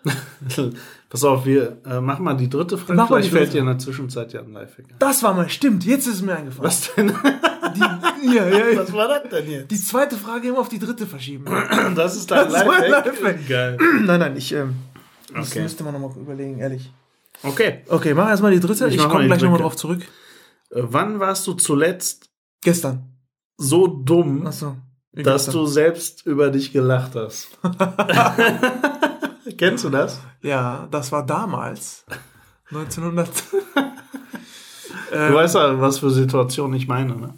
dann. 0.56 0.76
Pass 1.10 1.24
auf, 1.24 1.43
wir 1.45 1.78
äh, 1.88 2.00
machen 2.00 2.24
mal 2.24 2.36
die 2.38 2.48
dritte 2.50 2.78
Frage. 2.78 2.93
Mach 2.93 3.10
mal 3.10 3.15
Vielleicht 3.17 3.32
die 3.34 3.38
fällt 3.38 3.54
dir 3.54 3.62
in 3.62 3.65
der 3.65 3.80
Zwischenzeit 3.80 4.32
ja 4.32 4.41
ein 4.41 4.54
Lifehack 4.54 4.86
ein. 4.91 4.95
Das 5.00 5.24
war 5.24 5.34
mal, 5.34 5.50
stimmt, 5.50 5.84
jetzt 5.84 6.06
ist 6.06 6.15
es 6.15 6.22
mir 6.22 6.36
eingefallen. 6.36 6.67
Was 6.67 6.93
denn? 6.93 7.08
Die, 7.76 8.36
ja, 8.36 8.48
ja. 8.48 8.78
Was 8.78 8.91
war 8.93 9.08
das 9.08 9.30
denn 9.32 9.50
jetzt? 9.50 9.69
Die 9.72 9.80
zweite 9.80 10.17
Frage 10.17 10.48
immer 10.50 10.60
auf 10.60 10.69
die 10.69 10.80
dritte 10.80 11.06
verschieben. 11.06 11.45
Das 11.95 12.15
ist 12.15 12.30
dein 12.32 12.45
Das 12.52 12.65
Lifehack? 12.65 13.06
Lifehack. 13.06 13.48
Geil. 13.48 13.78
nein, 14.02 14.19
nein, 14.19 14.38
ich, 14.38 14.54
ähm, 14.54 14.76
Okay. 15.36 15.62
müsste 15.62 15.84
man 15.84 15.93
nochmal 15.93 16.12
überlegen, 16.19 16.58
ehrlich. 16.60 16.91
Okay. 17.43 17.84
Okay, 17.88 18.13
mach 18.13 18.30
erstmal 18.30 18.52
die 18.52 18.60
dritte. 18.60 18.88
Ich 18.88 18.95
Ich, 18.95 19.08
komme 19.08 19.25
gleich 19.25 19.41
nochmal 19.41 19.60
drauf 19.60 19.75
zurück. 19.75 20.02
Äh, 20.71 20.82
Wann 20.84 21.19
warst 21.19 21.47
du 21.47 21.54
zuletzt 21.54 22.30
Gestern. 22.62 23.15
so 23.58 23.88
dumm. 23.88 24.45
Wie 25.12 25.23
dass 25.23 25.45
gestern. 25.45 25.62
du 25.62 25.65
selbst 25.65 26.25
über 26.25 26.49
dich 26.52 26.71
gelacht 26.71 27.15
hast? 27.15 27.47
Kennst 29.58 29.84
du 29.84 29.89
das? 29.89 30.19
Ja, 30.41 30.88
das 30.91 31.12
war 31.12 31.25
damals. 31.25 32.06
1900. 32.69 33.28
Du 35.12 35.15
ähm, 35.15 35.34
weißt 35.34 35.56
ja, 35.56 35.82
was 35.82 35.97
für 35.99 36.12
Situation 36.12 36.71
ich 36.73 36.88
meine, 36.88 37.15
ne? 37.15 37.34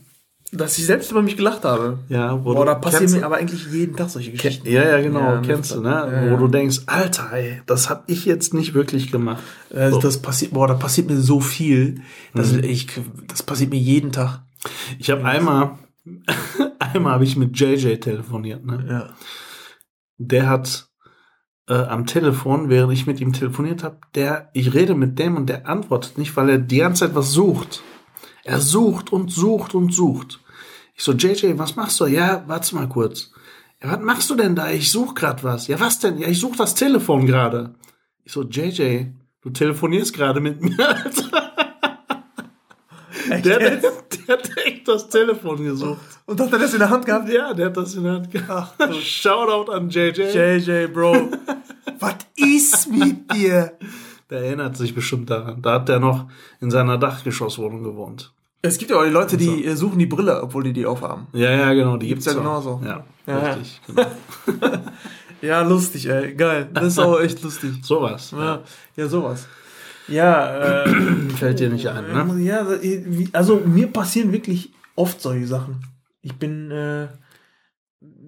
Dass 0.54 0.78
ich 0.78 0.86
selbst 0.86 1.12
über 1.12 1.22
mich 1.22 1.38
gelacht 1.38 1.64
habe. 1.64 2.00
Ja, 2.10 2.44
wo 2.44 2.54
Boah, 2.54 2.66
da 2.66 2.76
passieren 2.76 3.12
mir 3.12 3.26
aber 3.26 3.38
eigentlich 3.38 3.68
jeden 3.72 3.96
Tag 3.96 4.10
solche 4.10 4.32
Geschichten. 4.32 4.68
Ja, 4.70 4.84
ja, 4.84 5.02
genau, 5.02 5.20
Ja, 5.36 5.42
kennst 5.42 5.74
du, 5.74 5.82
ne? 5.82 5.90
ja, 5.90 6.32
Wo 6.32 6.36
du 6.38 6.48
denkst, 6.50 6.82
Alter, 6.88 7.32
ey, 7.32 7.62
das 7.66 7.90
hab 7.90 8.04
ich 8.10 8.26
jetzt 8.26 8.54
nicht 8.54 8.74
wirklich 8.74 9.12
gemacht. 9.12 9.42
Äh, 9.70 9.92
So. 9.92 10.00
Das 10.00 10.22
passiert, 10.22 10.52
boah, 10.54 10.68
da 10.68 10.74
passiert 10.74 11.10
mir 11.10 11.18
so 11.20 11.40
viel. 11.40 12.02
Das, 12.34 12.52
Mhm. 12.52 12.64
ich, 12.66 12.88
das 13.28 13.44
passiert 13.44 13.70
mir 13.70 13.80
jeden 13.80 14.12
Tag. 14.12 14.42
Ich 15.00 15.10
habe 15.10 15.24
einmal, 15.24 15.78
einmal 16.80 17.14
habe 17.14 17.24
ich 17.24 17.38
mit 17.38 17.58
JJ 17.58 17.96
telefoniert, 17.98 18.66
ne? 18.66 18.86
Ja. 18.90 19.14
Der 20.18 20.50
hat 20.50 20.90
äh, 21.70 21.74
am 21.76 22.06
Telefon, 22.06 22.68
während 22.70 22.92
ich 22.92 23.08
mit 23.08 23.22
ihm 23.22 23.32
telefoniert 23.34 23.84
habe, 23.84 24.00
der, 24.16 24.50
ich 24.54 24.74
rede 24.74 24.96
mit 24.96 25.18
dem 25.18 25.38
und 25.38 25.48
der 25.48 25.68
antwortet 25.70 26.18
nicht, 26.18 26.36
weil 26.36 26.50
er 26.50 26.58
die 26.58 26.78
ganze 26.80 27.06
Zeit 27.08 27.16
was 27.16 27.32
sucht. 27.32 27.82
Er 28.44 28.60
sucht 28.60 29.14
und 29.14 29.32
sucht 29.32 29.76
und 29.76 29.94
sucht. 29.94 30.41
Ich 31.02 31.06
so, 31.06 31.14
JJ, 31.14 31.58
was 31.58 31.76
machst 31.76 32.00
du? 32.00 32.06
Ja, 32.06 32.44
warte 32.46 32.76
mal 32.76 32.88
kurz. 32.88 33.32
Ja, 33.82 33.92
was 33.92 34.02
machst 34.02 34.30
du 34.30 34.36
denn 34.36 34.56
da? 34.56 34.70
Ich 34.70 34.92
such 34.92 35.16
grad 35.16 35.44
was. 35.44 35.66
Ja, 35.66 35.80
was 35.80 35.98
denn? 35.98 36.20
Ja, 36.20 36.28
ich 36.28 36.40
such 36.40 36.56
das 36.56 36.76
Telefon 36.76 37.26
gerade. 37.26 37.74
Ich 38.24 38.34
so, 38.34 38.44
JJ, 38.44 39.06
du 39.42 39.50
telefonierst 39.50 40.14
gerade 40.14 40.40
mit 40.40 40.62
mir, 40.62 40.78
Alter. 40.88 41.54
Echt 43.32 43.46
Der, 43.46 43.58
der, 43.58 43.78
der 43.78 44.28
hat 44.28 44.58
echt 44.64 44.88
das 44.88 45.10
Telefon 45.10 45.64
gesucht. 45.64 46.02
Und 46.28 46.40
hat 46.40 46.54
er 46.54 46.60
das 46.60 46.74
in 46.74 46.80
der 46.80 46.92
Hand 46.92 47.08
gehabt? 47.08 47.30
Ja, 47.30 47.52
der 47.56 47.66
hat 47.66 47.78
das 47.78 47.96
in 47.96 48.04
der 48.04 48.14
Hand 48.14 48.30
gehabt. 48.30 48.96
Shoutout 49.02 49.72
an 49.72 49.90
JJ. 49.90 50.22
JJ, 50.22 50.86
Bro. 50.86 51.32
Was 52.00 52.18
ist 52.36 52.92
mit 52.92 53.34
dir? 53.34 53.76
Der 54.30 54.42
erinnert 54.44 54.78
sich 54.78 54.94
bestimmt 54.94 55.32
daran. 55.32 55.64
Da 55.64 55.74
hat 55.74 55.90
der 55.90 56.00
noch 56.00 56.28
in 56.60 56.70
seiner 56.70 57.00
Dachgeschosswohnung 57.00 57.82
gewohnt. 57.82 58.32
Es 58.64 58.78
gibt 58.78 58.92
ja 58.92 58.98
auch 58.98 59.04
die 59.04 59.10
Leute, 59.10 59.38
die 59.38 59.66
äh, 59.66 59.76
suchen 59.76 59.98
die 60.00 60.06
Brille, 60.06 60.42
obwohl 60.44 60.64
die 60.64 60.74
die 60.74 60.86
aufhaben. 60.86 61.28
Ja, 61.34 61.50
ja, 61.52 61.74
genau. 61.74 61.98
Die 61.98 62.08
Gibt's 62.08 62.26
gibt's, 62.26 62.36
ja 62.38 62.42
genauso. 62.44 62.82
Ja, 62.84 63.04
Ja, 63.26 63.40
ja. 63.40 63.54
richtig. 63.54 63.82
Genau. 63.88 64.78
Ja, 65.44 65.64
lustig, 65.64 66.06
ey. 66.08 66.36
Geil. 66.36 66.70
Das 66.72 66.84
ist 66.86 67.00
auch 67.00 67.20
echt 67.20 67.42
lustig. 67.42 67.72
Sowas. 67.84 68.30
Ja, 68.32 68.62
ja 68.96 69.08
sowas. 69.08 69.48
Ja, 70.08 70.84
äh, 70.84 70.90
Fällt 71.36 71.60
dir 71.60 71.70
nicht 71.72 71.88
ein, 71.90 72.04
ne? 72.36 72.44
ja, 72.44 72.64
also 73.34 73.56
mir 73.66 73.88
passieren 73.88 74.32
wirklich 74.34 74.72
oft 74.96 75.20
solche 75.20 75.48
Sachen. 75.48 75.84
Ich 76.22 76.36
bin, 76.36 76.70
äh, 76.70 77.08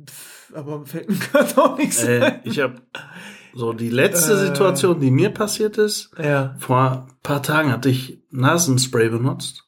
pf, 0.09 0.53
aber 0.55 0.87
fällt 0.87 1.07
mir 1.09 1.17
gerade 1.31 1.55
auch 1.61 1.77
nichts 1.77 2.03
Äh, 2.03 2.21
ein. 2.21 2.39
ich 2.45 2.59
habe 2.59 2.81
so 3.53 3.73
die 3.73 3.89
letzte 3.89 4.33
Äh. 4.33 4.47
Situation, 4.47 4.99
die 4.99 5.11
mir 5.11 5.29
passiert 5.29 5.77
ist. 5.77 6.09
Ja. 6.17 6.55
Vor 6.57 6.79
ein 7.07 7.13
paar 7.21 7.43
Tagen 7.43 7.71
hatte 7.71 7.89
ich 7.89 8.23
Nasenspray 8.31 9.09
benutzt. 9.09 9.62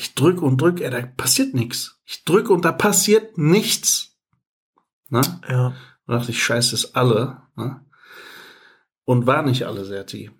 Ich 0.00 0.14
drück 0.14 0.40
und 0.40 0.58
drück, 0.62 0.80
ey, 0.80 0.88
da 0.88 1.02
passiert 1.02 1.52
nichts. 1.52 2.00
Ich 2.06 2.24
drücke 2.24 2.54
und 2.54 2.64
da 2.64 2.72
passiert 2.72 3.36
nichts. 3.36 4.16
Ne? 5.10 5.20
Ja. 5.46 5.74
Da 6.06 6.14
dachte 6.18 6.30
ich, 6.30 6.42
scheiße, 6.42 6.74
ist 6.74 6.96
alle. 6.96 7.36
Ne? 7.54 7.84
Und 9.04 9.26
war 9.26 9.42
nicht 9.42 9.66
alle 9.66 9.84
sehr 9.84 10.06
tief. 10.06 10.30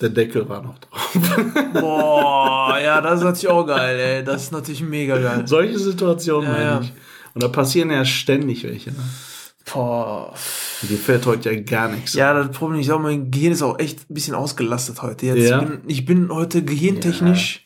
Der 0.00 0.08
Deckel 0.08 0.48
war 0.48 0.62
noch 0.62 0.78
drauf. 0.78 1.18
Boah, 1.74 2.78
ja, 2.82 3.02
das 3.02 3.18
ist 3.18 3.24
natürlich 3.24 3.48
auch 3.48 3.66
geil, 3.66 3.98
ey. 4.00 4.24
Das 4.24 4.44
ist 4.44 4.52
natürlich 4.52 4.80
mega 4.82 5.18
geil. 5.18 5.46
Solche 5.46 5.78
Situationen 5.78 6.50
Ja, 6.50 6.56
meine 6.58 6.84
ich. 6.86 6.92
Und 7.34 7.42
da 7.42 7.48
passieren 7.48 7.90
ja 7.90 8.06
ständig 8.06 8.64
welche. 8.64 8.90
Ne? 8.92 9.04
Boah. 9.70 10.32
Dir 10.80 10.96
fällt 10.98 11.26
heute 11.26 11.52
ja 11.52 11.60
gar 11.60 11.88
nichts. 11.90 12.14
Ja, 12.14 12.32
das 12.32 12.56
Problem 12.56 12.80
ist 12.80 12.88
auch, 12.90 13.00
mein 13.00 13.30
Gehirn 13.30 13.52
ist 13.52 13.60
auch 13.62 13.78
echt 13.78 14.08
ein 14.10 14.14
bisschen 14.14 14.34
ausgelastet 14.34 15.02
heute. 15.02 15.26
Jetzt 15.26 15.50
Ja. 15.50 15.60
ich, 15.60 15.68
bin, 15.68 15.80
ich 15.88 16.04
bin 16.06 16.30
heute 16.32 16.64
gehirntechnisch 16.64 17.63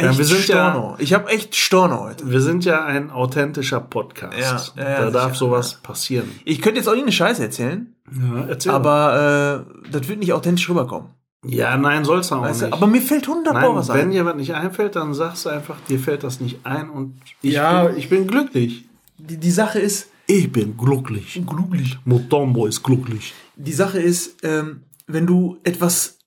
Ja, 0.00 0.10
echt 0.10 0.18
wir 0.18 0.24
sind 0.24 0.46
ja- 0.48 0.70
Storno. 0.70 0.96
Ich 0.98 1.12
habe 1.12 1.28
echt 1.30 1.56
Storno 1.56 2.00
heute. 2.00 2.30
Wir 2.30 2.40
sind 2.40 2.64
ja 2.64 2.84
ein 2.84 3.10
authentischer 3.10 3.80
Podcast. 3.80 4.74
Ja, 4.76 4.82
ja, 4.82 4.90
ja, 4.90 5.00
da 5.06 5.10
darf 5.10 5.36
sowas 5.36 5.74
passieren. 5.82 6.30
Ich 6.44 6.60
könnte 6.62 6.78
jetzt 6.78 6.88
auch 6.88 6.92
nicht 6.94 7.02
eine 7.02 7.12
Scheiße 7.12 7.42
erzählen, 7.42 7.94
Ja, 8.10 8.44
erzähl. 8.48 8.72
aber 8.72 9.66
äh, 9.86 9.90
das 9.90 10.08
wird 10.08 10.20
nicht 10.20 10.32
authentisch 10.32 10.68
rüberkommen. 10.70 11.08
ja, 11.44 11.76
nein, 11.76 12.04
soll's 12.04 12.30
auch 12.32 12.42
Weißt 12.42 12.60
du? 12.62 12.64
nicht. 12.66 12.74
Aber 12.74 12.86
mir 12.86 13.00
fällt 13.02 13.26
100 13.28 13.54
nein, 13.54 13.74
was 13.74 13.88
wenn 13.88 14.00
ein. 14.02 14.10
dir 14.10 14.24
was 14.24 14.36
nicht 14.36 14.54
einfällt, 14.54 14.94
dann 14.96 15.14
sagst 15.14 15.46
du 15.46 15.50
einfach, 15.50 15.76
dir 15.88 15.98
fällt 15.98 16.22
das 16.24 16.40
nicht 16.40 16.60
ein 16.64 16.90
und 16.90 17.14
ich, 17.42 17.54
Ja. 17.54 17.84
bin, 17.84 17.96
ich 17.96 18.08
bin 18.08 18.26
glücklich. 18.26 18.84
Die, 19.18 19.36
die 19.36 19.50
Sache 19.50 19.78
ist, 19.80 20.08
Ich 20.28 20.52
bin 20.52 20.76
glücklich. 20.76 21.42
glücklich. 21.46 21.98
Mutombo 22.04 22.66
ist 22.66 22.82
glücklich. 22.84 23.34
Die 23.56 23.72
Sache 23.72 23.98
ist, 23.98 24.36
ähm, 24.44 24.82
wenn 25.08 25.26
du 25.26 25.58
etwas 25.64 26.17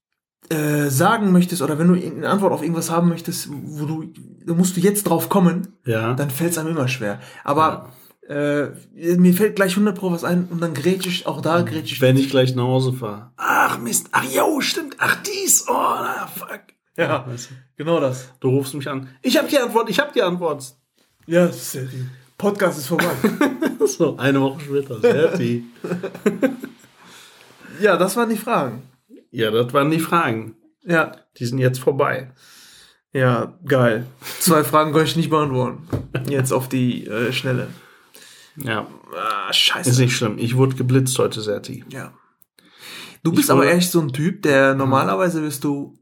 äh, 0.52 0.90
sagen 0.90 1.32
möchtest 1.32 1.62
oder 1.62 1.80
wenn 1.80 1.88
du 1.88 1.96
irgendeine 1.96 2.30
Antwort 2.30 2.54
auf 2.54 2.62
irgendwas 2.62 2.92
haben 2.92 3.10
möchtest, 3.10 3.50
wo 3.52 3.86
du, 3.86 4.04
da 4.46 4.54
musst 4.54 4.78
du 4.78 4.82
jetzt 4.82 5.04
drauf 5.04 5.30
kommen, 5.30 5.68
Ja. 5.86 6.14
dann 6.14 6.30
fällt 6.30 6.52
es 6.52 6.58
einem 6.58 6.70
immer 6.70 6.88
schwer. 6.88 7.20
Aber 7.44 7.90
äh, 8.28 8.68
mir 9.18 9.34
fällt 9.34 9.56
gleich 9.56 9.72
100 9.74 9.98
Pro 9.98 10.12
was 10.12 10.24
ein 10.24 10.48
und 10.50 10.62
dann 10.62 10.74
grätsch 10.74 11.08
ich, 11.08 11.28
auch 11.28 11.42
da 11.42 11.62
grätsch 11.62 11.94
ich. 11.94 12.02
wenn 12.02 12.18
ich 12.18 12.30
gleich 12.30 12.56
nach 12.56 12.64
Hause 12.64 12.94
fahre. 12.94 13.32
Ach 13.38 13.80
Mist, 13.80 14.08
ach 14.12 14.24
jo, 14.24 14.62
stimmt, 14.62 14.96
ach 15.00 15.18
dies, 15.24 15.66
oh, 15.68 15.74
na, 15.74 16.28
fuck. 16.28 16.62
Ja, 16.98 17.26
Weißt 17.28 17.50
du, 17.52 17.56
genau 17.78 18.00
das. 18.00 18.30
du 18.42 18.50
rufst 18.50 18.74
mich 18.76 18.88
an. 18.90 19.08
Ich 19.22 19.38
habe 19.38 19.48
die 19.48 19.58
Antwort, 19.58 19.90
ich 19.90 20.00
habe 20.00 20.12
die 20.14 20.22
Antwort. 20.22 20.76
Ja, 21.26 21.48
das 21.48 21.56
ist, 21.56 21.76
äh, 21.76 21.88
Podcast 22.38 22.78
ist 22.80 22.88
vorbei. 22.88 23.06
So, 23.84 24.16
eine 24.18 24.40
Woche 24.40 24.60
später. 24.62 25.02
Sehr 25.02 25.34
ja, 27.82 27.98
das 27.98 28.16
waren 28.16 28.30
die 28.30 28.38
Fragen. 28.38 28.84
Ja, 29.32 29.50
das 29.50 29.74
waren 29.74 29.90
die 29.92 30.00
Fragen. 30.00 30.56
Ja. 30.84 31.16
Die 31.38 31.46
sind 31.46 31.58
jetzt 31.58 31.80
vorbei. 31.80 32.34
Ja, 33.14 33.58
geil. 33.66 34.06
Zwei 34.40 34.64
Fragen 34.64 34.94
kann 34.94 35.04
ich 35.04 35.16
nicht 35.16 35.30
beantworten. 35.30 35.88
Jetzt 36.30 36.52
auf 36.52 36.70
die 36.70 37.08
äh, 37.08 37.34
Schnelle. 37.34 37.70
Ja. 38.58 38.88
Ah, 39.16 39.52
scheiße. 39.52 39.90
Ist 39.90 40.00
nicht 40.00 40.16
schlimm. 40.16 40.38
Ich 40.38 40.56
wurde 40.56 40.76
geblitzt 40.76 41.18
heute, 41.20 41.42
Serti. 41.42 41.84
Ja. 41.90 42.14
Du 43.24 43.32
bist 43.32 43.52
aber 43.52 43.68
echt 43.68 43.92
so 43.92 44.02
ein 44.02 44.14
Typ, 44.14 44.42
der 44.42 44.76
normalerweise 44.76 45.42
bist 45.42 45.64
du. 45.64 45.98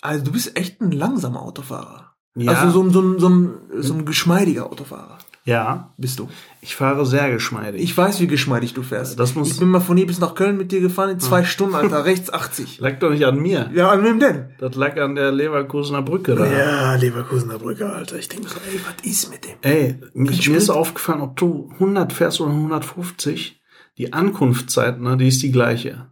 Also 0.00 0.24
du 0.24 0.32
bist 0.32 0.56
echt 0.56 0.80
ein 0.80 0.92
langsamer 0.92 1.42
Autofahrer. 1.42 2.14
Ja. 2.36 2.52
Also 2.52 2.70
so 2.70 2.90
so 2.90 3.18
so 3.18 3.28
ein, 3.28 3.54
so 3.76 3.94
ein 3.94 4.04
geschmeidiger 4.04 4.66
Autofahrer 4.70 5.18
Ja. 5.48 5.94
bist 5.96 6.18
du. 6.18 6.28
Ich 6.60 6.76
fahre 6.76 7.06
sehr 7.06 7.30
geschmeidig. 7.30 7.80
Ich 7.82 7.96
weiß, 7.96 8.20
wie 8.20 8.26
geschmeidig 8.26 8.74
du 8.74 8.82
fährst. 8.82 9.18
Das 9.18 9.34
muss- 9.34 9.50
ich 9.52 9.58
bin 9.58 9.68
mal 9.68 9.80
von 9.80 9.96
hier 9.96 10.06
bis 10.06 10.20
nach 10.20 10.34
Köln 10.34 10.56
mit 10.58 10.70
dir 10.72 10.80
gefahren 10.80 11.10
in 11.10 11.20
zwei 11.20 11.42
Stunden, 11.44 11.74
Alter. 11.74 12.04
Rechts 12.04 12.30
80. 12.30 12.78
lag 12.80 12.98
doch 12.98 13.10
nicht 13.10 13.24
an 13.24 13.38
mir. 13.40 13.70
Ja, 13.74 13.90
an 13.90 14.04
wem 14.04 14.20
denn? 14.20 14.50
Das 14.58 14.74
lag 14.76 14.96
an 14.98 15.14
der 15.14 15.32
Leverkusener 15.32 16.02
Brücke 16.02 16.34
da. 16.34 16.46
Ja, 16.46 16.94
Leverkusener 16.96 17.58
Brücke, 17.58 17.90
Alter. 17.90 18.18
Ich 18.18 18.28
denke 18.28 18.48
so, 18.48 18.56
ey, 18.70 18.78
was 18.84 19.06
ist 19.06 19.30
mit 19.30 19.44
dem? 19.44 19.56
Ey, 19.62 19.96
mich, 20.14 20.48
mir 20.48 20.56
ist 20.58 20.70
aufgefallen, 20.70 21.22
ob 21.22 21.36
du 21.36 21.70
100 21.74 22.12
fährst 22.12 22.40
oder 22.40 22.50
150, 22.52 23.60
die 23.96 24.12
Ankunftszeit, 24.12 25.00
ne, 25.00 25.16
die 25.16 25.28
ist 25.28 25.42
die 25.42 25.50
gleiche. 25.52 26.10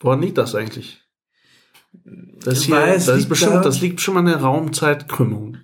Woran 0.00 0.20
liegt 0.20 0.36
das 0.38 0.54
eigentlich? 0.54 1.02
Das, 2.44 2.62
hier, 2.62 2.74
Weil 2.76 2.90
es 2.94 3.06
das, 3.06 3.14
ist 3.14 3.18
liegt 3.20 3.28
bestimmt, 3.30 3.54
da- 3.54 3.60
das 3.62 3.80
liegt 3.80 4.00
schon 4.00 4.16
an 4.16 4.26
der 4.26 4.36
Raumzeitkrümmung. 4.40 5.58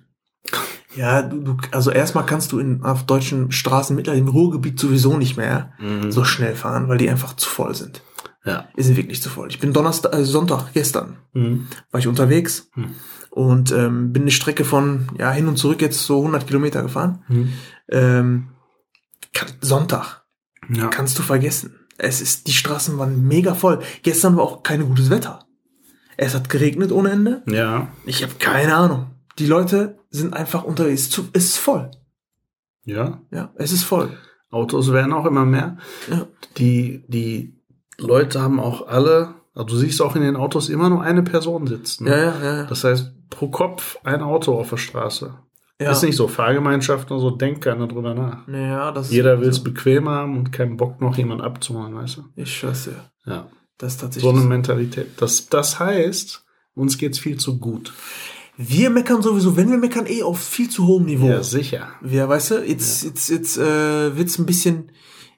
Ja, 0.95 1.21
du, 1.23 1.39
du, 1.41 1.57
also 1.71 1.91
erstmal 1.91 2.25
kannst 2.25 2.51
du 2.51 2.59
in, 2.59 2.83
auf 2.83 3.05
deutschen 3.05 3.51
Straßen 3.51 3.95
mittlerweile 3.95 4.21
im 4.21 4.27
Ruhrgebiet 4.29 4.79
sowieso 4.79 5.17
nicht 5.17 5.37
mehr 5.37 5.73
so 6.09 6.23
schnell 6.23 6.55
fahren, 6.55 6.87
weil 6.89 6.97
die 6.97 7.09
einfach 7.09 7.35
zu 7.35 7.49
voll 7.49 7.73
sind. 7.75 8.01
Ja. 8.45 8.67
Die 8.77 8.83
sind 8.83 8.97
wirklich 8.97 9.21
zu 9.21 9.29
voll. 9.29 9.47
Ich 9.49 9.59
bin 9.59 9.71
Donnerstag, 9.73 10.13
äh, 10.13 10.25
Sonntag, 10.25 10.73
gestern, 10.73 11.17
Mhm. 11.33 11.67
war 11.91 11.99
ich 11.99 12.07
unterwegs 12.07 12.69
Hm. 12.73 12.91
und 13.31 13.71
ähm, 13.71 14.11
bin 14.11 14.23
eine 14.23 14.31
Strecke 14.31 14.65
von 14.65 15.07
ja 15.17 15.31
hin 15.31 15.47
und 15.47 15.55
zurück 15.57 15.81
jetzt 15.81 16.03
so 16.03 16.21
100 16.21 16.45
Kilometer 16.45 16.81
gefahren. 16.83 17.23
Mhm. 17.29 17.53
Ähm, 17.89 18.47
kann, 19.33 19.47
Sonntag 19.61 20.23
Ja. 20.69 20.87
kannst 20.87 21.17
du 21.17 21.23
vergessen. 21.23 21.75
Es 21.97 22.19
ist, 22.21 22.47
die 22.47 22.53
Straßen 22.53 22.97
waren 22.97 23.25
mega 23.27 23.53
voll. 23.55 23.79
Gestern 24.01 24.35
war 24.35 24.43
auch 24.43 24.61
kein 24.63 24.85
gutes 24.85 25.09
Wetter. 25.09 25.45
Es 26.17 26.35
hat 26.35 26.49
geregnet 26.49 26.91
ohne 26.91 27.11
Ende. 27.11 27.43
ja. 27.47 27.87
Ich 28.05 28.23
habe 28.23 28.33
keine 28.39 28.75
Ahnung. 28.75 29.11
Die 29.39 29.45
Leute 29.47 29.97
sind 30.09 30.33
einfach 30.33 30.63
unterwegs. 30.63 31.09
Es 31.33 31.45
ist 31.45 31.57
voll. 31.57 31.91
Ja. 32.85 33.21
Ja, 33.31 33.51
es 33.55 33.71
ist 33.71 33.83
voll. 33.83 34.09
Autos 34.51 34.91
werden 34.93 35.13
auch 35.13 35.25
immer 35.25 35.45
mehr. 35.45 35.77
Ja. 36.09 36.27
Die, 36.57 37.03
die 37.07 37.55
Leute 37.97 38.41
haben 38.41 38.59
auch 38.59 38.87
alle, 38.87 39.33
also 39.55 39.65
du 39.67 39.75
siehst 39.77 40.01
auch 40.01 40.15
in 40.15 40.21
den 40.21 40.35
Autos 40.35 40.69
immer 40.69 40.89
nur 40.89 41.01
eine 41.01 41.23
Person 41.23 41.65
sitzen. 41.65 42.05
Ja, 42.07 42.17
ja, 42.17 42.43
ja. 42.43 42.63
Das 42.65 42.83
heißt, 42.83 43.11
pro 43.29 43.47
Kopf 43.49 43.97
ein 44.03 44.21
Auto 44.21 44.53
auf 44.59 44.69
der 44.69 44.77
Straße. 44.77 45.33
ja. 45.81 45.91
Ist 45.91 46.03
nicht 46.03 46.15
so. 46.15 46.27
Fahrgemeinschaft 46.27 47.09
und 47.09 47.19
so, 47.19 47.31
denkt 47.31 47.61
keiner 47.61 47.87
drüber 47.87 48.13
nach. 48.13 48.47
Ja, 48.47 48.91
das 48.91 49.11
Jeder 49.11 49.41
will 49.41 49.49
es 49.49 49.57
so. 49.57 49.63
bequem 49.63 50.07
haben 50.09 50.37
und 50.37 50.51
keinen 50.51 50.77
Bock 50.77 51.01
noch 51.01 51.17
jemand 51.17 51.41
abzuholen, 51.41 51.95
weißt 51.95 52.17
du? 52.17 52.23
Ich 52.35 52.55
schwör's 52.55 52.83
dir. 52.83 53.03
Ja. 53.25 53.47
Das 53.79 53.93
ist 53.93 53.99
So 54.01 54.05
tatsächlich. 54.05 54.31
eine 54.31 54.41
so. 54.41 54.47
Mentalität. 54.47 55.07
Das, 55.17 55.47
das 55.49 55.79
heißt, 55.79 56.43
uns 56.75 56.97
geht's 56.99 57.17
viel 57.17 57.37
zu 57.37 57.57
gut. 57.57 57.91
Wir 58.57 58.89
meckern 58.89 59.21
sowieso, 59.21 59.57
wenn 59.57 59.71
wir 59.71 59.77
meckern, 59.77 60.05
eh 60.07 60.21
auf 60.23 60.39
viel 60.39 60.69
zu 60.69 60.85
hohem 60.85 61.05
Niveau. 61.05 61.27
Ja, 61.27 61.41
sicher. 61.43 61.87
Wir, 62.01 62.29
weißt 62.29 62.51
du, 62.51 62.55
jetzt, 62.63 63.03
jetzt, 63.03 63.29
jetzt 63.29 63.57
äh, 63.57 64.15
wird's 64.15 64.37
ein 64.37 64.45
bisschen 64.45 64.91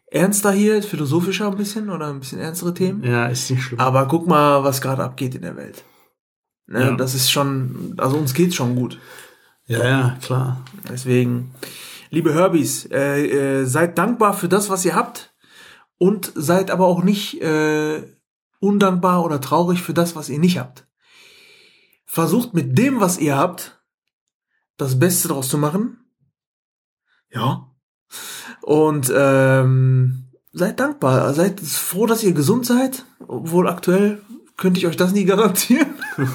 ernster 0.08 0.52
hier, 0.52 0.84
philosophischer 0.84 1.48
ein 1.48 1.58
bisschen 1.58 1.90
oder 1.90 2.08
ein 2.08 2.20
bisschen 2.20 2.40
ernstere 2.40 2.74
Themen. 2.74 3.04
Ja, 3.04 3.28
ist 3.28 3.50
nicht 3.50 3.64
schlimm. 3.64 3.80
Aber 3.80 4.08
guck 4.08 4.28
mal, 4.28 4.64
was 4.64 4.82
gerade 4.82 5.04
abgeht 5.04 5.36
in 5.36 5.42
der 5.44 5.56
Welt. 5.56 5.84
Ne, 6.68 6.82
Ja. 6.82 6.92
Das 6.96 7.14
ist 7.16 7.32
schon, 7.32 7.96
also 7.98 8.18
uns 8.18 8.34
geht's 8.34 8.56
schon 8.56 8.76
gut. 8.76 9.00
ja, 9.66 9.84
ja, 9.84 10.18
klar. 10.22 10.64
Deswegen, 10.90 11.54
liebe 12.10 12.34
Herbies, 12.34 12.86
äh, 12.92 13.62
äh, 13.62 13.66
seid 13.66 13.98
dankbar 13.98 14.34
für 14.34 14.50
das, 14.50 14.70
was 14.70 14.84
ihr 14.84 14.96
habt 14.96 15.34
und 15.98 16.32
seid 16.36 16.70
aber 16.70 16.86
auch 16.86 17.04
nicht 17.04 17.42
äh, 17.42 18.04
undankbar 18.60 19.24
oder 19.24 19.40
traurig 19.40 19.82
für 19.82 19.94
das, 19.94 20.16
was 20.16 20.30
ihr 20.30 20.40
nicht 20.40 20.58
habt. 20.60 20.86
Versucht 22.06 22.54
mit 22.54 22.78
dem, 22.78 23.00
was 23.02 23.18
ihr 23.18 23.36
habt, 23.36 23.82
das 24.78 25.00
Beste 25.00 25.28
draus 25.28 25.50
zu 25.50 25.58
machen. 25.58 26.06
Ja. 27.32 27.70
Und 28.62 29.12
ähm, 29.16 30.30
seid 30.52 30.80
dankbar. 30.80 31.34
Seid 31.34 31.60
froh, 31.60 32.06
dass 32.06 32.24
ihr 32.24 32.34
gesund 32.34 32.66
seid. 32.66 33.06
Obwohl 33.28 33.68
aktuell 33.68 34.22
könnte 34.58 34.80
ich 34.80 34.88
euch 34.88 34.98
das 34.98 35.12
nie 35.14 35.26
garantieren. 35.26 35.96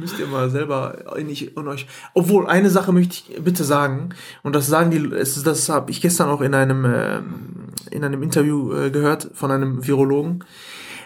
Müsst 0.00 0.18
ihr 0.18 0.26
mal 0.26 0.50
selber 0.50 1.16
in, 1.16 1.28
ich, 1.28 1.56
in 1.56 1.68
euch. 1.68 1.86
Obwohl, 2.14 2.48
eine 2.48 2.68
Sache 2.68 2.92
möchte 2.92 3.14
ich 3.30 3.44
bitte 3.44 3.62
sagen, 3.62 4.08
und 4.42 4.52
das 4.54 4.66
sagen 4.66 4.90
die, 4.90 4.98
ist- 5.16 5.46
das 5.46 5.68
habe 5.68 5.92
ich 5.92 6.00
gestern 6.00 6.28
auch 6.30 6.40
in 6.40 6.52
einem, 6.54 6.84
ähm, 6.84 7.66
in 7.92 8.02
einem 8.02 8.22
Interview 8.24 8.72
äh, 8.72 8.90
gehört 8.90 9.30
von 9.34 9.52
einem 9.52 9.86
Virologen. 9.86 10.42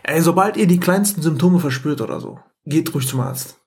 Ey, 0.04 0.22
sobald 0.22 0.56
ihr 0.56 0.66
die 0.66 0.80
kleinsten 0.80 1.20
Symptome 1.20 1.58
verspürt 1.58 2.00
oder 2.00 2.18
so, 2.18 2.40
geht 2.68 2.94
ruhig 2.94 3.06
zum 3.06 3.20
Arzt. 3.20 3.58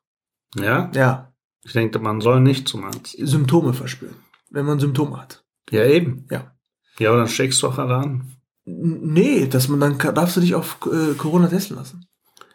Ja? 0.56 0.92
Ja, 0.94 1.34
Ich 1.64 1.74
denke, 1.74 2.00
man 2.00 2.22
soll 2.22 2.42
nicht 2.42 2.68
zum 2.68 2.84
Arzt. 2.86 3.16
Symptome 3.18 3.74
verspüren, 3.74 4.16
wenn 4.50 4.66
man 4.66 4.80
Symptome 4.80 5.18
hat. 5.22 5.44
Ja, 5.70 5.86
eben. 5.86 6.28
Ja. 6.30 6.56
Ja, 7.00 7.10
aber 7.10 7.20
dann 7.20 7.28
steckst 7.30 7.62
du 7.62 7.68
doch 7.68 7.78
alle 7.78 7.96
an. 7.96 8.36
Nee, 8.66 9.48
dass 9.48 9.68
man 9.68 9.80
dann 9.80 9.98
darfst 10.16 10.38
du 10.38 10.42
dich 10.42 10.56
auf 10.56 10.78
äh, 10.86 11.14
Corona 11.16 11.48
testen 11.48 11.78
lassen. 11.78 12.06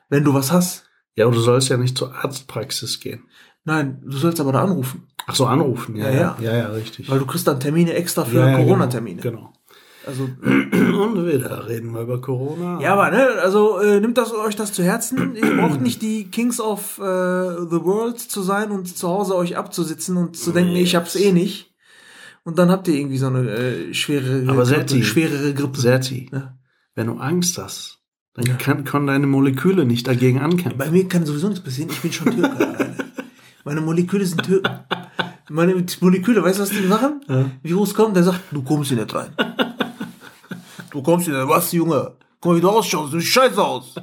Wenn 0.09 0.24
du 0.24 0.34
was 0.34 0.53
hast. 0.53 0.84
Ja, 1.16 1.24
aber 1.26 1.34
du 1.34 1.40
sollst 1.40 1.68
ja 1.68 1.76
nicht 1.76 1.97
zur 1.97 2.14
Arztpraxis 2.14 3.01
gehen. 3.01 3.24
Nein, 3.64 4.01
du 4.05 4.16
sollst 4.16 4.40
aber 4.40 4.53
da 4.53 4.62
anrufen. 4.62 5.09
Ach 5.26 5.34
so, 5.34 5.47
anrufen. 5.47 5.97
Ja, 5.97 6.11
Ja, 6.11 6.14
ja. 6.14 6.36
Ja, 6.40 6.57
ja, 6.57 6.66
richtig. 6.68 7.11
Weil 7.11 7.18
du 7.18 7.26
kriegst 7.26 7.49
dann 7.49 7.59
Termine 7.59 7.94
extra 7.94 8.24
für 8.24 8.36
ja, 8.38 8.51
ja, 8.51 8.57
Corona-Termine. 8.57 9.20
Genau. 9.22 9.53
Also. 10.07 10.29
Und 10.43 11.27
wieder 11.27 11.69
reden 11.69 11.93
wir 11.93 12.03
über 12.03 12.21
Corona. 12.21 12.81
Ja, 12.81 12.93
aber 12.95 13.11
ne, 13.11 13.27
also 13.43 13.79
äh, 13.81 14.01
nimmt 14.01 14.17
das 14.19 14.33
euch 14.33 14.55
das 14.57 14.73
zu 14.73 14.83
Herzen. 14.85 15.35
Ihr 15.35 15.57
braucht 15.61 15.81
nicht 15.81 16.01
die 16.03 16.25
Kings 16.31 16.61
of 16.61 16.99
äh, 16.99 17.03
the 17.03 17.83
World 17.85 18.19
zu 18.21 18.43
sein 18.43 18.71
und 18.71 18.97
zu 18.97 19.09
Hause 19.09 19.35
euch 19.35 19.57
abzusitzen 19.57 20.17
und 20.17 20.37
zu 20.37 20.53
denken, 20.53 20.77
ich 20.77 20.95
hab's 20.95 21.17
eh 21.17 21.33
nicht. 21.33 21.75
Und 22.45 22.59
dann 22.61 22.71
habt 22.71 22.87
ihr 22.87 22.95
irgendwie 22.95 23.19
so 23.19 23.27
eine 23.27 23.51
äh, 23.51 23.95
schwere 23.95 24.45
Aber 24.49 24.65
Grippe, 24.65 25.03
schwerere 25.03 25.53
Grippe. 25.53 25.81
Serti, 25.81 26.31
Ja. 26.33 26.57
wenn 26.95 27.09
du 27.09 27.15
Angst 27.15 27.59
hast, 27.59 27.99
dann 28.35 28.59
kann, 28.59 28.85
können 28.85 29.09
deine 29.09 29.27
Moleküle 29.27 29.85
nicht 29.85 30.07
dagegen 30.07 30.39
ankämpfen. 30.39 30.79
Bei 30.79 30.91
mir 30.91 31.09
kann 31.09 31.27
sowieso 31.27 31.49
nichts 31.49 31.65
passieren. 31.65 31.91
Ich 31.91 32.01
bin 32.03 32.13
schon 32.13 32.31
Türke. 32.31 32.95
Meine 33.65 33.81
Moleküle 33.81 34.25
sind 34.25 34.45
Türken. 34.45 34.71
Meine 35.49 35.75
Moleküle, 36.01 36.43
weißt 36.45 36.59
du, 36.59 36.63
was 36.63 36.71
die 36.71 36.87
machen? 36.87 37.21
Virus 37.63 37.95
kommt, 37.95 38.15
der 38.15 38.23
sagt, 38.23 38.41
du 38.53 38.63
kommst 38.63 38.91
hier 38.91 38.99
nicht 38.99 39.15
rein. 39.15 39.31
Du 40.97 41.03
kommst 41.03 41.26
hier 41.26 41.36
nicht, 41.38 41.49
was, 41.51 41.72
Junge? 41.72 42.12
Guck 42.40 42.53
mal, 42.53 42.57
wie 42.57 42.62
du 42.62 42.70
ausschaust, 42.70 43.12
du 43.12 43.20
scheiße 43.20 43.62
aus. 43.62 43.97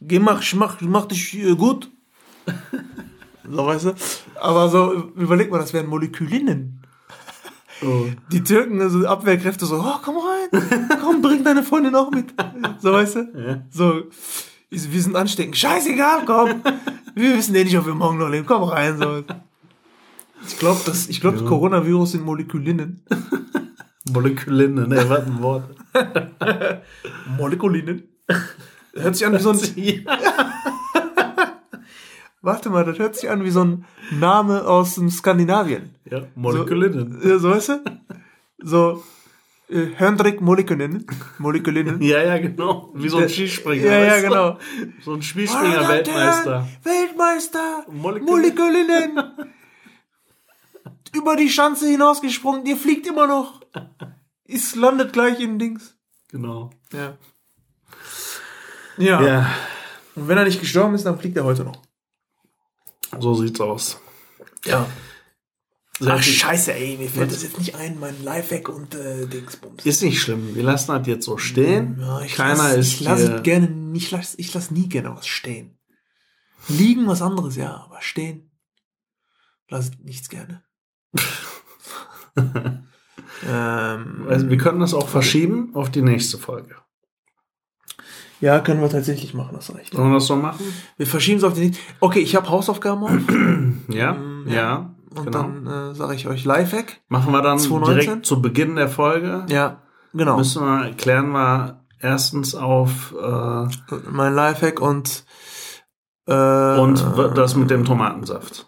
Geh, 0.00 0.18
mach, 0.18 0.42
mach, 0.54 0.80
mach 0.80 1.04
dich 1.04 1.36
äh, 1.36 1.54
gut. 1.54 1.90
So, 3.46 3.66
weißt 3.66 3.84
du? 3.84 3.94
Aber 4.40 4.70
so, 4.70 5.10
überleg 5.14 5.50
mal, 5.50 5.58
das 5.58 5.74
wären 5.74 5.88
Molekülinnen. 5.88 6.82
Oh. 7.82 8.06
Die 8.32 8.42
Türken, 8.42 8.80
also 8.80 9.06
Abwehrkräfte 9.06 9.66
so, 9.66 9.76
oh, 9.78 9.98
komm 10.02 10.16
rein, 10.16 10.88
komm, 11.02 11.20
bring 11.20 11.44
deine 11.44 11.62
Freundin 11.62 11.94
auch 11.94 12.10
mit. 12.10 12.32
So, 12.80 12.92
weißt 12.92 13.16
du? 13.16 13.64
So, 13.70 14.02
ich- 14.70 14.90
wir 14.90 15.02
sind 15.02 15.16
ansteckend. 15.16 15.58
Scheißegal, 15.58 16.24
komm. 16.24 16.62
Wir 17.14 17.36
wissen 17.36 17.54
eh 17.56 17.64
nicht, 17.64 17.76
ob 17.76 17.84
wir 17.84 17.94
morgen 17.94 18.16
noch 18.16 18.28
leben. 18.30 18.46
Komm 18.46 18.62
rein, 18.62 18.96
so. 18.98 19.22
Ich 20.46 20.58
glaube, 20.58 20.80
das, 20.86 21.08
ich 21.08 21.20
glaube, 21.20 21.44
Coronavirus 21.44 22.12
sind 22.12 22.24
Molekulinnen. 22.24 23.02
Moleküline, 24.08 24.88
ne, 24.88 25.08
was 25.08 25.26
ein 25.26 25.42
Wort. 25.42 25.64
Molekulinnen? 27.36 28.02
Hört 28.94 29.16
sich 29.16 29.26
an 29.26 29.34
wie 29.34 29.38
so 29.38 29.50
ein, 29.50 29.58
warte 32.42 32.70
mal, 32.70 32.84
das 32.84 32.98
hört 32.98 33.16
sich 33.16 33.28
an 33.30 33.44
wie 33.44 33.50
so 33.50 33.64
ein 33.64 33.84
Name 34.18 34.64
aus 34.66 34.94
dem 34.94 35.10
Skandinavien. 35.10 35.94
Ja, 36.10 36.22
Molekülinnen. 36.34 37.20
Ja, 37.24 37.38
so 37.38 37.50
weißt 37.50 37.68
du? 37.68 37.84
So, 38.58 39.02
äh, 39.68 39.86
Hendrik 39.96 40.40
Molekulinnen. 40.40 41.06
Molekulinnen. 41.38 42.00
Ja, 42.02 42.22
ja, 42.22 42.38
genau. 42.38 42.90
Wie 42.94 43.08
so 43.08 43.18
ein 43.18 43.28
Skispringer. 43.28 43.84
Ja, 43.84 44.16
ja, 44.16 44.20
genau. 44.20 44.58
So 45.04 45.12
ein 45.14 45.22
Skispringer-Weltmeister. 45.22 46.66
Weltmeister! 46.82 47.84
Moleküle- 47.92 48.24
Molekulinnen! 48.26 49.20
Über 51.12 51.36
die 51.36 51.48
Schanze 51.48 51.88
hinausgesprungen, 51.88 52.66
ihr 52.66 52.76
fliegt 52.76 53.06
immer 53.06 53.26
noch. 53.26 53.60
Es 54.52 54.74
landet 54.74 55.12
gleich 55.12 55.38
in 55.38 55.60
Dings. 55.60 55.96
Genau. 56.26 56.70
Ja. 56.92 57.16
Ja. 58.98 59.22
Ja, 59.22 59.54
Und 60.16 60.26
wenn 60.26 60.38
er 60.38 60.44
nicht 60.44 60.58
gestorben 60.58 60.96
ist, 60.96 61.06
dann 61.06 61.20
fliegt 61.20 61.36
er 61.36 61.44
heute 61.44 61.62
noch. 61.62 61.80
so 63.20 63.34
sieht's 63.34 63.60
aus. 63.60 64.00
Ja. 64.64 64.88
Ach, 66.00 66.04
Serti, 66.04 66.32
scheiße, 66.32 66.74
ey, 66.74 66.96
mir 66.96 67.08
fällt 67.08 67.30
das 67.30 67.44
jetzt 67.44 67.58
nicht 67.58 67.76
ein, 67.76 68.00
mein 68.00 68.24
Lifehack 68.24 68.68
und 68.70 68.96
äh, 68.96 69.26
Dingsbums. 69.28 69.86
Ist 69.86 70.02
nicht 70.02 70.20
schlimm. 70.20 70.56
Wir 70.56 70.64
lassen 70.64 70.88
das 70.98 71.06
jetzt 71.06 71.26
so 71.26 71.38
stehen. 71.38 71.98
Ja, 72.00 72.20
ich 72.22 72.34
Keiner 72.34 72.56
lass, 72.56 72.76
ist 72.76 72.92
ich 72.94 73.00
lasse 73.02 73.42
gerne, 73.42 73.92
ich 73.94 74.10
lasse 74.10 74.36
ich 74.36 74.52
lass 74.52 74.72
nie 74.72 74.88
gerne 74.88 75.14
was 75.14 75.28
stehen. 75.28 75.78
Liegen 76.66 77.06
was 77.06 77.22
anderes, 77.22 77.54
ja, 77.54 77.76
aber 77.76 78.02
stehen 78.02 78.50
lasse 79.70 79.92
nichts 80.02 80.28
gerne. 80.28 80.62
Ähm, 83.46 84.26
Also 84.28 84.48
wir 84.48 84.56
können 84.56 84.80
das 84.80 84.94
auch 84.94 85.08
verschieben 85.08 85.70
auf 85.74 85.90
die 85.90 86.02
nächste 86.02 86.38
Folge. 86.38 86.76
ja, 88.40 88.60
können 88.60 88.80
wir 88.80 88.88
tatsächlich 88.88 89.34
machen, 89.34 89.54
das 89.54 89.74
recht. 89.74 89.92
Sollen 89.92 90.08
wir 90.10 90.14
das 90.14 90.26
so 90.26 90.36
machen? 90.36 90.64
Wir 90.96 91.06
verschieben 91.06 91.38
es 91.38 91.44
auf 91.44 91.54
die 91.54 91.66
nächste. 91.66 91.82
Okay, 92.00 92.20
ich 92.20 92.34
habe 92.36 92.48
Hausaufgaben 92.48 93.02
auf. 93.04 93.10
Ja, 93.88 94.12
Ähm, 94.14 94.44
ja, 94.48 94.94
Und 95.14 95.24
genau. 95.26 95.42
dann 95.42 95.66
äh, 95.66 95.94
sage 95.94 96.14
ich 96.14 96.28
euch 96.28 96.44
Lifehack. 96.44 97.00
Machen 97.08 97.32
wir 97.32 97.42
dann 97.42 97.58
2019? 97.58 98.00
direkt 98.06 98.26
zu 98.26 98.40
Beginn 98.40 98.76
der 98.76 98.88
Folge. 98.88 99.44
Ja, 99.48 99.82
genau. 100.12 100.36
Müssen 100.36 100.62
wir, 100.64 100.92
klären 100.94 101.30
wir 101.32 101.84
erstens 101.98 102.54
auf 102.54 103.12
äh, 103.20 103.66
mein 104.10 104.34
Lifehack 104.34 104.80
und 104.80 105.24
äh, 106.26 106.32
und 106.78 107.16
w- 107.16 107.34
das 107.34 107.56
mit 107.56 107.70
dem 107.70 107.84
Tomatensaft. 107.84 108.66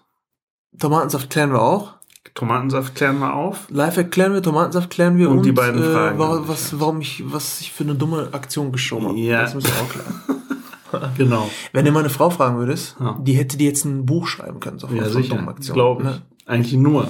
Tomatensaft 0.78 1.30
klären 1.30 1.52
wir 1.52 1.62
auch. 1.62 1.94
Tomatensaft 2.34 2.94
klären 2.94 3.18
wir 3.18 3.34
auf. 3.34 3.66
Lifehack 3.70 4.10
klären 4.10 4.32
wir, 4.32 4.42
Tomatensaft 4.42 4.88
klären 4.90 5.18
wir 5.18 5.28
Und 5.30 5.44
die 5.44 5.52
beiden 5.52 5.82
Fragen 5.82 6.18
wa- 6.18 6.28
habe 6.28 6.42
ich, 6.42 6.48
was, 6.48 6.80
warum 6.80 7.00
ich, 7.00 7.22
was 7.26 7.60
ich 7.60 7.72
für 7.72 7.84
eine 7.84 7.94
dumme 7.94 8.28
Aktion 8.32 8.72
geschoben 8.72 9.08
habe. 9.08 9.18
Ja. 9.18 9.42
Das 9.42 9.54
wir 9.54 9.60
auch 9.60 9.88
klären. 9.88 10.14
Genau. 11.16 11.48
Wenn 11.72 11.86
du 11.86 11.90
meine 11.90 12.10
Frau 12.10 12.28
fragen 12.28 12.58
würdest, 12.58 12.96
Ja. 13.00 13.16
die 13.18 13.32
hätte 13.32 13.56
dir 13.56 13.68
jetzt 13.68 13.86
ein 13.86 14.04
Buch 14.04 14.26
schreiben 14.26 14.60
können, 14.60 14.78
so 14.78 14.88
Ja, 14.88 15.08
sicher. 15.08 15.38
Aktionen, 15.48 15.74
Glaube 15.74 16.02
ne? 16.04 16.22
Eigentlich 16.44 16.74
nur. 16.74 17.08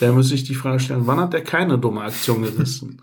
Da 0.00 0.10
müsste 0.10 0.34
ich 0.34 0.44
die 0.44 0.54
Frage 0.54 0.80
stellen, 0.80 1.02
wann 1.06 1.20
hat 1.20 1.34
der 1.34 1.44
keine 1.44 1.76
dumme 1.78 2.00
Aktion 2.00 2.40
gerissen? 2.40 3.02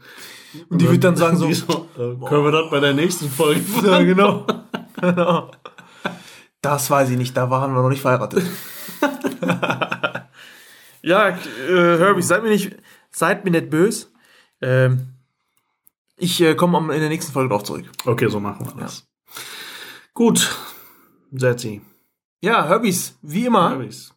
Und 0.69 0.81
die 0.81 0.89
wird 0.89 1.03
dann 1.03 1.15
sagen 1.17 1.37
so, 1.37 1.45
Die 1.47 1.53
äh, 1.53 2.15
können 2.27 2.43
wir 2.45 2.51
das 2.51 2.71
bei 2.71 2.79
der 2.79 2.93
nächsten 2.95 3.29
Folge 3.29 3.61
ja, 3.85 4.01
genau. 4.01 4.47
genau. 4.99 5.51
Das 6.63 6.89
weiß 6.89 7.11
ich 7.11 7.17
nicht, 7.19 7.37
da 7.37 7.51
waren 7.51 7.71
wir 7.75 7.83
noch 7.83 7.89
nicht 7.89 8.01
verheiratet. 8.01 8.43
Ja, 11.03 11.29
äh, 11.29 11.97
Herbie, 11.97 12.21
seid 12.21 12.43
mir 12.43 12.49
nicht, 12.49 12.75
seid 13.11 13.43
mir 13.45 13.51
nicht 13.51 13.69
böse. 13.69 14.07
Ähm, 14.61 15.07
ich 16.17 16.39
äh, 16.41 16.55
komme 16.55 16.93
in 16.93 16.99
der 16.99 17.09
nächsten 17.09 17.31
Folge 17.31 17.49
drauf 17.49 17.63
zurück. 17.63 17.85
Okay, 18.05 18.27
so 18.29 18.39
machen 18.39 18.65
wir 18.65 18.81
das. 18.81 19.07
Gut, 20.13 20.55
Setzi. 21.31 21.81
Ja, 22.41 22.67
Herbies, 22.67 23.17
wie 23.21 23.45
immer, 23.45 23.69
Herbies. 23.71 24.13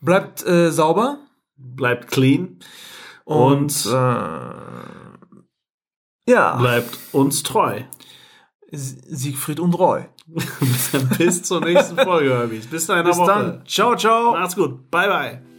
bleibt 0.00 0.46
äh, 0.46 0.70
sauber 0.70 1.18
Bleibt 1.58 2.08
clean 2.10 2.58
und, 3.24 3.86
Und- 3.86 3.86
äh, 3.86 4.50
ja, 6.28 6.56
bleibt 6.56 6.98
uns 7.12 7.42
treu. 7.42 7.82
Siegfried 8.70 9.60
und 9.60 9.74
Roy. 9.74 10.06
Bis 11.18 11.42
zur 11.44 11.60
nächsten 11.60 11.96
Folge, 11.96 12.30
Herbies. 12.30 12.66
Bis 12.66 12.86
dahin 12.86 13.06
Bis 13.06 13.16
dann. 13.16 13.64
Ciao, 13.66 13.94
ciao. 13.96 14.32
Macht's 14.32 14.56
gut. 14.56 14.90
Bye, 14.90 15.08
bye. 15.08 15.55